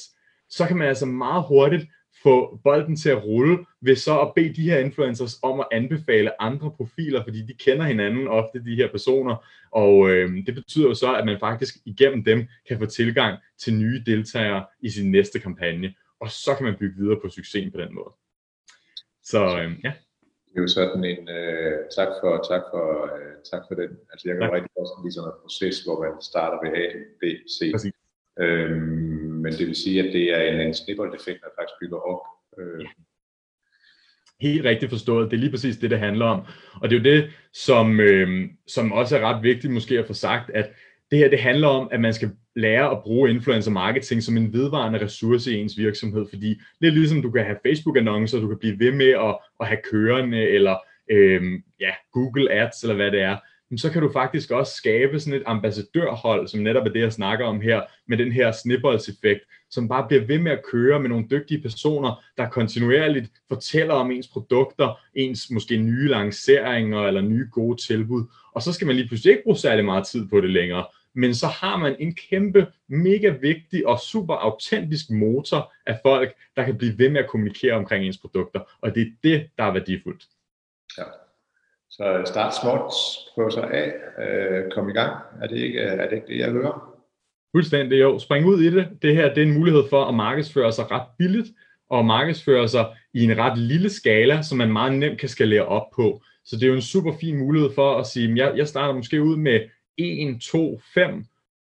så 0.51 0.67
kan 0.67 0.77
man 0.77 0.89
altså 0.89 1.07
meget 1.07 1.45
hurtigt 1.49 1.87
få 2.27 2.61
bolden 2.65 2.97
til 2.97 3.11
at 3.11 3.25
rulle 3.25 3.57
ved 3.81 3.97
så 3.97 4.21
at 4.21 4.33
bede 4.37 4.55
de 4.55 4.71
her 4.71 4.79
influencers 4.79 5.35
om 5.43 5.61
at 5.61 5.67
anbefale 5.73 6.43
andre 6.43 6.71
profiler, 6.71 7.25
fordi 7.25 7.41
de 7.47 7.55
kender 7.55 7.85
hinanden 7.85 8.29
ofte, 8.29 8.65
de 8.65 8.77
her 8.77 8.91
personer, 8.91 9.37
og 9.73 10.11
øh, 10.11 10.47
det 10.47 10.55
betyder 10.55 10.89
jo 10.89 10.95
så, 10.95 11.15
at 11.15 11.25
man 11.27 11.39
faktisk 11.41 11.75
igennem 11.85 12.25
dem 12.25 12.39
kan 12.69 12.79
få 12.79 12.87
tilgang 12.87 13.39
til 13.62 13.75
nye 13.75 14.03
deltagere 14.07 14.65
i 14.81 14.91
sin 14.91 15.11
næste 15.11 15.39
kampagne, 15.41 15.95
og 16.21 16.31
så 16.31 16.51
kan 16.57 16.65
man 16.67 16.77
bygge 16.81 16.97
videre 17.01 17.21
på 17.23 17.29
succesen 17.29 17.73
på 17.73 17.81
den 17.81 17.95
måde. 17.95 18.12
Så 19.23 19.41
øh, 19.61 19.71
ja. 19.85 19.93
Det 20.49 20.61
er 20.61 20.67
jo 20.69 20.69
sådan 20.69 21.05
en, 21.05 21.29
øh, 21.39 21.79
tak 21.97 22.11
for, 22.21 22.33
tak 22.51 22.62
for, 22.73 22.87
øh, 23.17 23.35
tak 23.51 23.62
for 23.69 23.75
den. 23.81 23.91
Altså 24.11 24.25
jeg 24.29 24.35
kan 24.35 24.43
jo 24.47 24.55
rigtig 24.55 24.73
godt 24.77 24.91
lide 25.03 25.15
sådan 25.15 25.31
en 25.31 25.39
proces, 25.43 25.77
hvor 25.85 25.97
man 26.05 26.12
starter 26.31 26.59
ved 26.65 26.71
A, 26.85 26.87
B, 27.21 27.23
C. 27.55 27.59
Præcis. 27.75 27.95
Øhm, 28.45 29.06
men 29.47 29.59
det 29.59 29.67
vil 29.67 29.75
sige, 29.75 30.03
at 30.03 30.13
det 30.13 30.25
er 30.35 30.53
en, 30.53 30.61
en 30.61 30.75
snibboldeffekt, 30.75 31.41
der 31.41 31.57
faktisk 31.59 31.77
bygger 31.81 31.99
op. 32.13 32.21
Øh. 32.59 32.87
Helt 34.41 34.65
rigtigt 34.65 34.91
forstået. 34.91 35.31
Det 35.31 35.37
er 35.37 35.41
lige 35.41 35.51
præcis 35.51 35.77
det, 35.77 35.91
det 35.91 35.99
handler 35.99 36.27
om. 36.27 36.41
Og 36.75 36.91
det 36.91 36.97
er 36.97 37.01
jo 37.01 37.17
det, 37.17 37.31
som, 37.53 38.01
øh, 38.01 38.49
som 38.67 38.93
også 38.93 39.17
er 39.17 39.21
ret 39.21 39.43
vigtigt 39.43 39.73
måske 39.73 39.99
at 39.99 40.07
få 40.07 40.13
sagt, 40.13 40.51
at 40.51 40.71
det 41.11 41.19
her 41.19 41.29
det 41.29 41.39
handler 41.39 41.69
om, 41.69 41.89
at 41.93 42.01
man 42.01 42.15
skal 42.15 42.31
lære 42.57 42.91
at 42.91 43.03
bruge 43.03 43.31
influencer 43.31 43.71
marketing 43.71 44.23
som 44.23 44.37
en 44.37 44.53
vedvarende 44.53 45.05
ressource 45.05 45.53
i 45.53 45.61
ens 45.61 45.79
virksomhed, 45.79 46.27
fordi 46.29 46.61
det 46.81 46.89
er 46.89 46.93
ligesom, 46.93 47.23
du 47.23 47.31
kan 47.31 47.45
have 47.45 47.59
Facebook-annoncer, 47.67 48.41
du 48.41 48.49
kan 48.49 48.59
blive 48.59 48.79
ved 48.79 48.93
med 48.93 49.11
at, 49.11 49.39
at 49.61 49.67
have 49.67 49.81
kørende, 49.91 50.43
eller 50.43 50.77
øh, 51.11 51.43
ja, 51.81 51.91
Google 52.13 52.53
Ads, 52.53 52.83
eller 52.83 52.97
hvad 52.97 53.11
det 53.11 53.21
er 53.21 53.37
så 53.77 53.91
kan 53.91 54.03
du 54.03 54.13
faktisk 54.13 54.51
også 54.51 54.73
skabe 54.73 55.21
sådan 55.21 55.41
et 55.41 55.43
ambassadørhold, 55.47 56.49
som 56.49 56.61
netop 56.61 56.87
er 56.87 56.91
det, 56.91 57.01
jeg 57.01 57.13
snakker 57.13 57.47
om 57.47 57.61
her, 57.61 57.83
med 58.09 58.19
den 58.19 58.33
her 58.33 58.53
snibboldseffekt, 58.53 59.41
som 59.71 59.89
bare 59.89 60.09
bliver 60.09 60.25
ved 60.25 60.39
med 60.39 60.53
at 60.53 60.65
køre 60.73 61.01
med 61.01 61.09
nogle 61.09 61.27
dygtige 61.31 61.63
personer, 61.63 62.25
der 62.37 62.49
kontinuerligt 62.49 63.31
fortæller 63.49 63.95
om 63.95 64.11
ens 64.11 64.29
produkter, 64.29 65.01
ens 65.15 65.51
måske 65.51 65.77
nye 65.77 66.09
lanceringer 66.09 67.01
eller 67.01 67.21
nye 67.21 67.49
gode 67.53 67.83
tilbud. 67.83 68.25
Og 68.55 68.63
så 68.63 68.73
skal 68.73 68.87
man 68.87 68.97
lige 68.97 69.09
pludselig 69.09 69.31
ikke 69.31 69.45
bruge 69.45 69.57
særlig 69.57 69.85
meget 69.85 70.07
tid 70.07 70.29
på 70.29 70.41
det 70.41 70.51
længere, 70.51 70.87
men 71.15 71.35
så 71.35 71.47
har 71.47 71.77
man 71.77 71.97
en 71.99 72.15
kæmpe, 72.15 72.67
mega 72.89 73.29
vigtig 73.29 73.87
og 73.87 73.99
super 74.01 74.35
autentisk 74.35 75.11
motor 75.11 75.73
af 75.87 75.99
folk, 76.03 76.35
der 76.57 76.65
kan 76.65 76.79
blive 76.79 76.99
ved 76.99 77.09
med 77.09 77.21
at 77.21 77.31
kommunikere 77.31 77.73
omkring 77.73 78.05
ens 78.05 78.19
produkter, 78.19 78.61
og 78.81 78.95
det 78.95 79.03
er 79.03 79.11
det, 79.23 79.49
der 79.59 79.65
er 79.65 79.73
værdifuldt. 79.73 80.25
Ja. 80.99 81.26
Så 81.97 82.23
start 82.25 82.55
småt, 82.61 82.93
prøv 83.35 83.51
sig 83.51 83.71
af, 83.71 83.93
øh, 84.25 84.73
kom 84.73 84.89
i 84.89 84.93
gang. 84.93 85.17
Er 85.43 85.47
det, 85.47 85.57
ikke, 85.57 85.81
øh, 85.81 85.99
er 85.99 86.09
det 86.09 86.17
ikke 86.17 86.27
det, 86.27 86.39
jeg 86.39 86.51
hører? 86.51 86.97
Fuldstændig 87.55 88.01
jo. 88.01 88.19
Spring 88.19 88.47
ud 88.47 88.61
i 88.61 88.71
det. 88.71 88.89
Det 89.03 89.17
her 89.17 89.35
det 89.35 89.43
er 89.43 89.47
en 89.47 89.59
mulighed 89.59 89.83
for 89.91 90.05
at 90.05 90.15
markedsføre 90.15 90.73
sig 90.73 90.91
ret 90.91 91.07
billigt, 91.19 91.49
og 91.91 92.05
markedsføre 92.05 92.69
sig 92.69 92.87
i 93.15 93.25
en 93.25 93.39
ret 93.39 93.59
lille 93.59 93.91
skala, 93.91 94.43
som 94.43 94.59
man 94.59 94.73
meget 94.73 94.93
nemt 94.93 95.19
kan 95.19 95.29
skalere 95.29 95.65
op 95.65 95.91
på. 95.95 96.23
Så 96.45 96.57
det 96.57 96.63
er 96.63 96.67
jo 96.67 96.75
en 96.75 96.83
super 96.83 97.13
fin 97.21 97.39
mulighed 97.39 97.71
for 97.75 97.99
at 97.99 98.07
sige, 98.07 98.37
jeg, 98.37 98.57
jeg 98.57 98.69
starter 98.69 98.95
måske 98.95 99.23
ud 99.23 99.37
med 99.37 99.61
1, 99.97 100.41
2, 100.41 100.81
5 100.95 101.25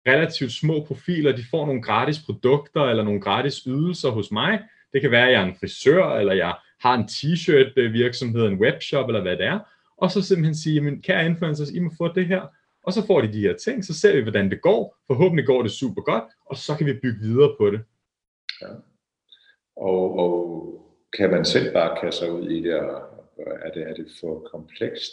relativt 0.08 0.52
små 0.52 0.86
profiler. 0.88 1.36
De 1.36 1.44
får 1.52 1.66
nogle 1.66 1.82
gratis 1.82 2.20
produkter 2.26 2.82
eller 2.82 3.04
nogle 3.04 3.22
gratis 3.22 3.64
ydelser 3.68 4.10
hos 4.10 4.32
mig. 4.32 4.60
Det 4.94 5.02
kan 5.02 5.12
være, 5.12 5.26
at 5.26 5.34
jeg 5.34 5.42
er 5.42 5.46
en 5.46 5.56
frisør, 5.60 6.06
eller 6.06 6.34
jeg 6.34 6.56
har 6.82 6.94
en 6.94 7.04
t-shirt 7.04 7.74
øh, 7.78 7.94
virksomhed, 7.94 8.46
en 8.46 8.60
webshop, 8.60 9.10
eller 9.10 9.22
hvad 9.22 9.38
det 9.38 9.46
er 9.46 9.60
og 10.02 10.12
så 10.12 10.22
simpelthen 10.22 10.56
sige, 10.56 10.76
jamen 10.76 11.02
kære 11.02 11.26
influencers, 11.26 11.70
I 11.70 11.80
må 11.80 11.92
få 11.98 12.14
det 12.14 12.28
her, 12.28 12.42
og 12.84 12.94
så 12.94 13.08
får 13.08 13.22
de 13.22 13.34
de 13.34 13.42
her 13.42 13.58
ting, 13.58 13.86
så 13.86 13.94
ser 14.00 14.16
vi, 14.16 14.22
hvordan 14.22 14.52
det 14.52 14.62
går. 14.62 14.98
Forhåbentlig 15.08 15.46
går 15.46 15.62
det 15.62 15.72
super 15.72 16.02
godt, 16.02 16.24
og 16.46 16.58
så 16.58 16.76
kan 16.76 16.86
vi 16.88 16.94
bygge 16.94 17.20
videre 17.20 17.56
på 17.58 17.70
det. 17.72 17.82
Ja. 18.62 18.68
Og, 19.76 20.20
og 20.20 20.40
kan 21.18 21.30
man 21.32 21.46
selv 21.46 21.74
bare 21.74 21.98
kaste 22.02 22.20
sig 22.20 22.32
ud 22.32 22.50
i 22.50 22.64
det, 22.64 22.74
og 22.80 23.02
er 23.62 23.72
det, 23.72 23.90
er 23.90 23.94
det 23.94 24.08
for 24.22 24.48
komplekst? 24.52 25.12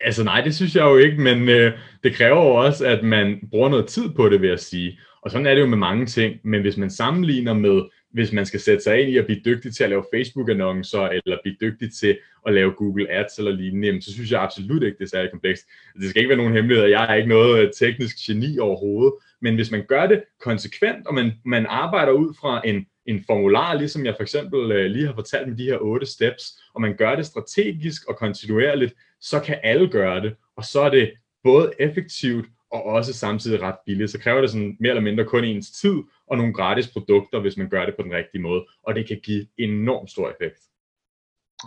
Altså 0.00 0.24
nej, 0.24 0.40
det 0.40 0.54
synes 0.54 0.76
jeg 0.76 0.84
jo 0.84 0.96
ikke, 0.96 1.20
men 1.20 1.48
øh, 1.48 1.78
det 2.04 2.14
kræver 2.14 2.44
jo 2.44 2.54
også, 2.54 2.86
at 2.86 3.04
man 3.04 3.48
bruger 3.50 3.68
noget 3.68 3.86
tid 3.86 4.10
på 4.16 4.28
det, 4.28 4.40
vil 4.40 4.48
jeg 4.48 4.58
sige. 4.58 4.98
Og 5.22 5.30
sådan 5.30 5.46
er 5.46 5.54
det 5.54 5.60
jo 5.60 5.66
med 5.66 5.78
mange 5.78 6.06
ting, 6.06 6.40
men 6.44 6.60
hvis 6.60 6.76
man 6.76 6.90
sammenligner 6.90 7.52
med 7.52 7.82
hvis 8.12 8.32
man 8.32 8.46
skal 8.46 8.60
sætte 8.60 8.82
sig 8.82 9.00
ind 9.00 9.10
i 9.10 9.18
at 9.18 9.26
blive 9.26 9.40
dygtig 9.44 9.74
til 9.74 9.84
at 9.84 9.90
lave 9.90 10.04
Facebook-annoncer, 10.14 11.00
eller 11.00 11.38
blive 11.42 11.56
dygtig 11.60 11.92
til 11.92 12.18
at 12.46 12.54
lave 12.54 12.72
Google 12.72 13.10
Ads 13.10 13.38
eller 13.38 13.52
lignende, 13.52 14.02
så 14.02 14.12
synes 14.12 14.30
jeg 14.30 14.42
absolut 14.42 14.82
ikke, 14.82 14.98
det 14.98 15.04
er 15.04 15.08
særlig 15.08 15.30
komplekst. 15.30 15.66
Det 16.00 16.10
skal 16.10 16.20
ikke 16.20 16.28
være 16.28 16.38
nogen 16.38 16.52
hemmelighed, 16.52 16.86
jeg 16.86 17.10
er 17.10 17.14
ikke 17.14 17.28
noget 17.28 17.62
øh, 17.62 17.70
teknisk 17.78 18.16
geni 18.26 18.58
overhovedet, 18.58 19.12
men 19.40 19.54
hvis 19.54 19.70
man 19.70 19.84
gør 19.88 20.06
det 20.06 20.22
konsekvent, 20.40 21.06
og 21.06 21.14
man, 21.14 21.32
man 21.44 21.66
arbejder 21.66 22.12
ud 22.12 22.34
fra 22.40 22.62
en, 22.64 22.86
en 23.06 23.24
formular, 23.26 23.74
ligesom 23.74 24.06
jeg 24.06 24.14
for 24.16 24.22
eksempel 24.22 24.72
øh, 24.72 24.90
lige 24.90 25.06
har 25.06 25.14
fortalt 25.14 25.48
med 25.48 25.56
de 25.56 25.64
her 25.64 25.78
otte 25.78 26.06
steps, 26.06 26.44
og 26.74 26.80
man 26.80 26.96
gør 26.96 27.16
det 27.16 27.26
strategisk 27.26 28.08
og 28.08 28.16
kontinuerligt, 28.16 28.94
så 29.20 29.40
kan 29.40 29.58
alle 29.62 29.88
gøre 29.88 30.20
det, 30.20 30.34
og 30.56 30.64
så 30.64 30.80
er 30.80 30.90
det 30.90 31.12
både 31.44 31.72
effektivt 31.78 32.46
og 32.72 32.82
også 32.84 33.12
samtidig 33.12 33.62
ret 33.62 33.78
billigt. 33.86 34.10
Så 34.10 34.18
kræver 34.20 34.40
det 34.40 34.50
sådan 34.50 34.76
mere 34.80 34.90
eller 34.90 35.02
mindre 35.02 35.24
kun 35.24 35.44
ens 35.44 35.70
tid 35.70 35.96
og 36.26 36.36
nogle 36.36 36.54
gratis 36.54 36.88
produkter, 36.92 37.40
hvis 37.40 37.56
man 37.56 37.68
gør 37.68 37.86
det 37.86 37.96
på 37.96 38.02
den 38.02 38.12
rigtige 38.12 38.42
måde, 38.42 38.66
og 38.82 38.94
det 38.94 39.08
kan 39.08 39.20
give 39.24 39.46
enormt 39.58 40.10
stor 40.10 40.30
effekt. 40.30 40.60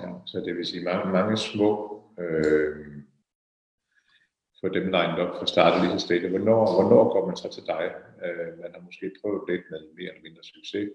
Ja, 0.01 0.09
så 0.25 0.43
det 0.45 0.55
vil 0.57 0.65
sige 0.65 0.83
mange, 0.83 1.11
mange 1.11 1.37
små, 1.37 1.71
øh, 2.19 2.75
for 4.59 4.67
dem 4.67 4.83
lined 4.83 5.19
op 5.23 5.33
for 5.39 5.45
startet 5.45 5.81
lige 5.81 5.99
så 5.99 6.05
stille. 6.05 6.29
Hvornår, 6.29 6.61
hvornår 6.75 7.03
går 7.13 7.25
man 7.27 7.37
så 7.37 7.47
til 7.55 7.63
dig? 7.73 7.85
Øh, 8.25 8.49
man 8.61 8.69
har 8.75 8.81
måske 8.81 9.11
prøvet 9.21 9.41
lidt 9.49 9.65
med 9.71 9.81
mere 9.97 10.11
eller 10.11 10.25
mindre 10.27 10.43
succes. 10.43 10.89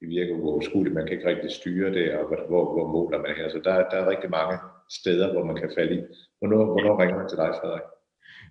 Det 0.00 0.08
virker 0.08 0.34
uoverskueligt, 0.34 0.94
man 0.94 1.06
kan 1.06 1.14
ikke 1.16 1.28
rigtig 1.28 1.50
styre 1.50 1.90
det, 1.98 2.06
og 2.18 2.24
hvor, 2.28 2.64
hvor 2.74 2.86
måler 2.96 3.18
man 3.18 3.36
her. 3.36 3.48
Så 3.50 3.58
der, 3.64 3.74
der 3.90 3.96
er 4.02 4.10
rigtig 4.10 4.30
mange 4.30 4.56
steder, 4.98 5.32
hvor 5.32 5.44
man 5.44 5.56
kan 5.56 5.70
falde 5.76 5.94
i. 5.98 6.00
Hvornår, 6.38 6.64
hvornår 6.64 7.00
ringer 7.00 7.16
man 7.16 7.28
til 7.28 7.38
dig, 7.38 7.50
Frederik? 7.60 7.86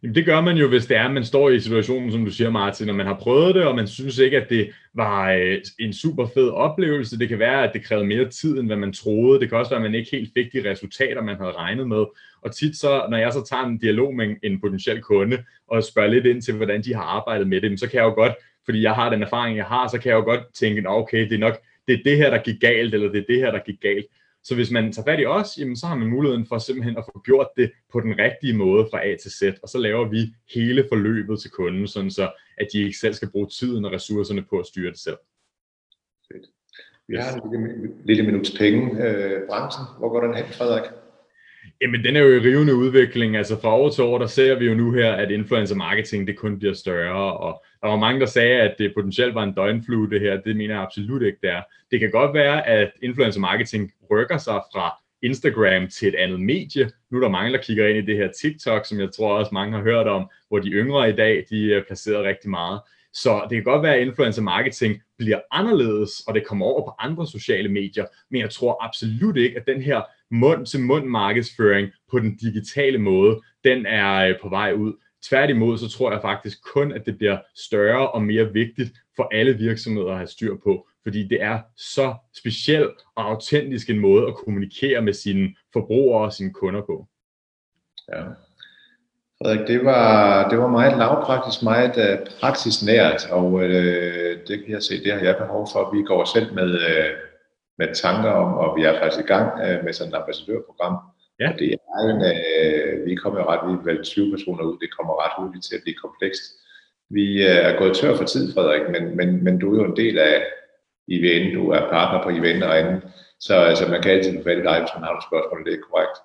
Jamen, 0.03 0.15
det 0.15 0.25
gør 0.25 0.41
man 0.41 0.57
jo, 0.57 0.67
hvis 0.67 0.85
det 0.85 0.97
er, 0.97 1.05
at 1.05 1.13
man 1.13 1.25
står 1.25 1.49
i 1.49 1.59
situationen, 1.59 2.11
som 2.11 2.25
du 2.25 2.31
siger, 2.31 2.49
Martin, 2.49 2.89
og 2.89 2.95
man 2.95 3.05
har 3.05 3.13
prøvet 3.13 3.55
det, 3.55 3.63
og 3.63 3.75
man 3.75 3.87
synes 3.87 4.17
ikke, 4.17 4.37
at 4.37 4.49
det 4.49 4.69
var 4.93 5.31
øh, 5.31 5.57
en 5.79 5.93
super 5.93 6.27
fed 6.33 6.49
oplevelse. 6.49 7.19
Det 7.19 7.29
kan 7.29 7.39
være, 7.39 7.63
at 7.63 7.73
det 7.73 7.83
krævede 7.83 8.07
mere 8.07 8.29
tid, 8.29 8.59
end 8.59 8.67
hvad 8.67 8.77
man 8.77 8.93
troede. 8.93 9.39
Det 9.39 9.49
kan 9.49 9.57
også 9.57 9.71
være, 9.71 9.85
at 9.85 9.91
man 9.91 9.95
ikke 9.95 10.11
helt 10.11 10.31
fik 10.33 10.53
de 10.53 10.71
resultater, 10.71 11.21
man 11.21 11.35
havde 11.35 11.51
regnet 11.51 11.87
med. 11.87 12.05
Og 12.41 12.55
tit 12.55 12.77
så, 12.77 13.05
når 13.09 13.17
jeg 13.17 13.33
så 13.33 13.43
tager 13.49 13.65
en 13.65 13.77
dialog 13.77 14.15
med 14.15 14.35
en 14.43 14.61
potentiel 14.61 15.01
kunde, 15.01 15.43
og 15.67 15.83
spørger 15.83 16.09
lidt 16.09 16.25
ind 16.25 16.41
til, 16.41 16.55
hvordan 16.55 16.83
de 16.83 16.95
har 16.95 17.03
arbejdet 17.03 17.47
med 17.47 17.61
det, 17.61 17.79
så 17.79 17.89
kan 17.89 17.97
jeg 17.97 18.05
jo 18.05 18.13
godt, 18.13 18.33
fordi 18.65 18.81
jeg 18.81 18.93
har 18.93 19.09
den 19.09 19.23
erfaring, 19.23 19.57
jeg 19.57 19.65
har, 19.65 19.87
så 19.87 19.97
kan 19.99 20.09
jeg 20.09 20.15
jo 20.15 20.23
godt 20.23 20.41
tænke, 20.53 20.89
okay, 20.89 21.29
det 21.29 21.33
er 21.33 21.39
nok 21.39 21.59
det 21.89 21.99
er 21.99 22.03
det 22.03 22.17
her, 22.17 22.29
der 22.29 22.37
gik 22.37 22.59
galt, 22.61 22.93
eller 22.93 23.11
det 23.11 23.19
er 23.19 23.25
det 23.27 23.37
her, 23.37 23.51
der 23.51 23.59
gik 23.59 23.81
galt. 23.81 24.05
Så 24.43 24.55
hvis 24.55 24.71
man 24.71 24.93
tager 24.93 25.05
fat 25.05 25.19
i 25.19 25.25
os, 25.25 25.57
jamen, 25.57 25.75
så 25.75 25.85
har 25.87 25.95
man 25.95 26.07
muligheden 26.07 26.45
for 26.45 26.57
simpelthen 26.57 26.97
at 26.97 27.03
få 27.05 27.21
gjort 27.25 27.47
det 27.57 27.71
på 27.91 27.99
den 27.99 28.19
rigtige 28.19 28.57
måde 28.57 28.87
fra 28.91 29.05
A 29.05 29.15
til 29.21 29.31
Z, 29.31 29.41
og 29.63 29.69
så 29.69 29.77
laver 29.77 30.09
vi 30.09 30.33
hele 30.53 30.85
forløbet 30.89 31.39
til 31.39 31.51
kunden, 31.51 31.87
sådan 31.87 32.11
så 32.11 32.31
at 32.57 32.67
de 32.73 32.83
ikke 32.83 32.97
selv 32.97 33.13
skal 33.13 33.31
bruge 33.31 33.47
tiden 33.47 33.85
og 33.85 33.91
ressourcerne 33.91 34.45
på 34.49 34.59
at 34.59 34.65
styre 34.65 34.91
det 34.91 34.99
selv. 34.99 35.17
Fedt. 36.31 36.45
Vi 37.07 37.15
har 37.15 37.33
en 37.33 37.51
lille, 37.51 37.93
lille 38.05 38.23
minuts 38.23 38.57
penge. 38.57 39.07
Øh, 39.07 39.47
branchen, 39.47 39.85
hvor 39.99 40.09
går 40.09 40.21
den 40.21 40.35
hen, 40.35 40.45
Frederik? 40.45 40.91
Jamen, 41.81 42.03
den 42.03 42.15
er 42.15 42.19
jo 42.19 42.33
i 42.35 42.39
rivende 42.39 42.75
udvikling. 42.75 43.35
Altså 43.35 43.61
fra 43.61 43.77
år 43.77 43.89
til 43.89 44.03
år, 44.03 44.17
der 44.17 44.27
ser 44.27 44.59
vi 44.59 44.65
jo 44.65 44.73
nu 44.73 44.91
her, 44.91 45.13
at 45.13 45.31
influencer 45.31 45.75
marketing, 45.75 46.27
det 46.27 46.37
kun 46.37 46.59
bliver 46.59 46.73
større, 46.73 47.37
og 47.37 47.63
der 47.81 47.87
var 47.87 47.95
mange, 47.95 48.19
der 48.19 48.25
sagde, 48.25 48.61
at 48.61 48.75
det 48.79 48.93
potentielt 48.95 49.35
var 49.35 49.43
en 49.43 49.53
døgnflue, 49.53 50.09
det 50.09 50.21
her. 50.21 50.41
Det 50.41 50.55
mener 50.57 50.73
jeg 50.73 50.83
absolut 50.83 51.21
ikke, 51.21 51.37
det 51.41 51.49
er. 51.49 51.61
Det 51.91 51.99
kan 51.99 52.11
godt 52.11 52.33
være, 52.33 52.67
at 52.67 52.91
influencer 53.03 53.39
marketing 53.39 53.91
rykker 54.11 54.37
sig 54.37 54.61
fra 54.73 54.91
Instagram 55.21 55.87
til 55.87 56.07
et 56.07 56.15
andet 56.15 56.39
medie. 56.39 56.89
Nu 57.11 57.17
er 57.17 57.21
der 57.21 57.29
mange, 57.29 57.51
der 57.53 57.63
kigger 57.63 57.87
ind 57.87 57.97
i 57.97 58.11
det 58.11 58.17
her 58.17 58.29
TikTok, 58.41 58.85
som 58.85 58.99
jeg 58.99 59.11
tror 59.11 59.37
også 59.37 59.53
mange 59.53 59.77
har 59.77 59.83
hørt 59.83 60.07
om, 60.07 60.29
hvor 60.47 60.59
de 60.59 60.69
yngre 60.69 61.09
i 61.09 61.13
dag, 61.13 61.45
de 61.49 61.63
øh, 61.63 61.77
er 61.77 61.83
placeret 61.87 62.23
rigtig 62.23 62.49
meget. 62.49 62.81
Så 63.13 63.41
det 63.49 63.55
kan 63.55 63.63
godt 63.63 63.83
være, 63.83 63.95
at 63.95 64.07
influencer 64.07 64.41
marketing 64.41 65.01
bliver 65.17 65.39
anderledes, 65.51 66.11
og 66.27 66.33
det 66.33 66.47
kommer 66.47 66.65
over 66.65 66.85
på 66.85 66.91
andre 66.99 67.27
sociale 67.27 67.69
medier, 67.69 68.05
men 68.31 68.41
jeg 68.41 68.49
tror 68.49 68.85
absolut 68.85 69.37
ikke, 69.37 69.57
at 69.59 69.67
den 69.67 69.81
her 69.81 70.01
mund-til-mund 70.31 71.05
markedsføring 71.05 71.89
på 72.11 72.19
den 72.19 72.35
digitale 72.35 72.97
måde, 72.97 73.41
den 73.63 73.85
er 73.85 74.27
øh, 74.27 74.35
på 74.41 74.49
vej 74.49 74.73
ud. 74.73 74.93
Tværtimod 75.29 75.77
så 75.77 75.89
tror 75.89 76.11
jeg 76.11 76.21
faktisk 76.21 76.57
kun, 76.73 76.91
at 76.91 77.05
det 77.05 77.17
bliver 77.17 77.37
større 77.55 78.11
og 78.11 78.23
mere 78.23 78.53
vigtigt 78.53 78.91
for 79.15 79.29
alle 79.31 79.53
virksomheder 79.53 80.11
at 80.11 80.17
have 80.17 80.27
styr 80.27 80.55
på, 80.63 80.87
fordi 81.03 81.27
det 81.27 81.43
er 81.43 81.59
så 81.77 82.15
speciel 82.37 82.89
og 83.15 83.29
autentisk 83.29 83.89
en 83.89 83.99
måde 83.99 84.27
at 84.27 84.35
kommunikere 84.35 85.01
med 85.01 85.13
sine 85.13 85.55
forbrugere 85.73 86.25
og 86.25 86.33
sine 86.33 86.53
kunder 86.53 86.81
på. 86.81 87.07
Ja. 88.13 88.23
Frederik, 89.41 89.67
det 89.67 89.85
var, 89.85 90.49
det 90.49 90.59
var 90.59 90.67
meget 90.67 90.97
lavpraktisk, 90.97 91.63
meget 91.63 91.97
uh, 91.97 92.27
praksisnært, 92.39 93.27
og 93.31 93.63
øh, 93.63 94.37
det 94.47 94.59
kan 94.59 94.73
jeg 94.73 94.83
se, 94.83 95.03
det 95.03 95.13
har 95.13 95.19
jeg 95.19 95.37
behov 95.37 95.67
for. 95.73 95.95
Vi 95.95 96.03
går 96.03 96.25
selv 96.25 96.53
med, 96.53 96.73
øh, 96.73 97.09
med 97.79 97.89
tanker 97.95 98.31
om, 98.43 98.49
og 98.53 98.77
vi 98.77 98.81
er 98.83 98.99
faktisk 98.99 99.21
i 99.25 99.31
gang 99.33 99.47
øh, 99.65 99.83
med 99.85 99.93
sådan 99.93 100.13
et 100.13 100.19
ambassadørprogram. 100.21 100.95
Ja. 101.39 101.47
Og 101.49 101.59
det 101.59 101.67
er 101.73 101.99
en, 102.13 102.21
øh, 102.31 103.05
vi 103.05 103.15
kommer 103.15 103.39
ret, 103.51 103.61
vi 103.67 103.73
er 103.73 103.83
vel 103.89 104.03
20 104.03 104.31
personer 104.31 104.63
ud, 104.63 104.77
det 104.81 104.95
kommer 104.97 105.13
ret 105.23 105.35
hurtigt 105.37 105.65
til 105.65 105.75
at 105.75 105.83
blive 105.83 106.01
komplekst. 106.05 106.43
Vi 107.09 107.25
øh, 107.49 107.61
er 107.69 107.77
gået 107.79 107.95
tør 107.95 108.15
for 108.15 108.23
tid, 108.33 108.53
Frederik, 108.53 108.85
men, 108.93 109.17
men, 109.17 109.43
men 109.43 109.59
du 109.59 109.65
er 109.73 109.77
jo 109.81 109.85
en 109.91 109.97
del 109.97 110.17
af 110.19 110.37
IVN, 111.07 111.53
du 111.53 111.69
er 111.69 111.89
partner 111.95 112.23
på 112.23 112.29
IVN 112.29 112.63
og 112.63 112.79
andet, 112.79 113.01
så 113.39 113.53
altså, 113.55 113.87
man 113.87 114.01
kan 114.01 114.11
altid 114.11 114.37
få 114.37 114.43
fat 114.43 114.57
i 114.57 114.67
dig, 114.69 114.79
hvis 114.79 114.93
man 114.95 115.03
har 115.03 115.11
nogle 115.13 115.29
spørgsmål, 115.29 115.65
det 115.65 115.73
er 115.73 115.83
korrekt. 115.89 116.17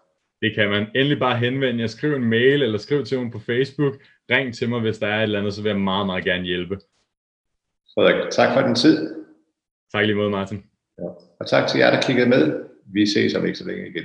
Det 0.43 0.55
kan 0.55 0.69
man. 0.71 0.87
Endelig 0.95 1.19
bare 1.19 1.37
henvende 1.37 1.81
jer. 1.81 1.87
Skriv 1.87 2.15
en 2.15 2.25
mail 2.25 2.63
eller 2.63 2.79
skriv 2.79 3.05
til 3.05 3.19
mig 3.21 3.33
på 3.33 3.39
Facebook. 3.39 3.95
Ring 4.31 4.55
til 4.55 4.69
mig, 4.69 4.81
hvis 4.81 4.99
der 4.99 5.07
er 5.07 5.19
et 5.19 5.23
eller 5.23 5.39
andet, 5.39 5.55
så 5.55 5.63
vil 5.63 5.71
jeg 5.71 5.81
meget, 5.81 6.07
meget 6.07 6.25
gerne 6.25 6.45
hjælpe. 6.45 6.79
Frederik, 7.95 8.31
tak 8.31 8.55
for 8.55 8.67
din 8.67 8.75
tid. 8.75 9.25
Tak 9.93 10.07
lige 10.07 10.17
måde, 10.17 10.31
Martin. 10.31 10.65
Ja. 10.99 11.09
Og 11.41 11.47
tak 11.47 11.69
til 11.69 11.79
jer, 11.79 11.91
der 11.91 12.01
kiggede 12.01 12.29
med. 12.29 12.65
Vi 12.93 13.07
ses 13.07 13.35
om 13.35 13.47
ikke 13.47 13.59
så 13.59 13.67
længe 13.67 13.89
igen. 13.89 14.05